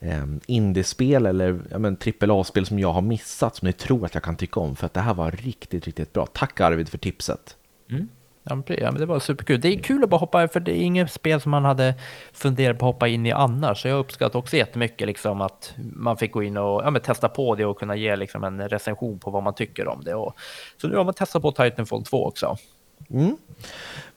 eh, 0.00 0.24
indiespel 0.46 1.26
eller 1.26 1.60
ja, 1.70 1.78
men, 1.78 1.96
AAA-spel 2.20 2.66
som 2.66 2.78
jag 2.78 2.92
har 2.92 3.02
missat 3.02 3.56
som 3.56 3.66
ni 3.66 3.72
tror 3.72 4.04
att 4.04 4.14
jag 4.14 4.22
kan 4.22 4.36
tycka 4.36 4.60
om. 4.60 4.76
För 4.76 4.86
att 4.86 4.94
det 4.94 5.00
här 5.00 5.14
var 5.14 5.30
riktigt, 5.30 5.86
riktigt 5.86 6.12
bra. 6.12 6.26
Tack 6.26 6.60
Arvid 6.60 6.88
för 6.88 6.98
tipset. 6.98 7.56
Mm. 7.90 8.08
Ja, 8.42 8.62
men 8.66 8.94
det 8.94 9.06
var 9.06 9.18
superkul. 9.18 9.60
Det 9.60 9.68
är 9.68 9.78
kul 9.78 10.04
att 10.04 10.10
bara 10.10 10.16
hoppa, 10.16 10.48
för 10.48 10.60
det 10.60 10.72
är 10.72 10.82
inget 10.82 11.12
spel 11.12 11.40
som 11.40 11.50
man 11.50 11.64
hade 11.64 11.94
funderat 12.32 12.78
på 12.78 12.88
att 12.88 12.94
hoppa 12.94 13.08
in 13.08 13.26
i 13.26 13.32
annars. 13.32 13.82
Så 13.82 13.88
jag 13.88 13.98
uppskattar 13.98 14.38
också 14.38 14.56
jättemycket 14.56 15.06
liksom 15.06 15.40
att 15.40 15.74
man 15.76 16.16
fick 16.16 16.32
gå 16.32 16.42
in 16.42 16.56
och 16.56 16.82
ja, 16.84 16.98
testa 16.98 17.28
på 17.28 17.54
det 17.54 17.64
och 17.64 17.78
kunna 17.78 17.96
ge 17.96 18.16
liksom 18.16 18.44
en 18.44 18.68
recension 18.68 19.18
på 19.18 19.30
vad 19.30 19.42
man 19.42 19.54
tycker 19.54 19.88
om 19.88 20.04
det. 20.04 20.14
Och, 20.14 20.34
så 20.76 20.88
nu 20.88 20.96
har 20.96 21.04
man 21.04 21.14
testat 21.14 21.42
på 21.42 21.52
Titanfall 21.52 22.04
2 22.04 22.26
också. 22.26 22.56
Mm. 23.10 23.36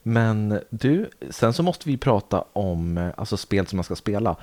Men 0.04 0.60
du, 0.70 1.10
sen 1.30 1.54
så 1.54 1.64
måste 1.64 1.90
vi 1.90 1.98
prata 1.98 2.44
om 2.54 3.12
alltså 3.18 3.38
spel 3.38 3.68
som 3.68 3.78
man 3.78 3.84
ska 3.84 3.96
spela. 3.96 4.36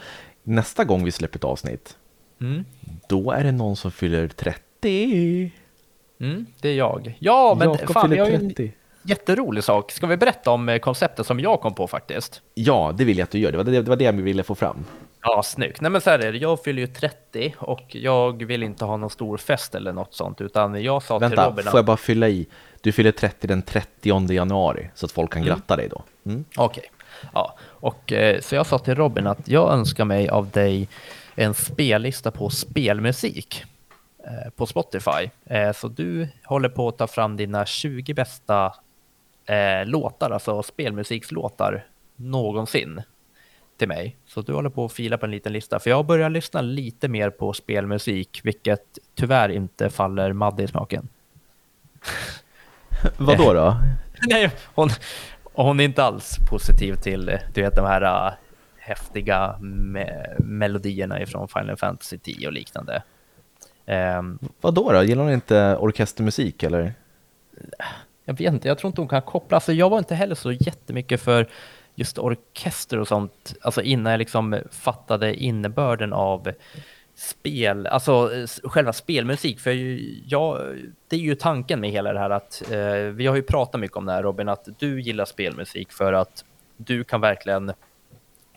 Nästa 0.42 0.84
gång 0.84 1.04
vi 1.04 1.12
släpper 1.12 1.38
ett 1.38 1.44
avsnitt, 1.44 1.96
mm. 2.40 2.64
då 3.08 3.30
är 3.30 3.44
det 3.44 3.52
någon 3.52 3.76
som 3.76 3.90
fyller 3.90 4.28
30. 4.28 5.52
Mm, 6.20 6.46
det 6.60 6.68
är 6.68 6.74
jag. 6.74 7.16
Ja, 7.18 7.56
men 7.58 7.70
Jacob 7.70 7.92
fan, 7.92 8.12
jag 8.12 8.24
har 8.24 8.30
en 8.30 8.72
jätterolig 9.02 9.64
sak. 9.64 9.92
Ska 9.92 10.06
vi 10.06 10.16
berätta 10.16 10.50
om 10.50 10.68
eh, 10.68 10.78
konceptet 10.78 11.26
som 11.26 11.40
jag 11.40 11.60
kom 11.60 11.74
på 11.74 11.86
faktiskt? 11.86 12.42
Ja, 12.54 12.94
det 12.98 13.04
vill 13.04 13.18
jag 13.18 13.24
att 13.24 13.30
du 13.30 13.38
gör. 13.38 13.52
Det 13.52 13.58
var 13.58 13.64
det, 13.64 13.70
det, 13.70 13.88
var 13.88 13.96
det 13.96 14.12
vi 14.12 14.22
ville 14.22 14.42
få 14.42 14.54
fram. 14.54 14.84
Ja, 15.22 15.42
snyggt. 15.42 15.80
Nej, 15.80 15.90
men 15.90 16.00
så 16.00 16.10
här 16.10 16.18
är 16.18 16.32
det. 16.32 16.38
Jag 16.38 16.62
fyller 16.62 16.80
ju 16.80 16.86
30 16.86 17.54
och 17.58 17.82
jag 17.90 18.44
vill 18.44 18.62
inte 18.62 18.84
ha 18.84 18.96
någon 18.96 19.10
stor 19.10 19.36
fest 19.36 19.74
eller 19.74 19.92
något 19.92 20.14
sånt, 20.14 20.40
utan 20.40 20.82
jag 20.82 21.02
sa 21.02 21.18
Vänta, 21.18 21.36
till 21.36 21.44
Robin... 21.44 21.56
Vänta, 21.56 21.70
får 21.70 21.78
jag 21.78 21.84
bara 21.84 21.96
fylla 21.96 22.28
i? 22.28 22.46
Du 22.80 22.92
fyller 22.92 23.12
30 23.12 23.46
den 23.46 23.62
30 23.62 24.32
januari 24.32 24.90
så 24.94 25.06
att 25.06 25.12
folk 25.12 25.32
kan 25.32 25.42
mm. 25.42 25.54
gratta 25.54 25.76
dig 25.76 25.88
då. 25.88 26.02
Mm. 26.26 26.44
Okej, 26.56 26.64
okay. 26.64 27.30
ja, 27.34 27.56
och 27.62 28.12
eh, 28.12 28.40
så 28.40 28.54
jag 28.54 28.66
sa 28.66 28.78
till 28.78 28.94
Robin 28.94 29.26
att 29.26 29.48
jag 29.48 29.72
önskar 29.72 30.04
mig 30.04 30.28
av 30.28 30.50
dig 30.50 30.88
en 31.34 31.54
spellista 31.54 32.30
på 32.30 32.50
spelmusik 32.50 33.64
eh, 34.24 34.50
på 34.56 34.66
Spotify. 34.66 35.30
Eh, 35.44 35.72
så 35.72 35.88
du 35.88 36.28
håller 36.44 36.68
på 36.68 36.88
att 36.88 36.98
ta 36.98 37.06
fram 37.06 37.36
dina 37.36 37.66
20 37.66 38.14
bästa 38.14 38.74
låtar, 39.84 40.30
alltså 40.30 40.62
spelmusikslåtar 40.62 41.84
någonsin 42.16 43.02
till 43.80 43.88
mig. 43.88 44.16
Så 44.26 44.40
du 44.40 44.52
håller 44.52 44.70
på 44.70 44.84
att 44.84 44.92
fila 44.92 45.18
på 45.18 45.26
en 45.26 45.32
liten 45.32 45.52
lista. 45.52 45.78
För 45.78 45.90
jag 45.90 46.06
börjar 46.06 46.30
lyssna 46.30 46.60
lite 46.60 47.08
mer 47.08 47.30
på 47.30 47.52
spelmusik, 47.52 48.40
vilket 48.42 48.98
tyvärr 49.14 49.48
inte 49.48 49.90
faller 49.90 50.32
Madde 50.32 50.62
i 50.62 50.68
smaken. 50.68 51.08
Vad 53.16 53.38
då? 53.38 53.52
då? 53.52 53.76
Nej, 54.30 54.50
hon, 54.74 54.90
hon 55.42 55.80
är 55.80 55.84
inte 55.84 56.04
alls 56.04 56.38
positiv 56.50 56.94
till 56.94 57.38
du 57.54 57.62
vet, 57.62 57.76
de 57.76 57.86
här 57.86 58.02
uh, 58.02 58.32
häftiga 58.78 59.56
me 59.60 60.36
melodierna 60.38 61.26
från 61.26 61.48
Final 61.48 61.76
Fantasy 61.76 62.18
10 62.18 62.46
och 62.46 62.52
liknande. 62.52 63.02
Um, 63.86 64.38
Vad 64.60 64.74
då, 64.74 64.92
då? 64.92 65.02
Gillar 65.02 65.22
hon 65.22 65.32
inte 65.32 65.76
orkestermusik 65.76 66.62
eller? 66.62 66.94
Jag 68.24 68.38
vet 68.38 68.52
inte, 68.52 68.68
jag 68.68 68.78
tror 68.78 68.88
inte 68.88 69.00
hon 69.00 69.08
kan 69.08 69.22
koppla. 69.22 69.56
Alltså, 69.56 69.72
jag 69.72 69.90
var 69.90 69.98
inte 69.98 70.14
heller 70.14 70.34
så 70.34 70.52
jättemycket 70.52 71.20
för 71.20 71.48
just 72.00 72.18
orkester 72.18 72.98
och 72.98 73.08
sånt, 73.08 73.54
alltså 73.60 73.82
innan 73.82 74.10
jag 74.10 74.18
liksom 74.18 74.58
fattade 74.70 75.34
innebörden 75.34 76.12
av 76.12 76.52
spel, 77.14 77.86
alltså 77.86 78.30
själva 78.64 78.92
spelmusik, 78.92 79.60
för 79.60 79.70
jag, 80.32 80.76
det 81.08 81.16
är 81.16 81.20
ju 81.20 81.34
tanken 81.34 81.80
med 81.80 81.90
hela 81.90 82.12
det 82.12 82.18
här 82.18 82.30
att 82.30 82.62
eh, 82.70 82.94
vi 82.94 83.26
har 83.26 83.36
ju 83.36 83.42
pratat 83.42 83.80
mycket 83.80 83.96
om 83.96 84.06
det 84.06 84.12
här 84.12 84.22
Robin, 84.22 84.48
att 84.48 84.68
du 84.78 85.00
gillar 85.00 85.24
spelmusik 85.24 85.92
för 85.92 86.12
att 86.12 86.44
du 86.76 87.04
kan 87.04 87.20
verkligen 87.20 87.72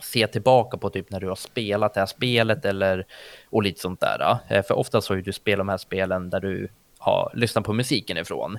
se 0.02 0.26
tillbaka 0.26 0.76
på 0.76 0.90
typ 0.90 1.10
när 1.10 1.20
du 1.20 1.28
har 1.28 1.36
spelat 1.36 1.94
det 1.94 2.00
här 2.00 2.06
spelet 2.06 2.64
eller 2.64 3.06
och 3.50 3.62
lite 3.62 3.80
sånt 3.80 4.00
där. 4.00 4.38
Eh, 4.48 4.62
för 4.62 4.74
oftast 4.74 5.08
har 5.08 5.16
ju 5.16 5.22
du 5.22 5.32
spelat 5.32 5.58
de 5.58 5.68
här 5.68 5.78
spelen 5.78 6.30
där 6.30 6.40
du 6.40 6.68
har 6.98 7.32
lyssnat 7.34 7.64
på 7.64 7.72
musiken 7.72 8.16
ifrån. 8.16 8.58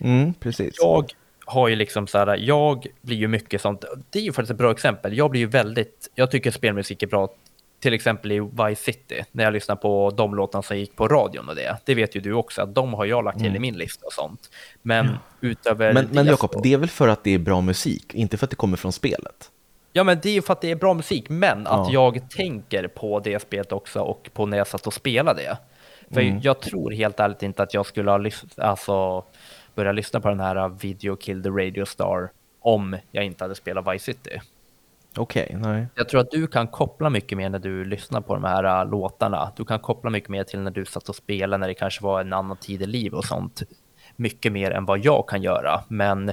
Mm, 0.00 0.34
precis. 0.34 0.74
Jag 0.78 1.12
har 1.44 1.68
ju 1.68 1.76
liksom 1.76 2.06
så 2.06 2.18
här, 2.18 2.36
jag 2.36 2.86
blir 3.02 3.16
ju 3.16 3.28
mycket 3.28 3.60
sånt, 3.60 3.84
det 4.10 4.18
är 4.18 4.22
ju 4.22 4.32
faktiskt 4.32 4.50
ett 4.50 4.58
bra 4.58 4.70
exempel. 4.70 5.16
Jag 5.16 5.30
blir 5.30 5.40
ju 5.40 5.46
väldigt, 5.46 6.10
jag 6.14 6.30
tycker 6.30 6.50
spelmusik 6.50 7.02
är 7.02 7.06
bra, 7.06 7.28
till 7.80 7.94
exempel 7.94 8.32
i 8.32 8.40
Vice 8.40 8.82
City, 8.82 9.24
när 9.32 9.44
jag 9.44 9.52
lyssnar 9.52 9.76
på 9.76 10.14
de 10.16 10.34
låtarna 10.34 10.62
som 10.62 10.78
gick 10.78 10.96
på 10.96 11.08
radion 11.08 11.48
och 11.48 11.54
det. 11.54 11.76
Det 11.84 11.94
vet 11.94 12.16
ju 12.16 12.20
du 12.20 12.32
också, 12.32 12.62
att 12.62 12.74
de 12.74 12.94
har 12.94 13.04
jag 13.04 13.24
lagt 13.24 13.38
till 13.38 13.46
mm. 13.46 13.56
i 13.56 13.60
min 13.60 13.78
lista 13.78 14.06
och 14.06 14.12
sånt. 14.12 14.50
Men 14.82 15.06
ja. 15.06 15.12
utöver 15.40 15.92
Men, 15.92 16.08
men 16.12 16.26
Jakob, 16.26 16.52
så... 16.52 16.60
det 16.60 16.72
är 16.72 16.78
väl 16.78 16.90
för 16.90 17.08
att 17.08 17.24
det 17.24 17.34
är 17.34 17.38
bra 17.38 17.60
musik, 17.60 18.14
inte 18.14 18.36
för 18.36 18.46
att 18.46 18.50
det 18.50 18.56
kommer 18.56 18.76
från 18.76 18.92
spelet? 18.92 19.50
Ja, 19.92 20.04
men 20.04 20.20
det 20.22 20.28
är 20.28 20.32
ju 20.32 20.42
för 20.42 20.52
att 20.52 20.60
det 20.60 20.70
är 20.70 20.76
bra 20.76 20.94
musik, 20.94 21.28
men 21.28 21.66
att 21.66 21.92
jag 21.92 22.30
tänker 22.30 22.88
på 22.88 23.20
det 23.20 23.38
spelet 23.38 23.72
också 23.72 24.00
och 24.00 24.30
på 24.32 24.46
när 24.46 24.58
jag 24.58 24.66
satt 24.66 24.86
och 24.86 24.94
spelade 24.94 25.42
det. 25.42 25.56
För 26.14 26.20
mm. 26.20 26.40
jag 26.42 26.60
tror 26.60 26.90
helt 26.90 27.20
ärligt 27.20 27.42
inte 27.42 27.62
att 27.62 27.74
jag 27.74 27.86
skulle 27.86 28.10
ha 28.10 28.18
lyssnat, 28.18 28.58
alltså 28.58 29.24
börja 29.74 29.92
lyssna 29.92 30.20
på 30.20 30.28
den 30.28 30.40
här 30.40 30.56
uh, 30.56 30.68
Video 30.68 31.16
Kill 31.16 31.42
the 31.42 31.48
Radio 31.48 31.84
Star 31.84 32.30
om 32.60 32.96
jag 33.10 33.24
inte 33.24 33.44
hade 33.44 33.54
spelat 33.54 33.94
Vice 33.94 34.04
City. 34.04 34.40
Okej, 35.16 35.46
okay, 35.46 35.56
nej. 35.56 35.86
Jag 35.94 36.08
tror 36.08 36.20
att 36.20 36.30
du 36.30 36.46
kan 36.46 36.66
koppla 36.66 37.10
mycket 37.10 37.38
mer 37.38 37.48
när 37.48 37.58
du 37.58 37.84
lyssnar 37.84 38.20
på 38.20 38.34
de 38.34 38.44
här 38.44 38.84
uh, 38.84 38.90
låtarna. 38.90 39.52
Du 39.56 39.64
kan 39.64 39.78
koppla 39.78 40.10
mycket 40.10 40.28
mer 40.28 40.44
till 40.44 40.60
när 40.60 40.70
du 40.70 40.84
satt 40.84 41.08
och 41.08 41.16
spelade 41.16 41.60
när 41.60 41.68
det 41.68 41.74
kanske 41.74 42.04
var 42.04 42.20
en 42.20 42.32
annan 42.32 42.56
tid 42.56 42.82
i 42.82 42.86
livet 42.86 43.18
och 43.18 43.24
sånt. 43.24 43.62
Mycket 44.16 44.52
mer 44.52 44.70
än 44.70 44.84
vad 44.84 44.98
jag 44.98 45.28
kan 45.28 45.42
göra. 45.42 45.84
Men 45.88 46.32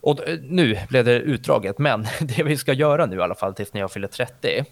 och 0.00 0.28
uh, 0.28 0.38
nu 0.42 0.78
blev 0.88 1.04
det 1.04 1.18
utdraget, 1.18 1.78
men 1.78 2.06
det 2.20 2.42
vi 2.42 2.56
ska 2.56 2.72
göra 2.72 3.06
nu 3.06 3.16
i 3.16 3.20
alla 3.20 3.34
fall 3.34 3.54
tills 3.54 3.74
när 3.74 3.80
jag 3.80 3.92
fyller 3.92 4.08
30. 4.08 4.64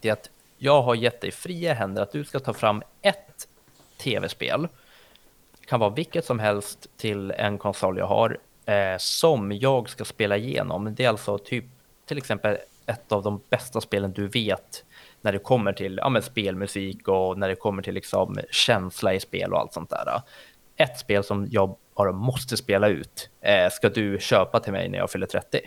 Det 0.00 0.08
är 0.08 0.12
att 0.12 0.30
jag 0.58 0.82
har 0.82 0.94
gett 0.94 1.20
dig 1.20 1.30
fria 1.30 1.74
händer 1.74 2.02
att 2.02 2.12
du 2.12 2.24
ska 2.24 2.38
ta 2.38 2.52
fram 2.52 2.82
ett 3.02 3.48
tv-spel 3.98 4.68
kan 5.66 5.80
vara 5.80 5.90
vilket 5.90 6.24
som 6.24 6.38
helst 6.38 6.86
till 6.96 7.30
en 7.30 7.58
konsol 7.58 7.98
jag 7.98 8.06
har 8.06 8.38
eh, 8.66 8.98
som 8.98 9.52
jag 9.52 9.88
ska 9.88 10.04
spela 10.04 10.36
igenom. 10.36 10.94
Det 10.94 11.04
är 11.04 11.08
alltså 11.08 11.38
typ 11.38 11.64
till 12.06 12.18
exempel 12.18 12.58
ett 12.86 13.12
av 13.12 13.22
de 13.22 13.40
bästa 13.50 13.80
spelen 13.80 14.12
du 14.12 14.26
vet 14.26 14.84
när 15.20 15.32
det 15.32 15.38
kommer 15.38 15.72
till 15.72 16.00
ja, 16.02 16.22
spelmusik 16.22 17.08
och 17.08 17.38
när 17.38 17.48
det 17.48 17.54
kommer 17.54 17.82
till 17.82 17.94
liksom 17.94 18.38
känsla 18.50 19.14
i 19.14 19.20
spel 19.20 19.52
och 19.52 19.58
allt 19.58 19.72
sånt 19.72 19.90
där. 19.90 20.22
Ett 20.76 20.98
spel 20.98 21.24
som 21.24 21.46
jag 21.50 21.76
bara 21.96 22.12
måste 22.12 22.56
spela 22.56 22.88
ut 22.88 23.30
eh, 23.40 23.70
ska 23.70 23.88
du 23.88 24.18
köpa 24.20 24.60
till 24.60 24.72
mig 24.72 24.88
när 24.88 24.98
jag 24.98 25.10
fyller 25.10 25.26
30. 25.26 25.60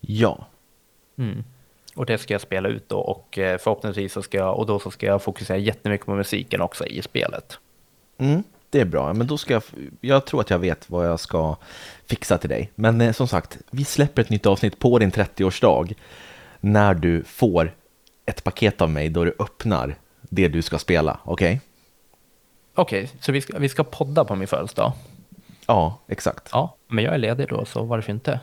Ja. 0.00 0.46
Mm. 1.18 1.44
Och 1.96 2.06
det 2.06 2.18
ska 2.18 2.34
jag 2.34 2.40
spela 2.40 2.68
ut 2.68 2.88
då 2.88 2.98
och 2.98 3.38
eh, 3.38 3.58
förhoppningsvis 3.58 4.12
så 4.12 4.22
ska 4.22 4.38
jag 4.38 4.58
och 4.58 4.66
då 4.66 4.78
så 4.78 4.90
ska 4.90 5.06
jag 5.06 5.22
fokusera 5.22 5.56
jättemycket 5.56 6.06
på 6.06 6.14
musiken 6.14 6.60
också 6.60 6.86
i 6.86 7.02
spelet. 7.02 7.58
Mm 8.18 8.42
det 8.74 8.80
är 8.80 8.84
bra. 8.84 9.12
Men 9.12 9.26
då 9.26 9.38
ska 9.38 9.54
jag, 9.54 9.62
jag 10.00 10.24
tror 10.26 10.40
att 10.40 10.50
jag 10.50 10.58
vet 10.58 10.90
vad 10.90 11.06
jag 11.06 11.20
ska 11.20 11.56
fixa 12.06 12.38
till 12.38 12.50
dig. 12.50 12.70
Men 12.74 13.00
eh, 13.00 13.12
som 13.12 13.28
sagt, 13.28 13.58
vi 13.70 13.84
släpper 13.84 14.22
ett 14.22 14.30
nytt 14.30 14.46
avsnitt 14.46 14.78
på 14.78 14.98
din 14.98 15.12
30-årsdag 15.12 15.94
när 16.60 16.94
du 16.94 17.24
får 17.24 17.74
ett 18.26 18.44
paket 18.44 18.80
av 18.80 18.90
mig 18.90 19.08
då 19.08 19.24
du 19.24 19.34
öppnar 19.38 19.96
det 20.20 20.48
du 20.48 20.62
ska 20.62 20.78
spela, 20.78 21.18
okej? 21.24 21.46
Okay? 21.46 21.60
Okej, 22.74 23.04
okay, 23.04 23.18
så 23.20 23.32
vi 23.32 23.40
ska, 23.40 23.58
vi 23.58 23.68
ska 23.68 23.84
podda 23.84 24.24
på 24.24 24.34
min 24.34 24.48
födelsedag? 24.48 24.92
Ja, 25.66 25.98
exakt. 26.08 26.48
Ja, 26.52 26.76
men 26.88 27.04
jag 27.04 27.14
är 27.14 27.18
ledig 27.18 27.48
då, 27.48 27.64
så 27.64 27.82
varför 27.82 28.12
inte? 28.12 28.40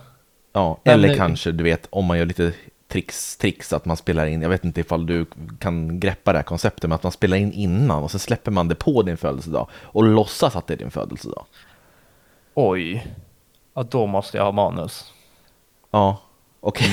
Ja, 0.53 0.79
eller 0.83 1.07
men, 1.07 1.17
kanske, 1.17 1.51
du 1.51 1.63
vet, 1.63 1.87
om 1.89 2.05
man 2.05 2.17
gör 2.17 2.25
lite 2.25 2.53
tricks, 2.91 3.37
tricks 3.37 3.73
att 3.73 3.85
man 3.85 3.97
spelar 3.97 4.25
in, 4.25 4.41
jag 4.41 4.49
vet 4.49 4.65
inte 4.65 4.81
ifall 4.81 5.05
du 5.05 5.25
kan 5.59 5.99
greppa 5.99 6.31
det 6.31 6.37
här 6.37 6.43
konceptet, 6.43 6.83
men 6.83 6.95
att 6.95 7.03
man 7.03 7.11
spelar 7.11 7.37
in 7.37 7.53
innan 7.53 8.03
och 8.03 8.11
så 8.11 8.19
släpper 8.19 8.51
man 8.51 8.67
det 8.67 8.75
på 8.75 9.01
din 9.01 9.17
födelsedag 9.17 9.67
och 9.73 10.03
låtsas 10.03 10.55
att 10.55 10.67
det 10.67 10.73
är 10.73 10.77
din 10.77 10.91
födelsedag. 10.91 11.45
Oj, 12.53 13.07
ja 13.73 13.83
då 13.83 14.07
måste 14.07 14.37
jag 14.37 14.43
ha 14.43 14.51
manus. 14.51 15.13
Ja, 15.91 16.17
okej. 16.59 16.89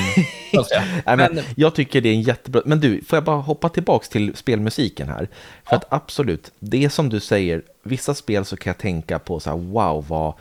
Okay. 0.52 0.82
Mm. 1.06 1.34
men, 1.34 1.44
jag 1.56 1.74
tycker 1.74 2.00
det 2.00 2.08
är 2.08 2.14
en 2.14 2.22
jättebra, 2.22 2.62
men 2.64 2.80
du, 2.80 3.04
får 3.04 3.16
jag 3.16 3.24
bara 3.24 3.40
hoppa 3.40 3.68
tillbaks 3.68 4.08
till 4.08 4.36
spelmusiken 4.36 5.08
här? 5.08 5.28
För 5.64 5.72
ja. 5.72 5.76
att 5.76 5.92
absolut, 5.92 6.52
det 6.58 6.90
som 6.90 7.08
du 7.08 7.20
säger, 7.20 7.62
vissa 7.82 8.14
spel 8.14 8.44
så 8.44 8.56
kan 8.56 8.70
jag 8.70 8.78
tänka 8.78 9.18
på 9.18 9.40
så 9.40 9.50
här, 9.50 9.56
wow, 9.56 10.04
vad 10.08 10.34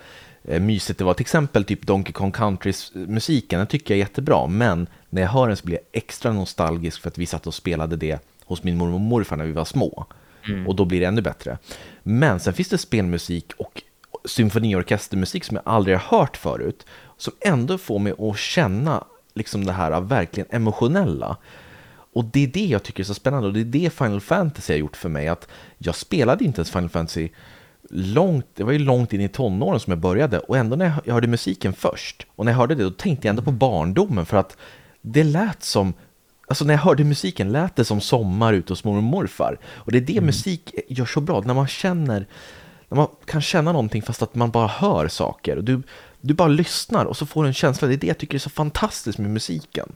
Eh, 0.48 0.60
mysigt 0.62 1.00
det 1.00 1.06
var. 1.06 1.14
Till 1.14 1.24
exempel 1.24 1.64
typ 1.64 1.82
Donkey 1.82 2.14
Kong 2.14 2.32
Country-musiken, 2.32 3.60
den 3.60 3.68
tycker 3.68 3.94
jag 3.94 3.96
är 3.96 4.06
jättebra, 4.06 4.48
men 4.48 4.88
när 5.18 5.22
jag 5.22 5.30
hör 5.30 5.48
den 5.48 5.58
så 5.58 5.66
blir 5.66 5.76
jag 5.76 5.84
extra 5.92 6.32
nostalgisk 6.34 7.02
för 7.02 7.10
att 7.10 7.18
vi 7.18 7.26
satt 7.26 7.48
och 7.48 7.54
spelade 7.54 7.96
det 7.96 8.20
hos 8.46 8.64
min 8.64 8.78
mormor 8.78 8.94
och 8.94 9.02
morfar 9.02 9.38
när 9.38 9.46
vi 9.46 9.52
var 9.52 9.66
små. 9.66 10.06
Mm. 10.48 10.68
Och 10.68 10.76
då 10.76 10.86
blir 10.86 11.00
det 11.00 11.06
ännu 11.06 11.22
bättre. 11.22 11.58
Men 12.04 12.40
sen 12.40 12.54
finns 12.54 12.70
det 12.70 12.78
spelmusik 12.78 13.54
och 13.58 13.82
symfoniorkestermusik 14.26 15.44
som 15.44 15.56
jag 15.56 15.74
aldrig 15.74 15.98
har 15.98 16.20
hört 16.20 16.38
förut, 16.38 16.86
som 17.18 17.34
ändå 17.40 17.78
får 17.78 18.00
mig 18.00 18.14
att 18.20 18.38
känna 18.38 19.04
liksom 19.34 19.66
det 19.66 19.72
här 19.72 20.02
verkligen 20.02 20.48
emotionella. 20.52 21.38
Och 22.14 22.26
det 22.26 22.44
är 22.44 22.48
det 22.48 22.66
jag 22.66 22.84
tycker 22.84 23.04
är 23.04 23.06
så 23.06 23.14
spännande 23.14 23.48
och 23.48 23.54
det 23.54 23.60
är 23.60 23.66
det 23.66 23.90
Final 23.94 24.22
Fantasy 24.22 24.74
har 24.74 24.80
gjort 24.80 24.98
för 24.98 25.10
mig, 25.10 25.28
att 25.28 25.48
jag 25.78 25.96
spelade 25.96 26.44
inte 26.44 26.60
ens 26.60 26.72
Final 26.72 26.90
Fantasy 26.90 27.30
långt, 27.90 28.46
det 28.54 28.64
var 28.64 28.72
ju 28.72 28.80
långt 28.80 29.14
in 29.14 29.22
i 29.22 29.30
tonåren 29.30 29.80
som 29.80 29.92
jag 29.92 30.00
började 30.00 30.40
och 30.40 30.58
ändå 30.58 30.76
när 30.76 30.94
jag 31.06 31.14
hörde 31.14 31.28
musiken 31.28 31.74
först 31.74 32.28
och 32.36 32.46
när 32.46 32.52
jag 32.52 32.58
hörde 32.58 32.76
det 32.76 32.84
då 32.84 32.92
tänkte 32.92 33.28
jag 33.28 33.30
ändå 33.30 33.42
på 33.42 33.52
barndomen 33.52 34.26
för 34.26 34.38
att 34.38 34.58
det 35.12 35.24
lät 35.24 35.64
som 35.64 35.94
Alltså 36.50 36.66
när 36.66 36.74
jag 36.74 36.82
hörde 36.82 37.04
musiken 37.04 37.52
lät 37.52 37.76
det 37.76 37.86
som 37.86 38.02
sommar 38.02 38.54
ute 38.54 38.72
hos 38.74 38.84
mormor 38.84 38.98
och 38.98 39.04
morfar. 39.04 39.60
Och 39.66 39.92
det 39.92 39.98
är 39.98 40.02
det 40.02 40.14
mm. 40.14 40.26
musik 40.26 40.74
gör 40.88 41.06
så 41.06 41.22
bra, 41.22 41.42
när 41.42 41.54
man 41.54 41.68
känner, 41.68 42.28
när 42.90 42.96
man 42.96 43.08
kan 43.26 43.42
känna 43.42 43.72
någonting 43.72 44.02
fast 44.02 44.22
att 44.22 44.36
man 44.36 44.52
bara 44.52 44.68
hör 44.68 45.08
saker. 45.08 45.58
Och 45.58 45.64
du, 45.64 45.82
du 46.22 46.34
bara 46.34 46.48
lyssnar 46.48 47.06
och 47.06 47.18
så 47.18 47.26
får 47.26 47.44
du 47.44 47.48
en 47.48 47.54
känsla, 47.54 47.88
det 47.88 47.94
är 47.94 47.98
det 47.98 48.08
jag 48.08 48.18
tycker 48.18 48.36
är 48.36 48.40
så 48.40 48.50
fantastiskt 48.50 49.18
med 49.18 49.32
musiken. 49.32 49.96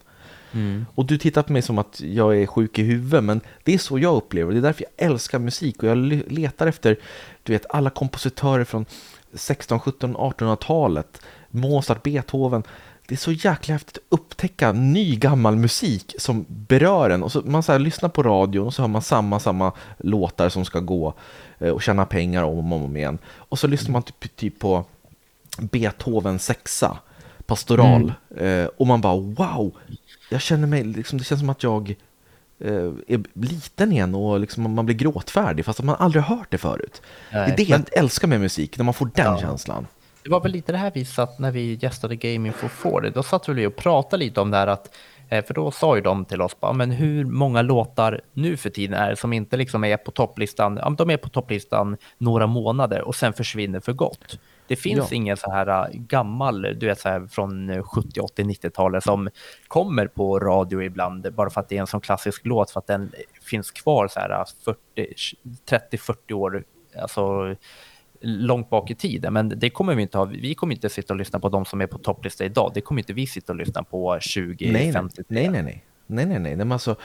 Mm. 0.51 0.85
Och 0.95 1.05
du 1.05 1.17
tittar 1.17 1.43
på 1.43 1.53
mig 1.53 1.61
som 1.61 1.77
att 1.77 2.01
jag 2.01 2.37
är 2.41 2.45
sjuk 2.45 2.79
i 2.79 2.83
huvudet, 2.83 3.23
men 3.23 3.41
det 3.63 3.73
är 3.73 3.77
så 3.77 3.99
jag 3.99 4.15
upplever 4.15 4.51
det. 4.51 4.59
är 4.59 4.61
därför 4.61 4.85
jag 4.97 5.07
älskar 5.11 5.39
musik 5.39 5.83
och 5.83 5.89
jag 5.89 5.97
letar 6.31 6.67
efter, 6.67 6.99
du 7.43 7.53
vet, 7.53 7.65
alla 7.69 7.89
kompositörer 7.89 8.63
från 8.63 8.85
16, 9.33 9.79
17, 9.79 10.17
1800-talet. 10.17 11.21
Mozart, 11.49 12.03
Beethoven. 12.03 12.63
Det 13.11 13.15
är 13.15 13.17
så 13.17 13.31
jäkla 13.31 13.73
häftigt 13.73 13.97
att 13.97 14.03
upptäcka 14.09 14.71
ny 14.71 15.15
gammal 15.15 15.55
musik 15.55 16.15
som 16.17 16.45
berör 16.47 17.09
en. 17.09 17.23
Och 17.23 17.31
så 17.31 17.41
man 17.41 17.63
så 17.63 17.71
här, 17.71 17.79
lyssnar 17.79 18.09
på 18.09 18.23
radion 18.23 18.67
och 18.67 18.73
så 18.73 18.81
hör 18.81 18.87
man 18.87 19.01
samma, 19.01 19.39
samma 19.39 19.71
låtar 19.97 20.49
som 20.49 20.65
ska 20.65 20.79
gå 20.79 21.13
eh, 21.59 21.69
och 21.69 21.81
tjäna 21.81 22.05
pengar 22.05 22.43
om 22.43 22.73
och 22.73 22.83
om 22.83 22.97
igen. 22.97 23.17
Och 23.25 23.59
så 23.59 23.67
lyssnar 23.67 23.91
man 23.91 24.03
typ, 24.03 24.35
typ 24.35 24.59
på 24.59 24.85
Beethoven 25.57 26.39
sexa, 26.39 26.97
pastoral. 27.45 28.13
Mm. 28.35 28.63
Eh, 28.63 28.69
och 28.77 28.87
man 28.87 29.01
bara 29.01 29.15
wow, 29.15 29.71
jag 30.29 30.41
känner 30.41 30.67
mig, 30.67 30.83
liksom, 30.83 31.17
det 31.17 31.23
känns 31.23 31.41
som 31.41 31.49
att 31.49 31.63
jag 31.63 31.95
eh, 32.59 32.91
är 33.07 33.23
liten 33.33 33.91
igen 33.91 34.15
och 34.15 34.39
liksom, 34.39 34.75
man 34.75 34.85
blir 34.85 34.95
gråtfärdig 34.95 35.65
fast 35.65 35.79
att 35.79 35.85
man 35.85 35.95
aldrig 35.99 36.23
hört 36.23 36.51
det 36.51 36.57
förut. 36.57 37.01
Nej, 37.31 37.47
det 37.47 37.53
är 37.53 37.65
det 37.65 37.69
men... 37.69 37.85
jag 37.89 38.03
älskar 38.03 38.27
med 38.27 38.39
musik, 38.39 38.77
när 38.77 38.85
man 38.85 38.93
får 38.93 39.11
den 39.15 39.25
ja. 39.25 39.37
känslan. 39.39 39.87
Det 40.23 40.29
var 40.29 40.41
väl 40.41 40.51
lite 40.51 40.71
det 40.71 40.77
här 40.77 40.91
vi 40.95 41.05
satt 41.05 41.39
när 41.39 41.51
vi 41.51 41.73
gästade 41.81 42.15
Gaming 42.15 42.53
for 42.53 42.67
4, 42.67 43.09
då 43.09 43.23
satt 43.23 43.49
vi 43.49 43.65
och 43.65 43.75
pratade 43.75 44.23
lite 44.23 44.41
om 44.41 44.51
det 44.51 44.57
här 44.57 44.67
att 44.67 44.95
Eh, 45.31 45.45
för 45.45 45.53
då 45.53 45.71
sa 45.71 45.95
ju 45.95 46.01
de 46.01 46.25
till 46.25 46.41
oss, 46.41 46.59
bara, 46.59 46.73
men 46.73 46.91
hur 46.91 47.25
många 47.25 47.61
låtar 47.61 48.21
nu 48.33 48.57
för 48.57 48.69
tiden 48.69 48.99
är 48.99 49.09
det 49.09 49.15
som 49.15 49.33
inte 49.33 49.57
liksom 49.57 49.83
är 49.83 49.97
på 49.97 50.11
topplistan? 50.11 50.79
Ja, 50.81 50.89
de 50.89 51.09
är 51.09 51.17
på 51.17 51.29
topplistan 51.29 51.97
några 52.17 52.47
månader 52.47 53.01
och 53.01 53.15
sen 53.15 53.33
försvinner 53.33 53.79
för 53.79 53.93
gott. 53.93 54.39
Det 54.67 54.75
finns 54.75 55.11
ja. 55.11 55.15
ingen 55.15 55.37
så 55.37 55.51
här 55.51 55.67
äh, 55.67 55.89
gammal, 55.93 56.61
du 56.61 56.85
vet 56.85 56.99
så 56.99 57.09
här 57.09 57.27
från 57.27 57.83
70, 57.83 58.19
80, 58.19 58.43
90-talet 58.43 59.03
som 59.03 59.29
kommer 59.67 60.07
på 60.07 60.39
radio 60.39 60.83
ibland 60.83 61.33
bara 61.33 61.49
för 61.49 61.61
att 61.61 61.69
det 61.69 61.77
är 61.77 61.81
en 61.81 61.87
sån 61.87 62.01
klassisk 62.01 62.45
låt 62.45 62.71
för 62.71 62.79
att 62.79 62.87
den 62.87 63.11
finns 63.41 63.71
kvar 63.71 64.07
så 64.07 64.19
här 64.19 64.45
30-40 65.69 66.15
äh, 66.27 66.37
år, 66.37 66.63
alltså 67.01 67.55
långt 68.21 68.69
bak 68.69 68.91
i 68.91 68.95
tiden. 68.95 69.33
Men 69.33 69.59
det 69.59 69.69
kommer 69.69 69.95
vi 69.95 70.01
inte 70.01 70.17
ha. 70.17 70.25
Vi 70.25 70.55
kommer 70.55 70.75
inte 70.75 70.89
sitta 70.89 71.13
och 71.13 71.17
lyssna 71.17 71.39
på 71.39 71.49
de 71.49 71.65
som 71.65 71.81
är 71.81 71.87
på 71.87 71.97
topplista 71.97 72.45
idag. 72.45 72.71
Det 72.73 72.81
kommer 72.81 73.01
inte 73.01 73.13
vi 73.13 73.27
sitta 73.27 73.53
och 73.53 73.57
lyssna 73.57 73.83
på 73.83 74.17
20, 74.21 74.71
nej, 74.71 74.93
50. 74.93 75.23
Nej, 75.27 75.49
nej, 75.49 75.63
nej, 75.63 75.83
nej, 76.07 76.25
nej, 76.25 76.39
nej, 76.39 76.55
men 76.55 76.71
alltså. 76.71 76.95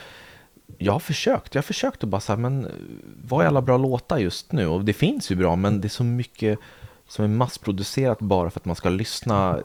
Jag 0.79 0.93
har 0.93 1.01
försökt, 1.01 1.55
jag 1.55 1.63
har 1.63 1.67
försökt 1.67 2.05
att 2.05 2.11
bara 2.11 2.21
säga, 2.21 2.37
men 2.37 2.69
vad 3.23 3.45
är 3.45 3.49
alla 3.49 3.63
bra 3.63 3.77
låtar 3.77 4.19
just 4.19 4.53
nu? 4.53 4.67
Och 4.67 4.85
det 4.85 4.93
finns 4.93 5.31
ju 5.31 5.37
bra, 5.37 5.57
men 5.57 5.81
det 5.81 5.87
är 5.87 5.91
så 5.91 6.05
mycket 6.05 6.59
som 7.09 7.25
är 7.25 7.29
massproducerat 7.29 8.19
bara 8.19 8.51
för 8.51 8.61
att 8.61 8.65
man 8.65 8.77
ska 8.77 8.89
lyssna 8.89 9.59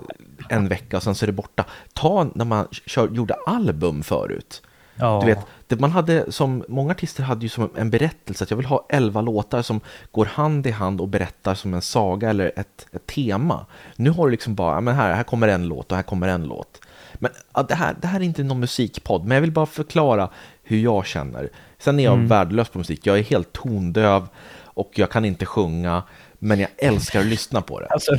en 0.50 0.68
vecka 0.68 0.98
och 0.98 1.04
sen 1.04 1.16
så 1.16 1.26
är 1.26 1.28
det 1.28 1.34
borta. 1.34 1.66
Ta 1.94 2.32
när 2.36 2.46
man 2.46 2.68
kör, 2.72 3.10
gjorde 3.10 3.34
album 3.34 4.04
förut. 4.04 4.62
Ja. 5.02 5.20
Du 5.22 5.28
vet, 5.28 5.40
det 5.68 5.80
man 5.80 5.92
hade 5.92 6.32
som, 6.32 6.64
många 6.68 6.92
artister 6.92 7.24
hade 7.24 7.42
ju 7.42 7.50
som 7.50 7.70
en 7.76 7.90
berättelse 7.90 8.44
att 8.44 8.50
jag 8.50 8.58
vill 8.58 8.66
ha 8.66 8.86
elva 8.90 9.22
låtar 9.22 9.62
som 9.62 9.82
går 10.12 10.26
hand 10.26 10.68
i 10.68 10.72
hand 10.72 11.02
och 11.02 11.08
berättar 11.08 11.56
som 11.56 11.74
en 11.74 11.82
saga 11.82 12.30
eller 12.30 12.52
ett, 12.56 12.88
ett 12.92 13.08
tema. 13.08 13.66
Nu 13.96 14.10
har 14.10 14.26
du 14.26 14.32
liksom 14.32 14.56
bara, 14.56 14.82
men 14.82 14.96
här, 14.96 15.14
här 15.14 15.24
kommer 15.24 15.48
en 15.48 15.68
låt 15.68 15.92
och 15.92 15.96
här 15.96 16.04
kommer 16.04 16.28
en 16.28 16.44
låt. 16.44 16.82
Men 17.14 17.32
ja, 17.54 17.64
det, 17.64 17.76
här, 17.76 17.96
det 18.02 18.08
här 18.08 18.20
är 18.20 18.24
inte 18.24 18.44
någon 18.44 18.60
musikpodd, 18.60 19.26
men 19.26 19.36
jag 19.36 19.42
vill 19.42 19.52
bara 19.52 19.66
förklara 19.66 20.30
hur 20.64 20.78
jag 20.78 21.06
känner. 21.06 21.50
Sen 21.80 22.00
är 22.00 22.04
jag 22.04 22.14
mm. 22.14 22.28
värdelös 22.28 22.70
på 22.70 22.78
musik, 22.78 23.08
jag 23.08 23.20
är 23.20 23.24
helt 23.24 23.54
tondöv 23.54 24.28
och 24.64 24.92
jag 24.96 25.12
kan 25.12 25.26
inte 25.26 25.46
sjunga 25.46 26.04
men 26.40 26.60
jag 26.60 26.70
älskar 26.78 27.20
att 27.20 27.26
lyssna 27.26 27.62
på 27.62 27.80
det. 27.80 27.88
Alltså, 27.88 28.12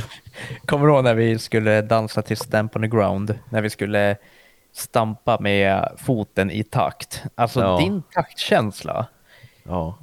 kommer 0.65 0.87
du 0.87 0.93
ihåg 0.93 1.03
när 1.03 1.13
vi 1.13 1.39
skulle 1.39 1.81
dansa 1.81 2.21
till 2.21 2.37
Stamp 2.37 2.75
on 2.75 2.81
the 2.81 2.87
ground? 2.87 3.39
När 3.49 3.61
vi 3.61 3.69
skulle 3.69 4.17
stampa 4.73 5.37
med 5.39 5.89
foten 5.97 6.51
i 6.51 6.63
takt. 6.63 7.23
Alltså 7.35 7.59
ja. 7.59 7.77
din 7.77 8.03
taktkänsla. 8.13 9.07
Ja. 9.63 9.97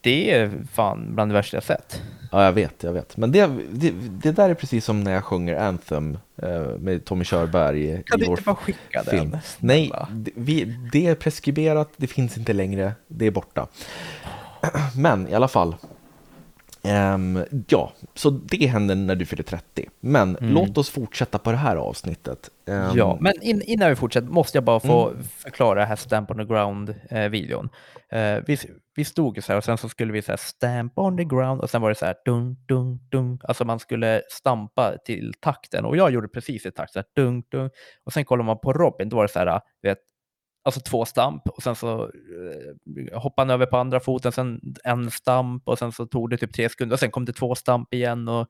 Det 0.00 0.30
är 0.30 0.52
fan 0.72 1.14
bland 1.14 1.30
det 1.30 1.34
värsta 1.34 1.56
jag 1.56 1.64
sett. 1.64 2.02
Ja, 2.32 2.44
jag 2.44 2.52
vet, 2.52 2.82
jag 2.82 2.92
vet. 2.92 3.16
Men 3.16 3.32
det, 3.32 3.50
det, 3.72 3.92
det 4.22 4.32
där 4.32 4.50
är 4.50 4.54
precis 4.54 4.84
som 4.84 5.00
när 5.00 5.12
jag 5.12 5.24
sjunger 5.24 5.56
Anthem 5.56 6.18
eh, 6.42 6.60
med 6.60 7.04
Tommy 7.04 7.24
Körberg 7.24 7.84
i, 7.84 8.02
kan 8.06 8.22
i 8.22 8.24
vår 8.24 8.32
inte 8.32 8.42
bara 8.42 8.56
skicka 8.56 9.04
film. 9.04 9.30
Den? 9.30 9.40
Nej, 9.58 9.92
det, 10.10 10.30
vi, 10.34 10.64
det 10.92 11.06
är 11.06 11.14
preskriberat, 11.14 11.90
det 11.96 12.06
finns 12.06 12.38
inte 12.38 12.52
längre, 12.52 12.92
det 13.08 13.26
är 13.26 13.30
borta. 13.30 13.66
Men 14.96 15.28
i 15.28 15.34
alla 15.34 15.48
fall, 15.48 15.76
Um, 16.82 17.44
ja, 17.68 17.92
så 18.14 18.30
det 18.30 18.66
händer 18.66 18.94
när 18.94 19.14
du 19.14 19.26
fyller 19.26 19.42
30. 19.42 19.88
Men 20.00 20.36
mm. 20.36 20.54
låt 20.54 20.78
oss 20.78 20.90
fortsätta 20.90 21.38
på 21.38 21.50
det 21.50 21.56
här 21.56 21.76
avsnittet. 21.76 22.50
Um, 22.66 22.96
ja, 22.96 23.18
men 23.20 23.32
in, 23.42 23.62
innan 23.62 23.88
vi 23.88 23.96
fortsätter 23.96 24.28
måste 24.28 24.56
jag 24.56 24.64
bara 24.64 24.80
få 24.80 25.08
mm. 25.08 25.22
förklara 25.22 25.84
här 25.84 25.96
Stamp 25.96 26.30
on 26.30 26.36
the 26.36 26.44
ground-videon. 26.44 27.68
Eh, 28.10 28.36
uh, 28.36 28.42
vi, 28.46 28.58
vi 28.94 29.04
stod 29.04 29.44
så 29.44 29.52
här 29.52 29.56
och 29.56 29.64
sen 29.64 29.78
så 29.78 29.88
skulle 29.88 30.12
vi 30.12 30.22
säga 30.22 30.36
Stamp 30.36 30.98
on 30.98 31.16
the 31.16 31.24
ground 31.24 31.60
och 31.60 31.70
sen 31.70 31.82
var 31.82 31.88
det 31.88 31.94
så 31.94 32.06
här 32.06 32.16
dun, 32.24 32.56
dun, 32.68 33.00
dun. 33.10 33.38
Alltså 33.42 33.64
man 33.64 33.78
skulle 33.78 34.22
stampa 34.30 34.96
till 35.04 35.32
takten 35.40 35.84
och 35.84 35.96
jag 35.96 36.10
gjorde 36.10 36.28
precis 36.28 36.66
i 36.66 36.70
takt, 36.70 36.92
så 36.92 36.98
här, 36.98 37.06
dun, 37.16 37.42
dun. 37.50 37.70
Och 38.04 38.12
sen 38.12 38.24
kollar 38.24 38.44
man 38.44 38.58
på 38.58 38.72
Robin, 38.72 39.08
då 39.08 39.16
var 39.16 39.22
det 39.22 39.32
så 39.32 39.38
här, 39.38 39.60
vet, 39.82 39.98
alltså 40.62 40.80
två 40.80 41.04
stamp 41.04 41.48
och 41.48 41.62
sen 41.62 41.76
så 41.76 42.02
eh, 42.02 43.20
hoppade 43.20 43.42
han 43.42 43.50
över 43.50 43.66
på 43.66 43.76
andra 43.76 44.00
foten, 44.00 44.32
sen 44.32 44.60
en 44.84 45.10
stamp 45.10 45.68
och 45.68 45.78
sen 45.78 45.92
så 45.92 46.06
tog 46.06 46.30
det 46.30 46.36
typ 46.36 46.54
tre 46.54 46.68
sekunder 46.68 46.94
och 46.94 47.00
sen 47.00 47.10
kom 47.10 47.24
det 47.24 47.32
två 47.32 47.54
stamp 47.54 47.94
igen 47.94 48.28
och, 48.28 48.48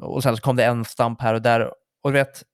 och 0.00 0.22
sen 0.22 0.36
så 0.36 0.42
kom 0.42 0.56
det 0.56 0.64
en 0.64 0.84
stamp 0.84 1.20
här 1.22 1.34
och 1.34 1.42
där. 1.42 1.72
Och 2.02 2.12
du 2.12 2.18
vet, 2.18 2.44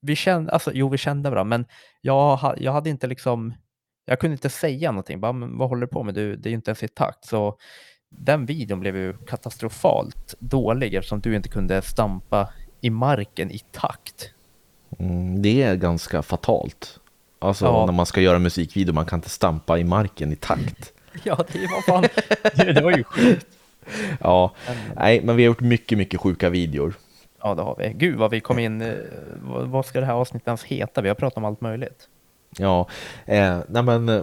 vi 0.00 0.16
kände, 0.16 0.52
alltså 0.52 0.70
jo 0.74 0.88
vi 0.88 0.98
kände 0.98 1.30
varandra, 1.30 1.58
men 1.58 1.66
jag, 2.00 2.54
jag 2.56 2.72
hade 2.72 2.90
inte 2.90 3.06
liksom, 3.06 3.54
jag 4.04 4.20
kunde 4.20 4.32
inte 4.32 4.50
säga 4.50 4.90
någonting, 4.90 5.20
bara 5.20 5.32
men 5.32 5.58
vad 5.58 5.68
håller 5.68 5.80
du 5.80 5.92
på 5.92 6.02
med, 6.02 6.14
du, 6.14 6.36
det 6.36 6.48
är 6.48 6.50
ju 6.50 6.56
inte 6.56 6.70
ens 6.70 6.82
i 6.82 6.88
takt. 6.88 7.24
Så 7.24 7.58
den 8.10 8.46
videon 8.46 8.80
blev 8.80 8.96
ju 8.96 9.16
katastrofalt 9.26 10.34
dålig 10.38 10.94
eftersom 10.94 11.20
du 11.20 11.36
inte 11.36 11.48
kunde 11.48 11.82
stampa 11.82 12.52
i 12.80 12.90
marken 12.90 13.50
i 13.50 13.58
takt. 13.58 14.30
Mm, 14.98 15.42
det 15.42 15.62
är 15.62 15.76
ganska 15.76 16.22
fatalt. 16.22 17.00
Alltså 17.38 17.64
ja. 17.64 17.86
när 17.86 17.92
man 17.92 18.06
ska 18.06 18.20
göra 18.20 18.38
musikvideo, 18.38 18.94
man 18.94 19.06
kan 19.06 19.18
inte 19.18 19.30
stampa 19.30 19.78
i 19.78 19.84
marken 19.84 20.32
i 20.32 20.36
takt. 20.36 20.92
ja, 21.22 21.44
det 21.52 21.58
var 21.58 21.82
fan, 21.82 22.04
det 22.74 22.80
var 22.80 22.96
ju 22.96 23.04
sjukt. 23.04 23.46
Ja, 24.20 24.54
nej, 24.96 25.20
men 25.24 25.36
vi 25.36 25.42
har 25.42 25.46
gjort 25.46 25.60
mycket, 25.60 25.98
mycket 25.98 26.20
sjuka 26.20 26.50
videor. 26.50 26.94
Ja, 27.42 27.54
det 27.54 27.62
har 27.62 27.76
vi. 27.78 27.92
Gud 27.96 28.18
vad 28.18 28.30
vi 28.30 28.40
kom 28.40 28.58
in, 28.58 28.82
eh, 28.82 28.94
vad 29.44 29.86
ska 29.86 30.00
det 30.00 30.06
här 30.06 30.14
avsnittet 30.14 30.48
ens 30.48 30.64
heta? 30.64 31.00
Vi 31.00 31.08
har 31.08 31.14
pratat 31.14 31.36
om 31.36 31.44
allt 31.44 31.60
möjligt. 31.60 32.08
Ja, 32.58 32.88
eh, 33.26 33.58
nej 33.68 33.82
men 33.82 34.08
eh, 34.08 34.22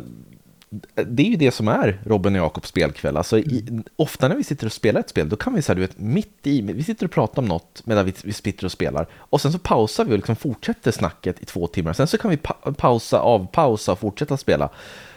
det 0.95 1.23
är 1.23 1.27
ju 1.27 1.35
det 1.35 1.51
som 1.51 1.67
är 1.67 2.01
Robin 2.05 2.35
och 2.35 2.41
Jakobs 2.41 2.69
spelkväll. 2.69 3.17
Alltså, 3.17 3.39
i, 3.39 3.83
ofta 3.95 4.27
när 4.27 4.35
vi 4.35 4.43
sitter 4.43 4.65
och 4.65 4.71
spelar 4.71 4.99
ett 4.99 5.09
spel, 5.09 5.29
då 5.29 5.35
kan 5.35 5.53
vi 5.53 5.61
säga, 5.61 5.75
du 5.75 5.81
vet, 5.81 5.99
mitt 5.99 6.47
i, 6.47 6.61
vi 6.61 6.83
sitter 6.83 7.05
och 7.05 7.11
pratar 7.11 7.41
om 7.41 7.47
något 7.47 7.81
medan 7.85 8.05
vi, 8.05 8.13
vi 8.23 8.33
sitter 8.33 8.65
och 8.65 8.71
spelar. 8.71 9.07
Och 9.15 9.41
sen 9.41 9.51
så 9.51 9.59
pausar 9.59 10.05
vi 10.05 10.11
och 10.11 10.17
liksom 10.17 10.35
fortsätter 10.35 10.91
snacket 10.91 11.41
i 11.41 11.45
två 11.45 11.67
timmar. 11.67 11.93
Sen 11.93 12.07
så 12.07 12.17
kan 12.17 12.31
vi 12.31 12.37
pa 12.37 12.53
pausa, 12.53 13.19
avpausa 13.19 13.91
och 13.91 13.99
fortsätta 13.99 14.37
spela. 14.37 14.69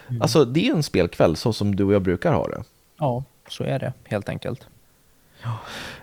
Mm. 0.09 0.22
Alltså, 0.22 0.44
det 0.44 0.68
är 0.68 0.74
en 0.74 0.82
spelkväll 0.82 1.36
så 1.36 1.52
som 1.52 1.76
du 1.76 1.84
och 1.84 1.92
jag 1.94 2.02
brukar 2.02 2.32
ha 2.32 2.48
det. 2.48 2.64
Ja, 2.98 3.24
så 3.48 3.64
är 3.64 3.78
det 3.78 3.92
helt 4.05 4.28
enkelt. 4.28 4.68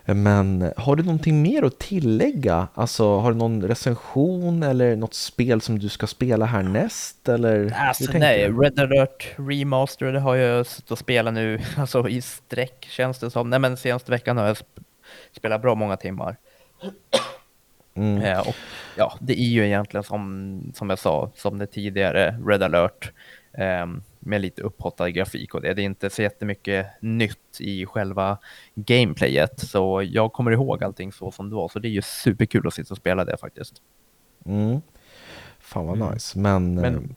Men 0.06 0.74
har 0.78 0.96
du 0.96 1.04
någonting 1.04 1.42
mer 1.42 1.64
att 1.64 1.80
tillägga? 1.80 2.68
Alltså, 2.74 3.18
har 3.18 3.32
du 3.32 3.38
någon 3.38 3.64
recension 3.64 4.64
eller 4.64 4.96
något 4.96 5.14
spel 5.14 5.62
som 5.62 5.80
du 5.80 5.90
ska 5.90 6.08
spela 6.08 6.46
härnäst? 6.46 7.30
Eller 7.30 7.74
alltså, 7.78 8.12
nej, 8.18 8.48
du? 8.48 8.62
Red 8.62 8.80
Alert 8.80 9.34
Remaster 9.36 10.06
det 10.06 10.20
har 10.20 10.36
jag 10.36 10.66
suttit 10.66 10.92
och 10.92 11.00
spelat 11.00 11.34
nu 11.34 11.60
alltså, 11.78 12.10
i 12.10 12.22
sträck 12.22 12.88
känns 12.90 13.20
det 13.20 13.32
som. 13.32 13.50
Nej, 13.50 13.60
men 13.60 13.78
senaste 13.78 14.12
veckan 14.12 14.38
har 14.38 14.48
jag 14.48 14.58
spelat 15.32 15.62
bra 15.62 15.76
många 15.76 15.98
timmar. 15.98 16.36
Mm. 17.94 18.22
Ja, 18.22 18.42
och, 18.42 18.56
ja, 18.98 19.14
det 19.20 19.40
är 19.40 19.50
ju 19.50 19.66
egentligen 19.66 20.04
som, 20.04 20.72
som 20.76 20.90
jag 20.90 21.00
sa, 21.00 21.32
som 21.36 21.58
det 21.58 21.68
tidigare 21.68 22.40
Red 22.46 22.64
Alert. 22.64 23.12
Um, 23.84 24.04
med 24.22 24.42
lite 24.42 24.62
upphottad 24.62 25.10
grafik 25.10 25.54
och 25.54 25.62
det. 25.62 25.74
Det 25.74 25.82
är 25.82 25.86
inte 25.86 26.10
så 26.10 26.22
jättemycket 26.22 26.88
nytt 27.00 27.58
i 27.60 27.86
själva 27.86 28.38
gameplayet, 28.76 29.60
så 29.60 30.04
jag 30.06 30.34
kommer 30.34 30.52
ihåg 30.52 30.84
allting 30.84 31.12
så 31.12 31.32
som 31.32 31.50
det 31.50 31.56
var, 31.56 31.70
så 31.70 31.80
det 31.80 31.88
är 31.88 31.90
ju 31.90 32.02
superkul 32.02 32.68
att 32.68 32.74
sitta 32.74 32.94
och 32.94 32.98
spela 32.98 33.26
det 33.26 33.38
faktiskt. 33.38 33.74
Mm. 34.46 34.82
Fan 35.60 35.88
vad 35.88 35.98
mm. 35.98 36.14
nice, 36.14 36.40
men, 36.40 36.76
men 36.76 37.16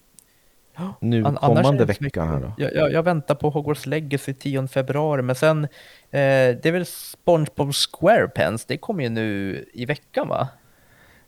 eh, 0.76 0.90
nu 1.00 1.24
an, 1.24 1.36
kommande 1.36 1.84
veckan 1.84 2.28
här 2.28 2.40
då? 2.40 2.52
Jag, 2.56 2.74
jag, 2.74 2.92
jag, 2.92 3.02
väntar 3.02 3.34
på 3.34 3.50
Hogwarts 3.50 3.86
Legacy 3.86 4.34
10 4.34 4.68
februari, 4.68 5.22
men 5.22 5.34
sen, 5.34 5.64
eh, 5.64 5.68
det 6.10 6.66
är 6.66 6.72
väl 6.72 6.86
SpongeBob 6.86 7.74
SquarePants, 7.74 8.64
det 8.64 8.76
kommer 8.76 9.02
ju 9.02 9.08
nu 9.08 9.64
i 9.72 9.84
veckan 9.84 10.28
va? 10.28 10.48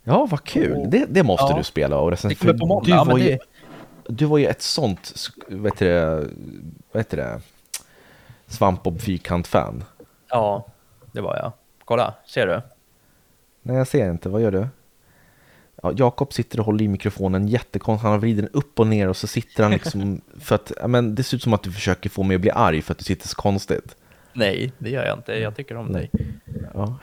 Ja, 0.09 0.27
vad 0.31 0.45
kul. 0.45 0.73
Och, 0.73 0.89
det, 0.89 1.07
det 1.09 1.23
måste 1.23 1.47
ja, 1.51 1.57
du 1.59 1.65
spela. 1.65 1.99
Och 1.99 2.11
det 2.11 2.35
kommer 2.35 2.55
på 2.55 2.67
måndag. 2.67 3.19
Ju, 3.19 3.39
du 4.09 4.25
var 4.25 4.39
ju 4.39 4.47
ett 4.47 4.63
sånt, 4.63 5.15
vad 5.49 5.73
heter 5.73 5.87
det, 5.87 6.29
vad 6.93 7.01
heter 7.01 7.17
det, 7.17 7.41
Svampbob 8.47 9.01
Fyrkant-fan. 9.01 9.85
Ja, 10.29 10.67
det 11.13 11.21
var 11.21 11.37
jag. 11.37 11.53
Kolla, 11.85 12.15
ser 12.27 12.47
du? 12.47 12.61
Nej, 13.63 13.77
jag 13.77 13.87
ser 13.87 14.11
inte. 14.11 14.29
Vad 14.29 14.43
gör 14.43 14.51
du? 14.51 14.67
Ja, 15.83 15.93
Jakob 15.97 16.33
sitter 16.33 16.61
och 16.61 16.67
håller 16.67 16.85
i 16.85 16.89
mikrofonen 16.89 17.49
jättekonstigt. 17.49 18.03
Han 18.03 18.13
har 18.13 18.19
vridit 18.19 18.45
den 18.45 18.53
upp 18.53 18.81
och 18.81 18.87
ner 18.87 19.09
och 19.09 19.17
så 19.17 19.27
sitter 19.27 19.63
han 19.63 19.73
liksom 19.73 20.21
för 20.41 20.55
att, 20.55 20.73
men 20.87 21.15
det 21.15 21.23
ser 21.23 21.37
ut 21.37 21.43
som 21.43 21.53
att 21.53 21.63
du 21.63 21.73
försöker 21.73 22.11
få 22.11 22.23
mig 22.23 22.35
att 22.35 22.41
bli 22.41 22.51
arg 22.51 22.83
för 22.83 22.93
att 22.93 22.99
du 22.99 23.05
sitter 23.05 23.29
så 23.29 23.37
konstigt. 23.37 23.97
Nej, 24.33 24.73
det 24.79 24.91
gör 24.91 25.07
jag 25.07 25.19
inte. 25.19 25.33
Jag 25.33 25.57
tycker 25.57 25.77
om 25.77 25.93
dig. 25.93 26.11
Ja. 26.75 26.99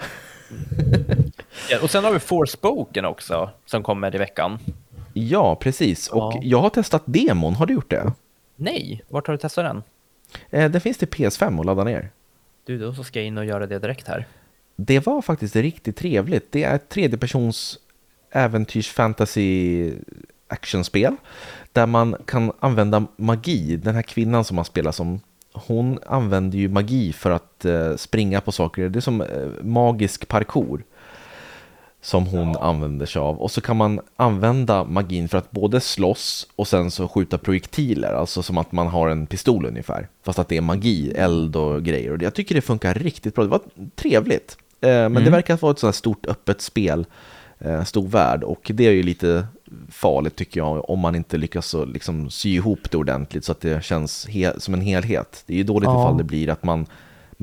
ja, 1.70 1.80
och 1.82 1.90
sen 1.90 2.04
har 2.04 2.12
vi 2.12 2.20
Forspoken 2.20 3.06
också 3.06 3.50
som 3.66 3.84
kommer 3.84 4.16
i 4.16 4.18
veckan. 4.18 4.60
Ja, 5.14 5.56
precis. 5.56 6.08
Och 6.08 6.34
ja. 6.34 6.40
jag 6.44 6.62
har 6.62 6.70
testat 6.70 7.04
demon. 7.06 7.54
Har 7.54 7.66
du 7.66 7.74
gjort 7.74 7.90
det? 7.90 8.14
Nej, 8.56 9.04
vart 9.10 9.28
har 9.28 9.34
du 9.34 9.38
testat 9.38 9.66
den? 9.66 9.84
Eh, 10.50 10.72
den 10.72 10.82
finns 10.82 10.98
till 10.98 11.08
PS5 11.08 11.60
och 11.60 11.66
ladda 11.66 11.84
ner. 11.84 12.12
Du, 12.66 12.78
då 12.78 12.94
så 12.94 13.04
ska 13.04 13.20
jag 13.20 13.28
in 13.28 13.38
och 13.38 13.46
göra 13.46 13.68
det 13.68 13.80
direkt 13.80 14.08
här. 14.08 14.28
Det 14.76 15.06
var 15.06 15.22
faktiskt 15.22 15.56
riktigt 15.56 15.98
trevligt. 15.98 16.52
Det 16.52 16.64
är 16.64 16.76
ett 16.76 16.90
tredjepersons 16.90 17.80
äventyrs 18.32 18.90
fantasy 18.90 19.92
actionspel 20.48 21.16
där 21.72 21.86
man 21.86 22.16
kan 22.26 22.52
använda 22.60 23.06
magi. 23.16 23.76
Den 23.76 23.96
här 23.96 24.02
kvinnan 24.02 24.44
som 24.44 24.56
man 24.56 24.66
spelar 24.66 24.92
som, 24.92 25.20
hon 25.54 26.00
använder 26.06 26.58
ju 26.58 26.70
magi 26.70 27.14
för 27.14 27.32
att 27.32 27.66
eh, 27.66 27.96
springa 27.96 28.42
på 28.42 28.52
saker. 28.52 28.90
Det 28.90 29.00
är 29.00 29.02
som 29.02 29.22
eh, 29.22 29.48
magisk 29.62 30.28
parkour. 30.28 30.84
Som 32.04 32.28
hon 32.28 32.56
använder 32.56 33.06
sig 33.06 33.20
av. 33.20 33.38
Och 33.38 33.52
så 33.52 33.62
kan 33.62 33.78
man 33.78 34.00
använda 34.16 34.84
magin 34.84 35.30
för 35.30 35.38
att 35.38 35.52
både 35.52 35.82
slåss 35.82 36.48
och 36.56 36.68
sen 36.68 36.92
så 36.92 37.08
skjuta 37.08 37.38
projektiler, 37.38 38.14
alltså 38.14 38.44
som 38.44 38.58
att 38.58 38.72
man 38.72 38.88
har 38.88 39.10
en 39.10 39.28
pistol 39.28 39.66
ungefär. 39.66 40.08
Fast 40.24 40.40
att 40.40 40.48
det 40.48 40.58
är 40.58 40.62
magi, 40.62 41.12
eld 41.16 41.56
och 41.56 41.84
grejer. 41.84 42.12
Och 42.12 42.22
jag 42.22 42.34
tycker 42.34 42.56
det 42.56 42.62
funkar 42.62 42.94
riktigt 42.94 43.36
bra. 43.36 43.44
Det 43.44 43.50
var 43.50 43.62
trevligt. 43.96 44.58
Eh, 44.82 44.90
men 44.90 45.06
mm. 45.06 45.24
det 45.24 45.30
verkar 45.30 45.58
vara 45.58 45.72
ett 45.72 45.80
sådant 45.80 45.96
här 45.96 46.00
stort 46.00 46.26
öppet 46.26 46.62
spel, 46.62 47.06
eh, 47.60 47.84
stor 47.84 48.08
värld. 48.08 48.44
Och 48.44 48.72
det 48.74 48.88
är 48.88 48.92
ju 48.92 49.04
lite 49.04 49.48
farligt 49.90 50.36
tycker 50.36 50.60
jag 50.60 50.90
om 50.90 51.00
man 51.00 51.16
inte 51.16 51.38
lyckas 51.38 51.76
liksom 51.88 52.30
sy 52.30 52.56
ihop 52.56 52.92
det 52.92 52.98
ordentligt 52.98 53.46
så 53.46 53.52
att 53.52 53.62
det 53.62 53.84
känns 53.84 54.28
som 54.58 54.74
en 54.74 54.82
helhet. 54.82 55.44
Det 55.46 55.54
är 55.54 55.58
ju 55.58 55.64
dåligt 55.64 55.88
ja. 55.88 56.02
ifall 56.02 56.18
det 56.18 56.24
blir 56.24 56.50
att 56.50 56.64
man 56.64 56.86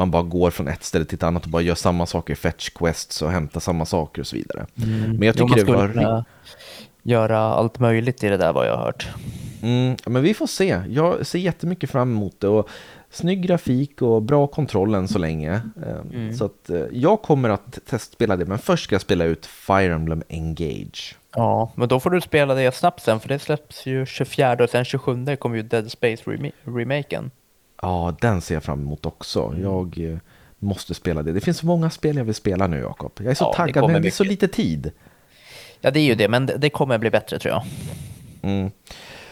man 0.00 0.10
bara 0.10 0.22
går 0.22 0.50
från 0.50 0.68
ett 0.68 0.84
ställe 0.84 1.04
till 1.04 1.16
ett 1.16 1.22
annat 1.22 1.44
och 1.44 1.50
bara 1.50 1.62
gör 1.62 1.74
samma 1.74 2.06
saker, 2.06 2.34
fetch 2.34 2.70
quests 2.70 3.22
och 3.22 3.30
hämtar 3.30 3.60
samma 3.60 3.86
saker 3.86 4.22
och 4.22 4.26
så 4.26 4.36
vidare. 4.36 4.66
Mm. 4.82 5.10
Men 5.10 5.22
jag 5.22 5.36
tycker 5.36 5.58
jo, 5.58 5.64
det 5.64 5.72
var... 5.72 6.24
göra 7.02 7.38
allt 7.38 7.78
möjligt 7.78 8.24
i 8.24 8.28
det 8.28 8.36
där 8.36 8.52
vad 8.52 8.66
jag 8.66 8.76
har 8.76 8.84
hört. 8.84 9.08
Mm, 9.62 9.96
men 10.06 10.22
vi 10.22 10.34
får 10.34 10.46
se. 10.46 10.80
Jag 10.88 11.26
ser 11.26 11.38
jättemycket 11.38 11.90
fram 11.90 12.10
emot 12.10 12.40
det. 12.40 12.48
Och 12.48 12.68
snygg 13.10 13.42
grafik 13.42 14.02
och 14.02 14.22
bra 14.22 14.46
kontroll 14.46 14.94
än 14.94 15.08
så 15.08 15.18
länge. 15.18 15.52
Ehm, 15.52 16.10
mm. 16.14 16.34
Så 16.34 16.44
att 16.44 16.70
eh, 16.70 16.84
jag 16.92 17.22
kommer 17.22 17.48
att 17.48 17.78
testspela 17.86 18.36
det, 18.36 18.46
men 18.46 18.58
först 18.58 18.84
ska 18.84 18.94
jag 18.94 19.02
spela 19.02 19.24
ut 19.24 19.46
Fire 19.46 19.94
Emblem 19.94 20.22
Engage. 20.28 21.16
Ja, 21.34 21.72
men 21.74 21.88
då 21.88 22.00
får 22.00 22.10
du 22.10 22.20
spela 22.20 22.54
det 22.54 22.74
snabbt 22.74 23.02
sen, 23.02 23.20
för 23.20 23.28
det 23.28 23.38
släpps 23.38 23.86
ju 23.86 24.06
24 24.06 24.56
och 24.60 24.70
sen 24.70 24.84
27 24.84 25.36
kommer 25.36 25.56
ju 25.56 25.62
Dead 25.62 25.90
Space 25.90 26.22
remaken. 26.64 27.30
Ja, 27.82 28.16
den 28.20 28.40
ser 28.40 28.54
jag 28.54 28.62
fram 28.62 28.80
emot 28.80 29.06
också. 29.06 29.44
Mm. 29.44 29.62
Jag 29.62 29.98
eh, 30.12 30.18
måste 30.58 30.94
spela 30.94 31.22
det. 31.22 31.32
Det 31.32 31.40
finns 31.40 31.58
så 31.58 31.66
många 31.66 31.90
spel 31.90 32.16
jag 32.16 32.24
vill 32.24 32.34
spela 32.34 32.66
nu, 32.66 32.78
Jakob. 32.80 33.12
Jag 33.16 33.26
är 33.26 33.34
så 33.34 33.44
ja, 33.44 33.52
taggad, 33.52 33.90
men 33.90 34.02
det 34.02 34.08
är 34.08 34.12
så 34.12 34.24
lite 34.24 34.48
tid. 34.48 34.92
Ja, 35.80 35.90
det 35.90 36.00
är 36.00 36.04
ju 36.04 36.14
det, 36.14 36.28
men 36.28 36.50
det 36.58 36.70
kommer 36.70 36.98
bli 36.98 37.10
bättre 37.10 37.38
tror 37.38 37.54
jag. 37.54 37.62
Mm. 38.42 38.70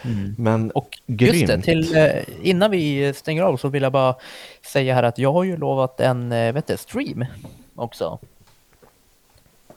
Mm. 0.01 0.35
Men 0.37 0.71
och 0.71 0.99
grymt. 1.07 1.35
Just 1.35 1.47
det, 1.47 1.61
till, 1.61 1.97
eh, 1.97 2.11
innan 2.41 2.71
vi 2.71 3.13
stänger 3.13 3.43
av 3.43 3.57
så 3.57 3.67
vill 3.67 3.83
jag 3.83 3.91
bara 3.91 4.15
säga 4.65 4.95
här 4.95 5.03
att 5.03 5.17
jag 5.17 5.33
har 5.33 5.43
ju 5.43 5.57
lovat 5.57 5.99
en 5.99 6.31
eh, 6.31 6.53
vet 6.53 6.67
du, 6.67 6.77
stream 6.77 7.25
också. 7.75 8.19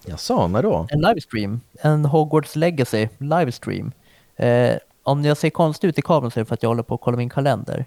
Jag 0.06 0.20
sa 0.20 0.46
när 0.46 0.62
då? 0.62 0.86
En 0.90 1.00
livestream, 1.00 1.60
en 1.80 2.04
Hogwarts 2.04 2.56
Legacy 2.56 3.08
livestream. 3.18 3.92
Eh, 4.36 4.76
om 5.02 5.24
jag 5.24 5.36
ser 5.36 5.50
konstigt 5.50 5.88
ut 5.88 5.98
i 5.98 6.02
kameran 6.02 6.30
så 6.30 6.40
är 6.40 6.44
det 6.44 6.48
för 6.48 6.54
att 6.54 6.62
jag 6.62 6.70
håller 6.70 6.82
på 6.82 6.94
att 6.94 7.00
kolla 7.00 7.16
min 7.16 7.30
kalender. 7.30 7.84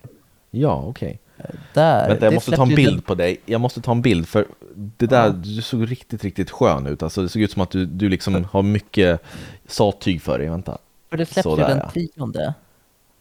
Ja, 0.55 0.83
okej. 0.87 1.19
Okay. 1.37 1.55
Där. 1.73 2.07
Vänta, 2.07 2.25
jag 2.25 2.33
måste 2.33 2.51
ta 2.51 2.63
en 2.63 2.75
bild 2.75 2.95
den... 2.95 3.01
på 3.01 3.15
dig. 3.15 3.37
Jag 3.45 3.61
måste 3.61 3.81
ta 3.81 3.91
en 3.91 4.01
bild 4.01 4.27
för 4.27 4.45
det 4.75 5.05
där, 5.05 5.25
ja. 5.25 5.29
du 5.29 5.61
såg 5.61 5.91
riktigt, 5.91 6.23
riktigt 6.23 6.51
skön 6.51 6.87
ut. 6.87 7.03
Alltså 7.03 7.21
det 7.21 7.29
såg 7.29 7.41
ut 7.41 7.51
som 7.51 7.61
att 7.61 7.69
du, 7.69 7.85
du 7.85 8.09
liksom 8.09 8.45
har 8.51 8.63
mycket 8.63 9.21
sattyg 9.65 10.21
för 10.21 10.39
dig. 10.39 10.49
Vänta. 10.49 10.77
För 11.09 11.17
det 11.17 11.25
släpps 11.25 11.47
ju 11.47 11.55
den 11.55 11.89
tionde. 11.89 12.53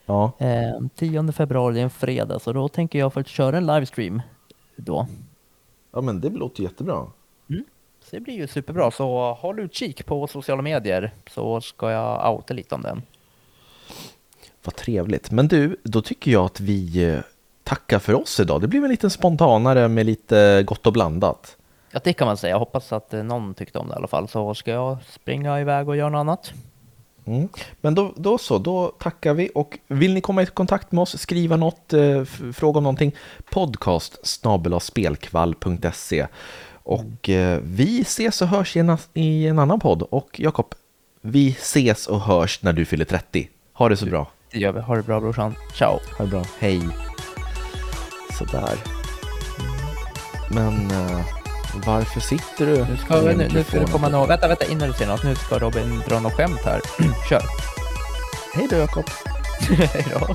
Ja. 0.06 0.32
Eh, 0.38 0.86
10 0.94 1.32
februari, 1.32 1.80
en 1.80 1.90
fredag, 1.90 2.38
så 2.38 2.52
då 2.52 2.68
tänker 2.68 2.98
jag 2.98 3.18
att 3.18 3.28
köra 3.28 3.56
en 3.56 3.66
livestream 3.66 4.22
då. 4.76 5.06
Ja, 5.92 6.00
men 6.00 6.20
det 6.20 6.30
låter 6.30 6.62
jättebra. 6.62 7.06
Mm. 7.50 7.64
Så 8.00 8.16
det 8.16 8.20
blir 8.20 8.34
ju 8.34 8.46
superbra, 8.46 8.90
så 8.90 9.32
håll 9.32 9.60
utkik 9.60 10.06
på 10.06 10.26
sociala 10.26 10.62
medier 10.62 11.14
så 11.30 11.60
ska 11.60 11.90
jag 11.90 12.34
outa 12.34 12.54
lite 12.54 12.74
om 12.74 12.82
den. 12.82 13.02
Vad 14.64 14.76
trevligt. 14.76 15.30
Men 15.30 15.48
du, 15.48 15.76
då 15.82 16.02
tycker 16.02 16.30
jag 16.30 16.44
att 16.44 16.60
vi 16.60 17.04
eh, 17.04 17.18
tackar 17.64 17.98
för 17.98 18.14
oss 18.14 18.40
idag. 18.40 18.60
Det 18.60 18.68
blev 18.68 18.84
en 18.84 18.90
lite 18.90 19.10
spontanare 19.10 19.88
med 19.88 20.06
lite 20.06 20.62
gott 20.66 20.86
och 20.86 20.92
blandat. 20.92 21.56
Ja, 21.90 22.00
det 22.04 22.12
kan 22.12 22.26
man 22.26 22.36
säga. 22.36 22.50
Jag 22.50 22.58
hoppas 22.58 22.92
att 22.92 23.14
eh, 23.14 23.22
någon 23.22 23.54
tyckte 23.54 23.78
om 23.78 23.88
det 23.88 23.92
i 23.92 23.96
alla 23.96 24.08
fall. 24.08 24.28
Så 24.28 24.54
ska 24.54 24.70
jag 24.70 24.98
springa 25.10 25.60
iväg 25.60 25.88
och 25.88 25.96
göra 25.96 26.08
något 26.08 26.18
annat. 26.18 26.52
Mm. 27.26 27.48
Men 27.80 27.94
då, 27.94 28.12
då, 28.16 28.38
så, 28.38 28.58
då 28.58 28.88
tackar 28.88 29.34
vi 29.34 29.50
och 29.54 29.78
vill 29.86 30.14
ni 30.14 30.20
komma 30.20 30.42
i 30.42 30.46
kontakt 30.46 30.92
med 30.92 31.02
oss, 31.02 31.18
skriva 31.18 31.56
något, 31.56 31.92
eh, 31.92 32.24
fråga 32.54 32.78
om 32.78 32.84
någonting, 32.84 33.14
podcast 33.50 34.18
spelkvall.se 34.80 36.26
och 36.72 37.28
eh, 37.28 37.60
vi 37.64 38.00
ses 38.00 38.42
och 38.42 38.48
hörs 38.48 38.76
i 38.76 38.80
en, 38.80 38.98
i 39.14 39.46
en 39.46 39.58
annan 39.58 39.80
podd 39.80 40.02
och 40.02 40.40
Jakob, 40.40 40.74
vi 41.20 41.48
ses 41.48 42.06
och 42.06 42.20
hörs 42.20 42.62
när 42.62 42.72
du 42.72 42.84
fyller 42.84 43.04
30. 43.04 43.48
Ha 43.72 43.88
det 43.88 43.96
så 43.96 44.06
bra. 44.06 44.30
Det 44.54 44.60
gör 44.60 44.72
vi. 44.72 44.80
Ha 44.80 44.96
det 44.96 45.02
bra 45.02 45.20
brorsan. 45.20 45.54
Ciao. 45.72 46.00
Ha 46.18 46.24
det 46.24 46.30
bra. 46.30 46.44
Hej. 46.58 46.80
Sådär. 48.38 48.76
Men 50.50 50.90
uh, 50.90 51.20
varför 51.86 52.20
sitter 52.20 52.66
du 52.66 52.72
Nu 52.72 52.96
ska, 52.96 53.20
nu, 53.20 53.48
nu 53.52 53.64
ska 53.64 53.80
det 53.80 53.86
komma 53.86 54.08
något. 54.08 54.30
Vänta, 54.30 54.48
vänta 54.48 54.64
innan 54.64 54.88
du 54.88 54.94
säger 54.94 55.10
något. 55.10 55.24
Nu 55.24 55.34
ska 55.34 55.58
Robin 55.58 56.02
dra 56.08 56.20
något 56.20 56.32
skämt 56.32 56.60
här. 56.64 56.80
Kör. 57.28 57.42
Hej 58.54 58.66
då 58.70 58.76
Jakob. 58.76 59.04
Hej 59.68 60.06
då. 60.10 60.34